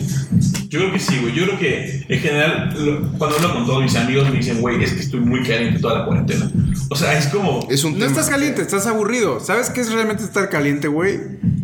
Yo 0.75 0.81
creo 0.81 0.93
que 0.93 0.99
sí, 0.99 1.19
güey. 1.21 1.33
Yo 1.33 1.45
creo 1.45 1.59
que 1.59 2.05
en 2.07 2.19
general, 2.19 2.73
lo- 2.77 3.11
cuando 3.17 3.37
hablo 3.37 3.53
con 3.53 3.65
todos 3.65 3.81
mis 3.83 3.95
amigos, 3.95 4.29
me 4.29 4.37
dicen, 4.37 4.59
güey, 4.61 4.83
es 4.83 4.91
que 4.93 4.99
estoy 4.99 5.21
muy 5.21 5.41
caliente 5.43 5.79
toda 5.79 5.99
la 5.99 6.05
cuarentena. 6.05 6.51
O 6.89 6.95
sea, 6.95 7.17
es 7.17 7.27
como. 7.27 7.67
Es 7.71 7.83
un 7.83 7.93
No 7.93 7.99
tema. 7.99 8.11
estás 8.11 8.29
caliente, 8.29 8.61
estás 8.61 8.85
aburrido. 8.87 9.39
¿Sabes 9.39 9.69
qué 9.69 9.81
es 9.81 9.91
realmente 9.91 10.23
estar 10.23 10.49
caliente, 10.49 10.87
güey? 10.87 11.19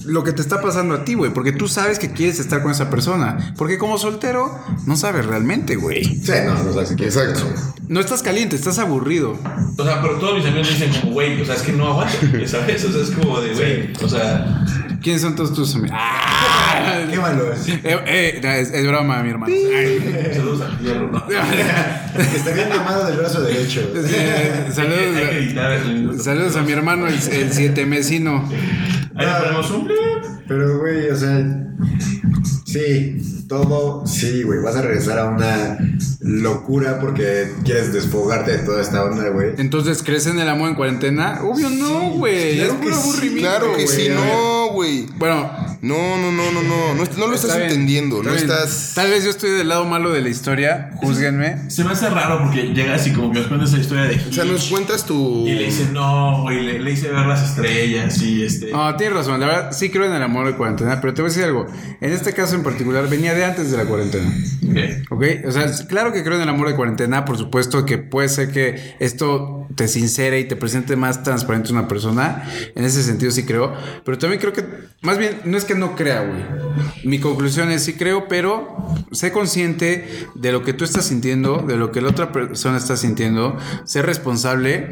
Lo 0.05 0.23
que 0.23 0.31
te 0.31 0.41
está 0.41 0.61
pasando 0.61 0.95
a 0.95 1.03
ti, 1.05 1.13
güey. 1.13 1.31
Porque 1.33 1.51
tú 1.51 1.67
sabes 1.67 1.99
que 1.99 2.11
quieres 2.11 2.39
estar 2.39 2.61
con 2.63 2.71
esa 2.71 2.89
persona. 2.89 3.53
Porque 3.57 3.77
como 3.77 3.97
soltero, 3.97 4.57
no 4.87 4.95
sabes 4.95 5.25
realmente, 5.25 5.75
güey. 5.75 6.03
Sí, 6.03 6.31
no, 6.45 6.63
no 6.63 6.73
sabes 6.73 6.89
si 6.89 6.95
quieres. 6.95 7.15
Exacto. 7.17 7.45
No 7.87 7.99
estás 7.99 8.23
caliente, 8.23 8.55
estás 8.55 8.79
aburrido. 8.79 9.37
O 9.77 9.83
sea, 9.83 10.01
pero 10.01 10.15
todos 10.15 10.37
mis 10.37 10.45
amigos 10.45 10.67
me 10.69 10.73
dicen, 10.85 11.01
como, 11.01 11.13
güey, 11.13 11.41
o 11.41 11.45
sea, 11.45 11.55
es 11.55 11.61
que 11.61 11.73
no 11.73 11.87
aguanto. 11.87 12.13
¿Sabes? 12.47 12.83
O 12.85 12.91
sea, 12.91 13.01
es 13.03 13.11
como 13.11 13.39
de, 13.41 13.53
güey. 13.53 13.93
O 14.03 14.09
sea, 14.09 14.65
¿Quiénes 15.01 15.21
son 15.21 15.35
todos 15.35 15.53
tus 15.53 15.75
amigos? 15.75 15.97
¡Ah! 15.99 17.01
Qué 17.09 17.17
malo 17.17 17.51
es. 17.51 17.67
Eh, 17.67 17.81
eh, 17.83 18.39
no, 18.41 18.49
es, 18.51 18.71
es 18.71 18.87
broma, 18.87 19.21
mi 19.23 19.29
hermano. 19.31 19.53
Saludos 20.33 20.61
al 20.61 20.77
fierro, 20.77 21.11
¿no? 21.11 21.25
Que 22.31 22.37
está 22.37 22.51
bien 22.51 22.69
mamado 22.69 23.07
del 23.07 23.17
brazo 23.17 23.41
derecho. 23.41 23.81
Eh, 23.95 24.53
Hay 24.55 24.65
que 24.67 24.71
saludos, 24.73 26.23
saludos 26.23 26.55
a 26.55 26.61
mi 26.61 26.71
hermano, 26.73 27.07
el, 27.07 27.15
el 27.15 27.53
siete 27.53 27.85
mesino. 27.85 28.47
Ahí 29.15 29.25
le 29.25 29.33
ponemos 29.33 29.71
un. 29.71 29.89
Pero, 30.47 30.79
güey, 30.79 31.09
o 31.09 31.15
sea, 31.15 31.41
sí, 32.65 33.45
todo, 33.47 34.05
sí, 34.05 34.43
güey, 34.43 34.59
vas 34.61 34.75
a 34.75 34.81
regresar 34.81 35.19
a 35.19 35.25
una 35.29 35.77
locura 36.19 36.99
porque 36.99 37.51
quieres 37.63 37.93
desfogarte 37.93 38.51
de 38.51 38.59
toda 38.59 38.81
esta 38.81 39.03
onda, 39.03 39.29
güey. 39.29 39.53
Entonces, 39.57 40.03
¿crees 40.03 40.27
en 40.27 40.39
el 40.39 40.49
amor 40.49 40.69
en 40.69 40.75
cuarentena? 40.75 41.39
Obvio 41.43 41.69
no, 41.69 42.11
güey. 42.11 42.57
claro 42.57 42.73
es 42.73 42.79
que 42.79 42.83
puro 42.83 42.95
sí, 42.95 43.01
aburrimiento. 43.09 43.49
Claro 43.49 43.67
que 43.75 43.83
güey, 43.85 43.87
sí, 43.87 44.09
no, 44.09 44.60
güey. 44.71 45.05
Bueno, 45.17 45.51
No, 45.81 46.17
no, 46.17 46.31
no, 46.31 46.51
no, 46.51 46.61
no. 46.61 46.93
No, 46.95 47.03
no 47.17 47.27
lo 47.27 47.33
está 47.33 47.47
estás 47.47 47.57
bien, 47.57 47.69
entendiendo. 47.69 48.17
está 48.17 48.29
No 48.29 48.35
bien. 48.35 48.49
estás. 48.51 48.91
Tal 48.95 49.09
vez 49.09 49.23
yo 49.23 49.29
estoy 49.31 49.51
del 49.51 49.67
lado 49.69 49.85
malo 49.85 50.11
de 50.11 50.21
la 50.21 50.29
historia. 50.29 50.91
Júzguenme. 50.97 51.69
Se 51.69 51.83
me 51.83 51.91
hace 51.91 52.09
raro 52.09 52.39
porque 52.43 52.73
llega 52.73 52.93
así 52.95 53.11
como 53.13 53.31
que 53.31 53.39
nos 53.39 53.47
cuenta 53.47 53.65
esa 53.65 53.77
historia 53.77 54.03
de 54.03 54.15
O 54.29 54.31
sea, 54.33 54.45
nos 54.45 54.63
Hitch, 54.65 54.71
cuentas 54.71 55.05
tu. 55.05 55.47
Y 55.47 55.53
le 55.53 55.65
dice, 55.65 55.87
no, 55.91 56.43
güey, 56.43 56.61
le, 56.63 56.79
le 56.79 56.91
hice 56.91 57.09
ver 57.11 57.25
las 57.25 57.43
estrellas 57.49 58.21
y 58.21 58.43
este. 58.43 58.71
No, 58.71 58.95
tienes 58.95 59.15
razón. 59.17 59.39
La 59.39 59.47
verdad, 59.47 59.71
sí 59.71 59.89
creo 59.89 60.05
en 60.05 60.13
el 60.13 60.21
amor 60.23 60.45
de 60.47 60.55
cuarentena. 60.55 61.01
Pero 61.01 61.13
te 61.13 61.21
voy 61.21 61.29
a 61.29 61.33
decir 61.33 61.45
algo. 61.45 61.65
En 61.99 62.11
este 62.11 62.33
caso 62.33 62.55
en 62.55 62.63
particular, 62.63 63.07
venía 63.09 63.33
de 63.33 63.43
antes 63.45 63.71
de 63.71 63.77
la 63.77 63.85
cuarentena. 63.85 64.31
Ok. 64.69 64.77
¿Ok? 65.11 65.23
O 65.47 65.51
sea, 65.51 65.71
claro 65.87 66.13
que 66.13 66.23
creo 66.23 66.35
en 66.35 66.43
el 66.43 66.49
amor 66.49 66.67
de 66.67 66.75
cuarentena, 66.75 67.25
por 67.25 67.37
supuesto 67.37 67.85
que 67.85 67.97
puede 67.97 68.29
ser 68.29 68.51
que 68.51 68.95
esto 68.99 69.67
te 69.75 69.87
sincere 69.87 70.39
y 70.39 70.43
te 70.45 70.55
presente 70.55 70.95
más 70.95 71.23
transparente 71.23 71.71
una 71.71 71.87
persona. 71.87 72.43
En 72.75 72.83
ese 72.85 73.01
sentido 73.03 73.31
sí 73.31 73.43
creo. 73.45 73.73
Pero 74.05 74.17
también 74.17 74.39
creo 74.39 74.53
que, 74.53 74.60
más 75.01 75.17
bien, 75.17 75.41
no 75.45 75.57
es 75.57 75.65
que 75.65 75.75
no 75.75 75.95
crea, 75.95 76.21
güey. 76.21 76.43
Mi 77.03 77.19
conclusión 77.19 77.71
es 77.71 77.83
sí 77.83 77.93
creo, 77.93 78.27
pero 78.27 78.77
sé 79.11 79.31
consciente 79.31 80.27
de 80.35 80.51
lo 80.51 80.63
que 80.63 80.73
tú 80.73 80.83
estás 80.83 81.05
sintiendo, 81.05 81.57
de 81.57 81.75
lo 81.75 81.91
que 81.91 82.01
la 82.01 82.09
otra 82.09 82.31
persona 82.31 82.77
está 82.77 82.97
sintiendo, 82.97 83.57
sé 83.83 84.01
responsable 84.01 84.89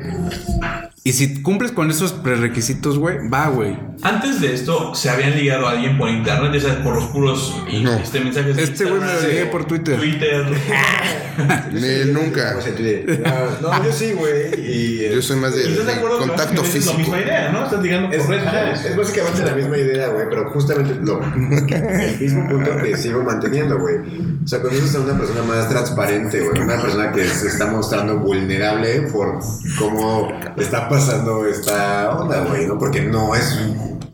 Y 1.01 1.13
si 1.13 1.41
cumples 1.41 1.71
con 1.71 1.89
esos 1.89 2.11
prerequisitos, 2.11 2.99
güey, 2.99 3.27
va, 3.29 3.47
güey. 3.47 3.77
Antes 4.01 4.41
de 4.41 4.53
esto, 4.53 4.93
se 4.93 5.09
habían 5.09 5.35
ligado 5.35 5.67
a 5.67 5.71
alguien 5.71 5.97
por 5.97 6.09
internet, 6.09 6.51
ya 6.53 6.59
sabes, 6.61 6.77
por 6.83 6.95
los 6.95 7.05
puros 7.05 7.55
No. 7.81 7.93
este, 7.93 8.19
mensajes. 8.19 8.57
Este 8.57 8.83
güey 8.85 9.01
me 9.01 9.27
ligué 9.27 9.45
por 9.45 9.65
Twitter. 9.65 9.97
Twitter. 9.97 10.45
Él 11.73 12.13
nunca. 12.13 12.55
O 12.57 12.61
sea, 12.61 12.75
tú 12.75 12.83
de- 12.83 13.21
No, 13.61 13.71
no, 13.71 13.85
yo 13.85 13.91
sí, 13.93 14.11
güey. 14.11 14.59
Y 14.59 15.05
eh, 15.05 15.11
Yo 15.15 15.21
soy 15.21 15.37
más 15.37 15.55
de, 15.55 15.63
¿Y 15.63 15.71
estás 15.71 15.85
de 15.85 15.91
de 15.93 15.97
acuerdo 15.97 16.19
que 16.19 16.27
contacto 16.27 16.61
básicamente 16.61 16.79
Es 16.79 16.85
la 16.85 16.91
físico. 16.93 16.97
misma 17.15 17.19
idea, 17.21 17.51
¿no? 17.51 17.63
Estás 17.63 17.81
ligando 17.81 18.09
por 18.09 18.19
Es, 18.19 18.27
redes 18.27 18.43
sociales. 18.43 18.85
es 18.85 18.95
básicamente 18.97 19.45
la 19.45 19.55
misma 19.55 19.77
idea, 19.77 20.07
güey, 20.09 20.25
pero 20.29 20.49
justamente 20.51 20.95
lo, 21.01 21.21
el 21.23 22.19
mismo 22.19 22.47
punto 22.49 22.77
que 22.83 22.97
sigo 22.97 23.23
manteniendo, 23.23 23.79
güey. 23.79 23.95
O 24.43 24.47
sea, 24.47 24.61
conoces 24.61 24.95
a 24.95 24.99
una 24.99 25.17
persona 25.17 25.43
más 25.43 25.69
transparente, 25.69 26.41
güey, 26.41 26.61
una 26.61 26.81
persona 26.81 27.11
que 27.11 27.23
se 27.25 27.47
está 27.47 27.67
mostrando 27.67 28.17
vulnerable 28.17 29.01
por 29.13 29.39
cómo 29.77 30.27
está 30.57 30.88
pasando 30.89 31.45
esta 31.45 32.09
onda, 32.17 32.41
güey, 32.45 32.65
¿no? 32.67 32.77
Porque 32.77 33.01
no 33.01 33.35
es, 33.35 33.57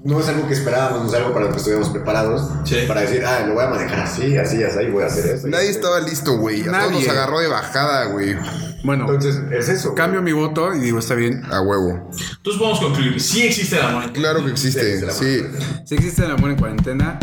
no 0.03 0.19
es 0.19 0.27
algo 0.27 0.47
que 0.47 0.53
esperábamos, 0.53 1.03
no 1.03 1.07
es 1.09 1.13
algo 1.15 1.33
para 1.33 1.45
lo 1.45 1.51
que 1.51 1.57
estuviéramos 1.57 1.89
preparados 1.91 2.49
Sí. 2.65 2.75
para 2.87 3.01
decir, 3.01 3.23
ah, 3.25 3.43
lo 3.47 3.53
voy 3.55 3.63
a 3.63 3.67
manejar 3.69 3.99
así, 4.01 4.37
así, 4.37 4.63
así, 4.63 4.85
voy 4.91 5.03
a 5.03 5.07
hacer 5.07 5.25
esto. 5.35 5.47
y 5.47 5.51
Nadie 5.51 5.69
esto". 5.69 5.87
estaba 5.87 5.99
listo, 6.07 6.37
güey. 6.37 6.61
A 6.61 6.65
todos 6.65 6.77
Nadie. 6.77 6.99
nos 6.99 7.09
agarró 7.09 7.39
de 7.39 7.47
bajada, 7.47 8.05
güey. 8.05 8.35
Bueno, 8.83 9.05
Entonces, 9.05 9.41
es 9.51 9.69
eso. 9.69 9.89
güey. 9.89 9.95
cambio 9.97 10.21
mi 10.21 10.31
voto 10.31 10.75
y 10.75 10.79
digo, 10.79 10.99
está 10.99 11.15
bien. 11.15 11.41
A 11.51 11.61
huevo. 11.61 12.09
Entonces 12.11 12.59
podemos 12.59 12.79
concluir, 12.79 13.19
sí 13.19 13.41
existe 13.47 13.77
el 13.77 13.81
amor. 13.81 14.11
Claro 14.13 14.45
que 14.45 14.51
existe. 14.51 15.09
Sí. 15.11 15.41
Si 15.85 15.95
existe 15.95 16.23
el 16.23 16.31
amor 16.31 16.51
en 16.51 16.57
cuarentena, 16.57 17.17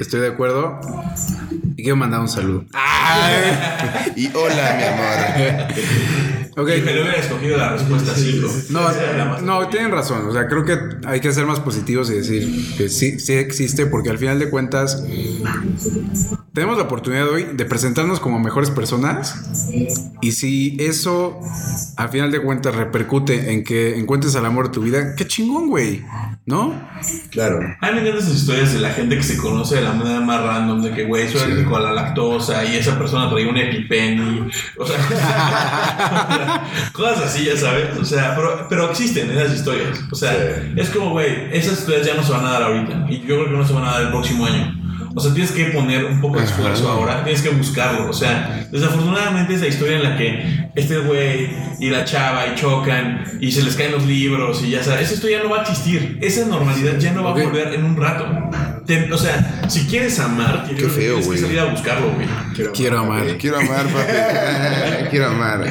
estoy 0.00 0.20
de 0.20 0.28
acuerdo. 0.28 0.80
Y 1.76 1.82
quiero 1.82 1.96
mandar 1.96 2.20
un 2.20 2.28
saludo. 2.28 2.64
Y 4.16 4.30
hola, 4.34 4.76
mi 4.76 4.84
amor. 4.84 5.74
Ok. 6.56 6.68
Y 6.78 6.82
me 6.82 6.94
lo 6.94 7.02
hubiera 7.02 7.18
escogido 7.18 7.56
la 7.56 7.72
respuesta 7.72 8.12
5. 8.14 8.48
No, 8.70 9.40
no, 9.40 9.68
tienen 9.68 9.90
razón. 9.90 10.26
O 10.28 10.32
sea, 10.32 10.46
creo 10.46 10.64
que 10.64 10.78
hay 11.06 11.20
que 11.20 11.32
ser 11.32 11.46
más 11.46 11.60
positivos 11.60 12.10
y 12.10 12.14
decir 12.14 12.76
que 12.76 12.88
sí, 12.88 13.18
sí 13.20 13.34
existe, 13.34 13.86
porque 13.86 14.10
al 14.10 14.18
final 14.18 14.38
de 14.38 14.50
cuentas 14.50 15.04
tenemos 16.52 16.76
la 16.76 16.84
oportunidad 16.84 17.28
hoy 17.28 17.46
de 17.54 17.64
presentarnos 17.64 18.20
como 18.20 18.38
mejores 18.38 18.70
personas. 18.70 19.34
Y 20.20 20.32
si 20.32 20.76
eso 20.80 21.40
al 22.00 22.08
final 22.08 22.30
de 22.32 22.40
cuentas 22.40 22.74
repercute 22.74 23.52
en 23.52 23.62
que 23.62 23.98
encuentres 23.98 24.34
al 24.34 24.46
amor 24.46 24.68
de 24.68 24.72
tu 24.72 24.80
vida, 24.80 25.14
qué 25.16 25.26
chingón, 25.26 25.68
güey. 25.68 26.02
¿No? 26.46 26.74
Claro. 27.30 27.60
A 27.80 27.86
mí 27.88 27.92
me 27.94 28.00
encantan 28.00 28.18
esas 28.22 28.34
historias 28.34 28.72
de 28.72 28.80
la 28.80 28.90
gente 28.90 29.16
que 29.16 29.22
se 29.22 29.36
conoce 29.36 29.76
de 29.76 29.82
la 29.82 29.92
manera 29.92 30.20
más 30.20 30.42
random, 30.42 30.82
de 30.82 30.90
que, 30.92 31.04
güey, 31.04 31.28
soy 31.28 31.42
alérgico 31.42 31.76
a 31.76 31.80
la 31.80 31.92
lactosa 31.92 32.64
y 32.64 32.76
esa 32.76 32.98
persona 32.98 33.28
traía 33.28 33.48
un 33.48 33.56
EpiPen. 33.58 34.50
O 34.78 34.86
sea, 34.86 34.96
cosas 36.92 37.26
así, 37.26 37.44
ya 37.44 37.56
sabes. 37.56 37.96
O 37.98 38.04
sea, 38.04 38.34
pero, 38.34 38.66
pero 38.68 38.90
existen 38.90 39.30
esas 39.30 39.54
historias. 39.54 40.00
O 40.10 40.14
sea, 40.14 40.30
Sí. 40.32 40.72
es 40.76 40.88
como, 40.90 41.10
güey, 41.10 41.48
esas 41.52 41.78
historias 41.80 42.06
ya 42.06 42.14
no 42.14 42.22
se 42.22 42.32
van 42.32 42.46
a 42.46 42.52
dar 42.52 42.62
ahorita. 42.62 43.06
Y 43.10 43.20
yo 43.20 43.26
creo 43.36 43.44
que 43.44 43.50
no 43.56 43.66
se 43.66 43.72
van 43.74 43.84
a 43.84 43.92
dar 43.92 44.02
el 44.02 44.08
próximo 44.08 44.46
año. 44.46 44.74
O 45.14 45.20
sea, 45.20 45.32
tienes 45.34 45.50
que 45.52 45.64
poner 45.66 46.04
un 46.04 46.20
poco 46.20 46.38
de 46.38 46.44
esfuerzo 46.44 46.88
ahora, 46.88 47.24
tienes 47.24 47.42
que 47.42 47.50
buscarlo. 47.50 48.08
O 48.08 48.12
sea, 48.12 48.66
desafortunadamente 48.70 49.54
esa 49.54 49.66
historia 49.66 49.96
en 49.96 50.02
la 50.04 50.16
que 50.16 50.70
este 50.76 50.98
güey 50.98 51.50
y 51.80 51.90
la 51.90 52.04
chava 52.04 52.46
y 52.46 52.54
chocan 52.54 53.24
y 53.40 53.50
se 53.50 53.62
les 53.62 53.74
caen 53.74 53.92
los 53.92 54.06
libros 54.06 54.62
y 54.64 54.70
ya 54.70 54.82
sabes, 54.84 55.02
esa 55.06 55.14
historia 55.14 55.40
no 55.42 55.50
va 55.50 55.58
a 55.58 55.62
existir. 55.62 56.18
Esa 56.22 56.46
normalidad 56.46 56.96
ya 56.98 57.12
no 57.12 57.24
va 57.24 57.30
a 57.30 57.34
volver 57.34 57.74
en 57.74 57.84
un 57.84 57.96
rato. 57.96 58.26
Te- 58.86 59.12
o 59.12 59.18
sea, 59.18 59.62
si 59.68 59.86
quieres 59.86 60.18
amar, 60.20 60.64
Qué 60.68 60.74
tienes, 60.74 60.92
feo, 60.94 61.14
tienes 61.18 61.28
que 61.28 61.38
salir 61.38 61.60
a 61.60 61.64
buscarlo, 61.66 62.12
güey. 62.12 62.26
Quiero 62.72 62.98
amar. 63.00 63.36
Quiero 63.38 63.58
amar, 63.58 63.86
papi. 63.86 65.08
Quiero 65.10 65.26
amar. 65.26 65.64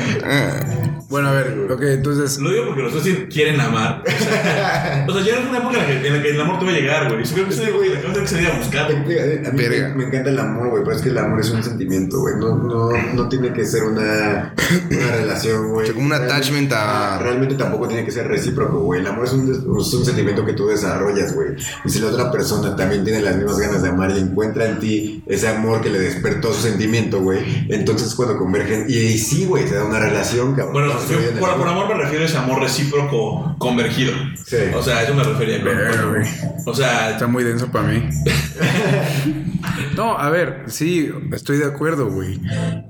Bueno, 1.10 1.30
a 1.30 1.32
ver, 1.32 1.68
ok, 1.72 1.82
entonces. 1.82 2.38
Lo 2.38 2.52
digo 2.52 2.68
porque 2.68 2.84
los 2.84 2.94
dos 2.94 3.04
sí 3.04 3.28
quieren 3.32 3.60
amar. 3.60 4.04
O 4.06 4.24
sea, 4.24 5.06
o 5.10 5.14
sea, 5.14 5.24
ya 5.24 5.40
no 5.40 5.50
una 5.50 5.58
época 5.58 5.74
en 5.74 5.80
la, 5.80 5.88
que, 6.02 6.08
en 6.08 6.16
la 6.16 6.22
que 6.22 6.30
el 6.30 6.40
amor 6.42 6.60
te 6.60 6.66
va 6.66 6.72
a 6.72 6.76
llegar, 6.76 7.12
güey. 7.12 7.24
Yo 7.24 7.36
en 7.38 7.50
la 7.50 8.02
que 8.02 8.08
vas 8.08 8.20
a 8.20 8.28
salir 8.28 8.50
buscar. 8.60 8.86
A 8.86 9.52
mí 9.52 9.64
me, 9.96 10.04
encanta 10.06 10.30
el 10.30 10.38
amor, 10.40 10.70
güey, 10.70 10.84
pero 10.84 10.96
es 10.96 11.02
que 11.02 11.10
el 11.10 11.18
amor 11.18 11.40
es 11.40 11.50
un 11.50 11.64
sentimiento, 11.64 12.20
güey. 12.20 12.36
No, 12.36 12.56
no, 12.58 12.92
no 13.16 13.28
tiene 13.28 13.52
que 13.54 13.66
ser 13.66 13.86
una, 13.86 14.54
una 14.92 15.12
relación, 15.16 15.70
güey. 15.70 15.82
O 15.82 15.86
sea, 15.86 15.94
como 15.96 16.06
un 16.06 16.12
Realmente- 16.12 16.34
attachment 16.36 16.74
a- 16.74 17.18
Realmente 17.20 17.56
tampoco 17.56 17.88
tiene 17.88 18.06
que 18.06 18.12
ser 18.12 18.28
recíproco, 18.28 18.80
güey. 18.82 19.02
El 19.02 19.08
amor 19.08 19.26
es 19.26 19.34
un, 19.34 19.52
es 19.52 19.94
un 19.94 20.06
sentimiento 20.06 20.46
que 20.46 20.54
tú 20.54 20.68
desarrollas, 20.68 21.34
güey. 21.34 21.56
Y 21.86 21.90
si 21.90 22.00
la 22.00 22.08
otra 22.10 22.32
persona 22.32 22.76
también 22.76 23.04
tiene 23.04 23.22
las 23.22 23.36
mismas 23.36 23.58
ganas 23.58 23.82
de 23.82 23.90
amar 23.90 24.12
y 24.12 24.20
encuentra 24.20 24.68
en 24.70 24.78
ti 24.80 25.24
ese 25.26 25.48
amor 25.48 25.82
que 25.82 25.90
le 25.90 25.98
despertó 25.98 26.54
su 26.54 26.62
sentimiento, 26.62 27.20
güey, 27.22 27.66
entonces 27.70 28.14
cuando 28.14 28.38
convergen, 28.38 28.86
y, 28.88 28.96
y 28.96 29.18
sí, 29.18 29.46
güey, 29.46 29.68
se 29.68 29.74
da 29.74 29.86
una 29.86 30.00
relación, 30.00 30.54
cabrón. 30.56 30.74
Bueno, 30.74 30.99
Por, 31.40 31.56
por 31.58 31.68
amor 31.68 31.88
me 31.88 31.96
refiero 31.96 32.24
a 32.24 32.28
ese 32.28 32.38
amor 32.38 32.62
recíproco 32.62 33.56
convergido. 33.58 34.14
Sí. 34.46 34.58
O 34.76 34.82
sea, 34.82 34.98
a 34.98 35.04
eso 35.04 35.14
me 35.14 35.24
refería. 35.24 35.60
güey. 35.60 36.28
O 36.66 36.74
sea, 36.74 37.12
Está 37.12 37.28
muy 37.28 37.44
denso 37.44 37.68
para 37.72 37.88
mí. 37.88 38.10
No, 39.96 40.18
a 40.18 40.30
ver, 40.30 40.64
sí, 40.68 41.12
estoy 41.34 41.58
de 41.58 41.66
acuerdo, 41.66 42.10
güey. 42.10 42.40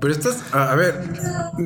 Pero 0.00 0.12
estás, 0.12 0.44
a, 0.52 0.70
a 0.70 0.76
ver, 0.76 1.00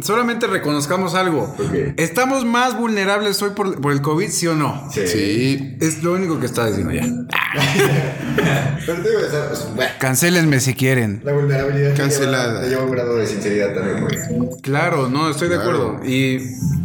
solamente 0.03 0.47
reconozcamos 0.47 1.15
algo. 1.15 1.55
¿Estamos 1.99 2.47
más 2.47 2.79
vulnerables 2.79 3.43
hoy 3.43 3.51
por, 3.51 3.79
por 3.81 3.93
el 3.93 4.01
COVID, 4.01 4.29
sí 4.31 4.47
o 4.47 4.55
no? 4.55 4.89
Sí. 4.91 5.07
Sí. 5.07 5.77
Es 5.81 6.03
lo 6.03 6.15
único 6.15 6.41
que 6.41 6.47
está 6.47 6.67
diciendo 6.67 6.93
ya. 6.95 7.03
Pero 8.87 9.03
te 9.03 9.09
digo, 9.11 9.21
o 9.27 9.31
sea, 9.31 9.49
pues, 9.49 9.67
bueno, 9.75 9.91
Cancelenme 9.99 10.61
si 10.61 10.75
quieren. 10.75 11.21
la 11.25 11.33
vulnerabilidad 11.33 11.91
te 11.91 11.97
Cancelada. 12.01 12.47
lleva- 12.49 12.61
te 12.63 12.69
lleva 12.71 12.83
a 12.83 12.85
un 12.87 12.91
grado 12.93 13.17
de 13.17 13.27
sinceridad 13.27 13.75
también, 13.75 14.01
güey. 14.01 14.61
Claro, 14.63 15.09
no, 15.09 15.29
estoy 15.31 15.49
de 15.49 15.57
acuerdo. 15.57 16.01
Y, 16.05 16.34
eh, 16.35 16.84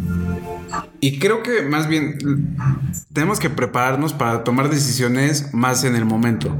y 1.00 1.18
creo 1.18 1.42
que 1.42 1.62
más 1.62 1.88
bien 1.88 2.18
tenemos 3.12 3.40
que 3.40 3.50
prepararnos 3.50 4.12
para 4.12 4.44
tomar 4.44 4.70
decisiones 4.70 5.52
más 5.52 5.84
en 5.84 5.96
el 5.96 6.04
momento 6.04 6.56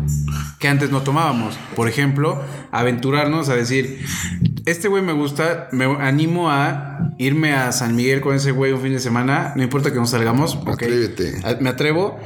que 0.59 0.69
antes 0.69 0.91
no 0.91 1.03
tomábamos. 1.03 1.59
Por 1.75 1.89
ejemplo, 1.89 2.41
aventurarnos 2.71 3.49
a 3.49 3.57
decir, 3.57 4.05
este 4.67 4.89
güey 4.89 5.03
me 5.03 5.13
gusta, 5.13 5.69
me 5.73 5.85
animo 5.85 6.51
a 6.51 7.15
irme 7.19 7.55
a 7.55 7.73
San 7.73 7.97
Miguel 7.97 8.21
con 8.21 8.35
ese 8.35 8.53
güey 8.53 8.73
un 8.73 8.81
fin 8.81 8.93
de 8.93 9.01
semana, 9.01 9.53
no 9.57 9.63
importa 9.63 9.91
que 9.93 9.99
nos 9.99 10.11
salgamos, 10.11 10.57
ok. 10.57 10.69
Atrévete. 10.69 11.41
Me 11.61 11.71
atrevo. 11.71 12.19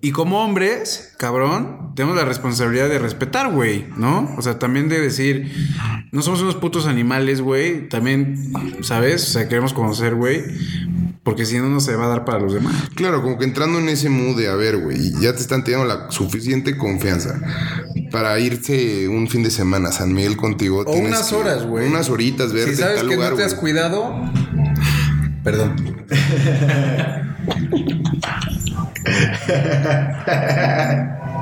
Y 0.00 0.12
como 0.12 0.42
hombres, 0.42 1.14
cabrón, 1.18 1.92
tenemos 1.94 2.16
la 2.16 2.24
responsabilidad 2.24 2.88
de 2.88 2.98
respetar, 2.98 3.50
güey, 3.52 3.86
¿no? 3.96 4.34
O 4.36 4.42
sea, 4.42 4.58
también 4.58 4.88
de 4.88 5.00
decir, 5.00 5.52
no 6.12 6.22
somos 6.22 6.42
unos 6.42 6.56
putos 6.56 6.86
animales, 6.86 7.40
güey. 7.40 7.88
También, 7.88 8.52
¿sabes? 8.82 9.28
O 9.28 9.32
sea, 9.32 9.48
queremos 9.48 9.72
conocer, 9.72 10.14
güey. 10.14 10.42
Porque 11.24 11.46
si 11.46 11.56
no, 11.58 11.68
no 11.68 11.78
se 11.80 11.94
va 11.94 12.06
a 12.06 12.08
dar 12.08 12.24
para 12.24 12.40
los 12.40 12.52
demás. 12.52 12.74
Claro, 12.96 13.22
como 13.22 13.38
que 13.38 13.44
entrando 13.44 13.78
en 13.78 13.88
ese 13.88 14.08
mood 14.08 14.36
de, 14.36 14.48
a 14.48 14.56
ver, 14.56 14.76
güey, 14.78 15.12
ya 15.20 15.32
te 15.32 15.40
están 15.40 15.62
teniendo 15.62 15.86
la 15.86 16.10
suficiente 16.10 16.76
confianza 16.76 17.38
para 18.10 18.36
irse 18.40 19.06
un 19.08 19.28
fin 19.28 19.44
de 19.44 19.52
semana 19.52 19.90
a 19.90 19.92
San 19.92 20.12
Miguel 20.12 20.36
contigo. 20.36 20.80
O 20.80 20.84
tienes 20.92 21.10
unas 21.10 21.28
que- 21.28 21.34
horas, 21.36 21.62
güey. 21.64 21.86
Unas 21.88 22.10
horitas, 22.10 22.52
verte 22.52 22.72
Si 22.72 22.76
sabes 22.76 22.94
en 22.94 23.00
tal 23.02 23.08
que 23.08 23.14
lugar, 23.14 23.30
no 23.32 23.36
te 23.36 23.44
has 23.44 23.54
cuidado. 23.54 24.32
Perdón. 25.44 25.76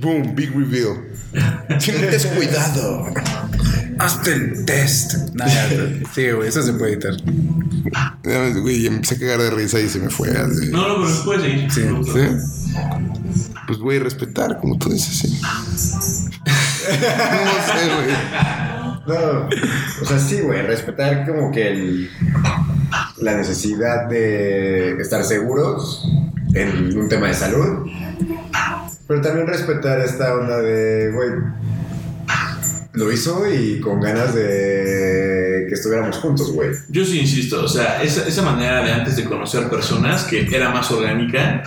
Boom, 0.00 0.34
big 0.34 0.50
reveal. 0.54 0.96
Si 1.78 1.92
no 1.92 1.98
te 2.00 2.16
has 2.16 2.26
cuidado. 2.26 3.06
Hazte 4.02 4.32
el 4.32 4.64
test. 4.64 5.14
Nada, 5.34 5.68
sí, 6.14 6.30
güey, 6.30 6.48
eso 6.48 6.62
se 6.62 6.72
puede 6.72 6.94
editar. 6.94 7.14
Ya, 8.24 8.48
Güey, 8.50 8.86
empecé 8.86 9.16
a 9.16 9.18
cagar 9.18 9.40
de 9.40 9.50
risa 9.50 9.80
y 9.80 9.88
se 9.88 9.98
me 9.98 10.08
fue. 10.10 10.30
así. 10.30 10.68
no, 10.70 10.88
no, 10.88 11.04
pero 11.04 11.24
puedes 11.24 11.42
seguir. 11.42 11.70
Sí, 11.72 11.82
¿Sí? 12.12 12.20
Pues, 13.66 13.78
güey, 13.78 13.98
respetar, 13.98 14.58
como 14.60 14.78
tú 14.78 14.90
dices, 14.90 15.16
sí. 15.16 15.40
no 15.40 15.78
sé, 15.78 16.30
güey. 17.94 18.08
No, 19.06 19.48
o 20.02 20.04
sea, 20.04 20.18
sí, 20.18 20.40
güey, 20.40 20.62
respetar 20.62 21.26
como 21.26 21.50
que 21.50 21.68
el, 21.68 22.10
la 23.18 23.34
necesidad 23.36 24.08
de 24.08 25.00
estar 25.00 25.24
seguros 25.24 26.06
en 26.54 26.96
un 26.98 27.08
tema 27.08 27.28
de 27.28 27.34
salud, 27.34 27.86
pero 29.08 29.20
también 29.20 29.46
respetar 29.46 30.00
esta 30.00 30.34
onda 30.34 30.58
de, 30.60 31.10
güey, 31.12 31.30
lo 32.94 33.10
hizo 33.10 33.42
y 33.50 33.80
con 33.80 34.00
ganas 34.00 34.34
de 34.34 35.64
que 35.68 35.74
estuviéramos 35.74 36.16
juntos, 36.18 36.52
güey. 36.52 36.70
Yo 36.88 37.04
sí 37.04 37.20
insisto, 37.20 37.64
o 37.64 37.68
sea, 37.68 38.02
esa, 38.02 38.26
esa 38.28 38.42
manera 38.42 38.84
de 38.84 38.92
antes 38.92 39.16
de 39.16 39.24
conocer 39.24 39.68
personas 39.70 40.24
que 40.24 40.46
era 40.54 40.70
más 40.70 40.90
orgánica, 40.90 41.62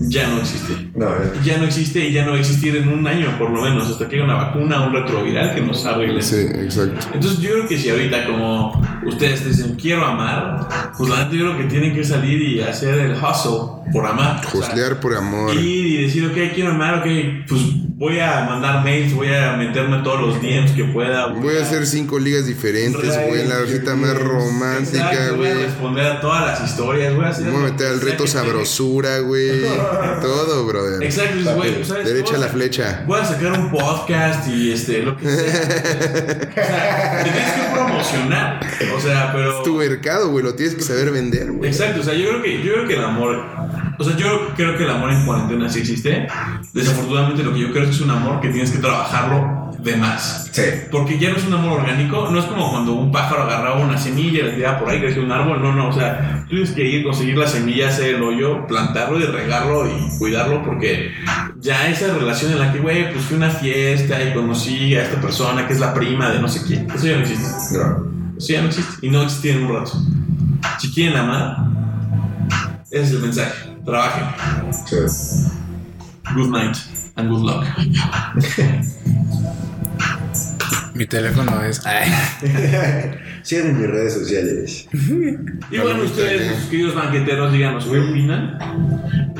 ya 0.00 0.26
no 0.28 0.40
existe. 0.40 0.72
No, 0.94 1.06
eh, 1.08 1.30
Ya 1.44 1.58
no 1.58 1.64
existe 1.64 2.00
y 2.00 2.12
ya 2.12 2.24
no 2.24 2.32
va 2.32 2.38
a 2.38 2.40
existir 2.40 2.74
en 2.76 2.88
un 2.88 3.06
año, 3.06 3.38
por 3.38 3.50
lo 3.50 3.62
menos, 3.62 3.88
hasta 3.88 4.08
que 4.08 4.16
haya 4.16 4.24
una 4.24 4.34
vacuna 4.34 4.82
o 4.82 4.88
un 4.88 4.94
retroviral 4.94 5.54
que 5.54 5.60
nos 5.60 5.84
arregle. 5.86 6.20
Sí, 6.22 6.40
exacto. 6.40 7.06
Entonces 7.14 7.38
yo 7.38 7.50
creo 7.52 7.68
que 7.68 7.78
si 7.78 7.90
ahorita 7.90 8.26
como 8.26 8.82
ustedes 9.06 9.44
dicen 9.46 9.76
quiero 9.80 10.04
amar, 10.04 10.92
pues 10.96 11.08
la 11.08 11.24
neta 11.24 11.36
yo 11.36 11.44
creo 11.44 11.58
que 11.58 11.64
tienen 11.64 11.94
que 11.94 12.02
salir 12.02 12.42
y 12.42 12.60
hacer 12.60 12.98
el 12.98 13.12
hustle 13.12 13.73
por 13.92 14.06
amar. 14.06 14.38
O 14.38 14.42
sea, 14.42 14.50
Joslear 14.50 15.00
por 15.00 15.14
amor. 15.16 15.54
y 15.54 16.02
decir, 16.02 16.26
ok, 16.26 16.54
quiero 16.54 16.70
amar, 16.70 16.98
ok, 16.98 17.46
pues 17.48 17.60
voy 17.96 18.18
a 18.18 18.44
mandar 18.48 18.82
mails, 18.84 19.14
voy 19.14 19.28
a 19.32 19.56
meterme 19.56 20.02
todos 20.02 20.20
los 20.20 20.42
DMs 20.42 20.72
que 20.72 20.84
pueda. 20.84 21.28
Voy 21.28 21.56
a 21.56 21.62
hacer 21.62 21.86
cinco 21.86 22.18
ligas 22.18 22.46
diferentes, 22.46 23.16
güey. 23.16 23.42
en 23.42 23.48
la 23.48 23.60
hojita 23.60 23.94
más 23.94 24.18
romántica, 24.18 25.10
Exacto, 25.12 25.36
voy 25.36 25.46
a 25.48 25.54
güey. 25.54 25.64
responder 25.64 26.06
a 26.06 26.20
todas 26.20 26.46
las 26.46 26.70
historias, 26.70 27.14
güey. 27.14 27.28
voy 27.50 27.56
a 27.56 27.70
meter 27.70 27.86
al 27.86 28.00
reto 28.00 28.26
sabrosura, 28.26 29.18
güey. 29.20 29.62
Todo, 30.20 30.66
brother. 30.66 31.02
Exacto, 31.02 31.54
güey, 31.54 31.84
¿sabes? 31.84 32.06
Derecha 32.06 32.32
Voy 32.32 32.36
a 32.42 32.46
la 32.46 32.48
flecha. 32.48 33.04
Voy 33.06 33.20
a 33.20 33.24
sacar 33.24 33.52
un 33.58 33.70
podcast 33.70 34.48
y 34.48 34.72
este, 34.72 35.02
lo 35.02 35.16
que 35.16 35.28
sea. 35.28 35.34
o 35.34 36.54
sea, 36.54 37.22
te 37.24 37.30
tienes 37.30 37.52
que 37.52 37.72
promocionar. 37.72 38.60
O 38.96 39.00
sea, 39.00 39.32
pero. 39.32 39.58
Es 39.58 39.62
tu 39.62 39.74
mercado, 39.74 40.30
güey. 40.30 40.44
Lo 40.44 40.54
tienes 40.54 40.74
que 40.74 40.82
saber 40.82 41.10
vender, 41.10 41.52
güey. 41.52 41.70
Exacto, 41.70 42.00
o 42.00 42.04
sea, 42.04 42.14
yo 42.14 42.28
creo 42.28 42.42
que, 42.42 42.62
yo 42.62 42.72
creo 42.74 42.88
que 42.88 42.94
el 42.94 43.04
amor. 43.04 43.44
O 43.98 44.04
sea, 44.04 44.16
yo 44.16 44.48
creo 44.56 44.76
que 44.76 44.84
el 44.84 44.90
amor 44.90 45.10
en 45.12 45.24
cuarentena 45.24 45.68
sí 45.68 45.80
existe. 45.80 46.26
Desafortunadamente, 46.72 47.42
lo 47.42 47.52
que 47.52 47.60
yo 47.60 47.70
creo 47.70 47.82
es 47.82 47.90
que 47.90 47.94
es 47.94 48.00
un 48.00 48.10
amor 48.10 48.40
que 48.40 48.48
tienes 48.48 48.70
que 48.70 48.78
trabajarlo 48.78 49.64
de 49.84 49.96
más. 49.96 50.48
Sí. 50.50 50.62
Porque 50.90 51.18
ya 51.18 51.30
no 51.30 51.36
es 51.36 51.46
un 51.46 51.54
amor 51.54 51.80
orgánico, 51.80 52.28
no 52.30 52.38
es 52.38 52.46
como 52.46 52.70
cuando 52.70 52.94
un 52.94 53.12
pájaro 53.12 53.42
agarraba 53.42 53.78
una 53.80 53.98
semilla 53.98 54.40
y 54.40 54.42
la 54.42 54.54
tiraba 54.54 54.78
por 54.80 54.88
ahí, 54.88 55.00
creció 55.00 55.22
un 55.22 55.30
árbol, 55.30 55.62
no, 55.62 55.72
no, 55.72 55.88
o 55.88 55.92
sea, 55.92 56.44
tienes 56.48 56.70
que 56.70 56.84
ir, 56.84 57.04
conseguir 57.04 57.36
la 57.36 57.46
semilla, 57.46 57.88
hacer 57.88 58.16
el 58.16 58.22
hoyo, 58.22 58.66
plantarlo 58.66 59.20
y 59.20 59.24
regarlo 59.24 59.86
y 59.86 60.18
cuidarlo 60.18 60.62
porque 60.64 61.12
ya 61.60 61.88
esa 61.88 62.14
relación 62.14 62.52
en 62.52 62.58
la 62.60 62.72
que, 62.72 62.78
güey, 62.78 63.12
pues 63.12 63.24
fui 63.24 63.34
a 63.34 63.38
una 63.38 63.50
fiesta 63.50 64.22
y 64.22 64.32
conocí 64.32 64.94
a 64.96 65.02
esta 65.02 65.20
persona 65.20 65.66
que 65.66 65.74
es 65.74 65.80
la 65.80 65.92
prima 65.92 66.30
de 66.30 66.40
no 66.40 66.48
sé 66.48 66.62
quién, 66.66 66.90
eso 66.90 67.06
ya 67.06 67.16
no 67.16 67.22
existe. 67.22 67.78
No. 67.78 68.14
Eso 68.36 68.52
ya 68.52 68.62
no 68.62 68.68
existe 68.68 69.06
y 69.06 69.10
no 69.10 69.22
existía 69.22 69.54
en 69.54 69.64
un 69.64 69.74
rato. 69.74 69.92
Si 70.78 70.90
quieren 70.92 71.16
amar, 71.16 71.56
ese 72.90 73.02
es 73.02 73.10
el 73.10 73.18
mensaje, 73.20 73.73
trabajen. 73.84 74.24
Sí. 74.86 74.96
Good 76.34 76.50
night 76.50 76.76
and 77.16 77.30
good 77.30 77.42
luck. 77.42 77.64
Mi 80.94 81.06
teléfono 81.06 81.62
es. 81.62 81.84
Ay. 81.86 82.10
Síganme 83.42 83.70
en 83.70 83.80
mis 83.80 83.90
redes 83.90 84.14
sociales. 84.14 84.88
Y 85.70 85.78
bueno, 85.78 86.04
ustedes, 86.04 86.56
mis 86.56 86.66
queridos 86.70 86.94
banqueteros, 86.94 87.52
díganos 87.52 87.84
qué 87.84 87.98
opinan. 87.98 88.58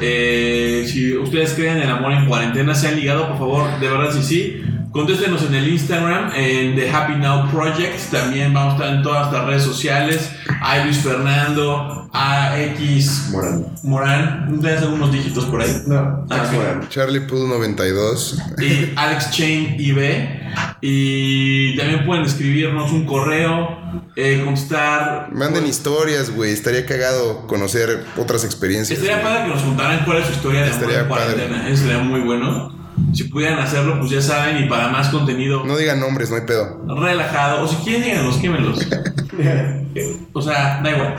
Eh, 0.01 0.85
si 0.87 1.17
ustedes 1.17 1.55
creen 1.55 1.77
en 1.77 1.83
el 1.85 1.91
amor 1.91 2.13
en 2.13 2.27
cuarentena, 2.27 2.75
se 2.75 2.89
han 2.89 2.97
ligado, 2.97 3.29
por 3.29 3.39
favor, 3.39 3.81
de 3.81 3.89
verdad, 3.89 4.13
sí, 4.13 4.23
sí. 4.23 4.63
Contéstenos 4.95 5.43
en 5.43 5.55
el 5.57 5.69
Instagram, 5.71 6.31
en 6.37 6.77
The 6.77 6.89
Happy 6.89 7.17
Now 7.17 7.51
Project. 7.51 7.99
También 8.13 8.55
vamos 8.55 8.75
a 8.75 8.77
estar 8.77 8.95
en 8.97 9.03
todas 9.03 9.33
las 9.33 9.45
redes 9.45 9.65
sociales. 9.65 10.31
A 10.63 10.85
Luis 10.85 10.99
Fernando, 10.99 12.09
a 12.13 12.57
X 12.61 13.29
Morán. 13.33 13.67
Morán. 13.83 14.61
¿Tienes 14.61 14.83
algunos 14.83 15.11
dígitos 15.11 15.47
por 15.47 15.61
ahí? 15.63 15.83
No, 15.89 16.25
Ah. 16.31 16.81
Charlie 16.89 17.21
Pool 17.23 17.49
92. 17.49 18.39
y 18.61 18.93
Alex 18.95 19.33
Chain 19.33 19.75
IB. 19.81 20.45
Y 20.81 21.77
también 21.77 22.07
pueden 22.07 22.25
escribirnos 22.25 22.93
un 22.93 23.05
correo, 23.05 23.77
eh, 24.15 24.43
contestar. 24.45 25.29
Manden 25.33 25.67
historias, 25.67 26.31
güey. 26.31 26.53
Estaría 26.53 26.87
cagado 26.87 27.49
conocer 27.49 28.05
otras 28.17 28.45
experiencias. 28.45 29.01
Estaría 29.01 29.21
güey. 29.21 29.35
padre 29.35 29.49
que 29.49 29.55
nos 29.57 29.63
contaran 29.65 30.05
cuál 30.05 30.19
es 30.19 30.27
su 30.27 30.33
historia 30.35 30.61
de 30.61 30.67
amor 30.71 30.81
Estaría 30.81 31.01
en 31.01 31.09
cuarentena. 31.09 31.69
Eso 31.69 31.83
sería 31.83 31.99
muy 31.99 32.21
bueno. 32.21 32.84
Si 33.13 33.25
pudieran 33.25 33.59
hacerlo, 33.59 33.99
pues 33.99 34.11
ya 34.11 34.21
saben. 34.23 34.65
Y 34.65 34.69
para 34.69 34.89
más 34.89 35.09
contenido 35.09 35.65
No 35.65 35.77
digan 35.77 36.01
nombres, 36.01 36.31
no 36.31 36.37
hay 36.37 36.43
pedo. 36.43 36.85
relajado. 37.01 37.63
O 37.63 37.69
si 37.69 37.77
quieren, 37.77 38.03
díganos, 38.05 38.37
quémenlos. 38.37 38.79
o 40.33 40.43
sea, 40.43 40.81
da 40.83 40.91
igual. 40.91 41.15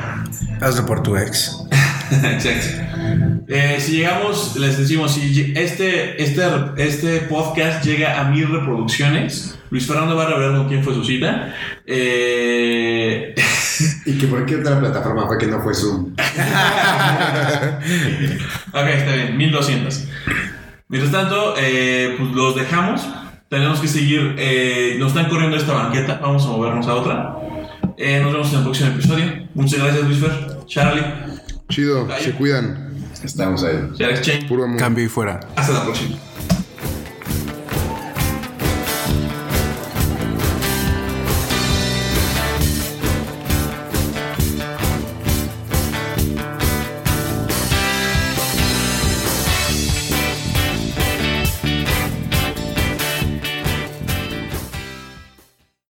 Hazlo 0.61 0.85
por 0.85 1.03
tu 1.03 1.15
ex. 1.17 1.57
Exacto. 2.11 2.83
Eh, 3.47 3.77
si 3.79 3.97
llegamos, 3.97 4.55
les 4.57 4.77
decimos, 4.77 5.13
si 5.13 5.53
este, 5.55 6.21
este, 6.21 6.43
este 6.77 7.19
podcast 7.21 7.83
llega 7.85 8.19
a 8.19 8.25
mil 8.25 8.47
reproducciones, 8.49 9.57
Luis 9.69 9.85
Fernando 9.85 10.15
va 10.15 10.23
a 10.23 10.27
revelar 10.29 10.57
con 10.57 10.67
quién 10.67 10.83
fue 10.83 10.93
su 10.93 11.03
cita. 11.03 11.53
Eh, 11.85 13.35
¿Y 14.05 14.17
que 14.17 14.27
por 14.27 14.45
qué 14.45 14.55
otra 14.57 14.79
plataforma 14.79 15.27
fue 15.27 15.37
que 15.37 15.47
no 15.47 15.61
fue 15.61 15.73
Zoom? 15.73 16.13
ok, 18.73 18.87
está 18.87 19.11
bien, 19.13 19.37
1200. 19.37 20.07
Mientras 20.87 21.11
tanto, 21.11 21.55
eh, 21.57 22.15
pues 22.17 22.31
los 22.31 22.55
dejamos. 22.55 23.07
Tenemos 23.49 23.79
que 23.79 23.87
seguir. 23.87 24.35
eh, 24.37 24.95
nos 24.99 25.09
están 25.09 25.29
corriendo 25.29 25.57
esta 25.57 25.73
banqueta. 25.73 26.19
Vamos 26.21 26.45
a 26.45 26.49
movernos 26.49 26.87
a 26.87 26.95
otra. 26.95 27.35
Eh, 27.97 28.19
nos 28.21 28.33
vemos 28.33 28.51
en 28.51 28.57
el 28.57 28.63
próximo 28.63 28.89
episodio. 28.91 29.47
Muchas 29.53 29.79
gracias, 29.79 30.03
Luis 30.03 30.19
Fer, 30.19 30.65
Charlie, 30.67 31.03
Chido, 31.69 32.07
se 32.19 32.31
cuidan. 32.33 32.93
Estamos 33.23 33.63
ahí. 33.63 33.89
Puro 34.47 34.65
amor. 34.65 34.77
Cambio 34.77 35.05
y 35.05 35.07
fuera. 35.07 35.39
Hasta 35.55 35.73
la 35.73 35.83
próxima. 35.83 36.17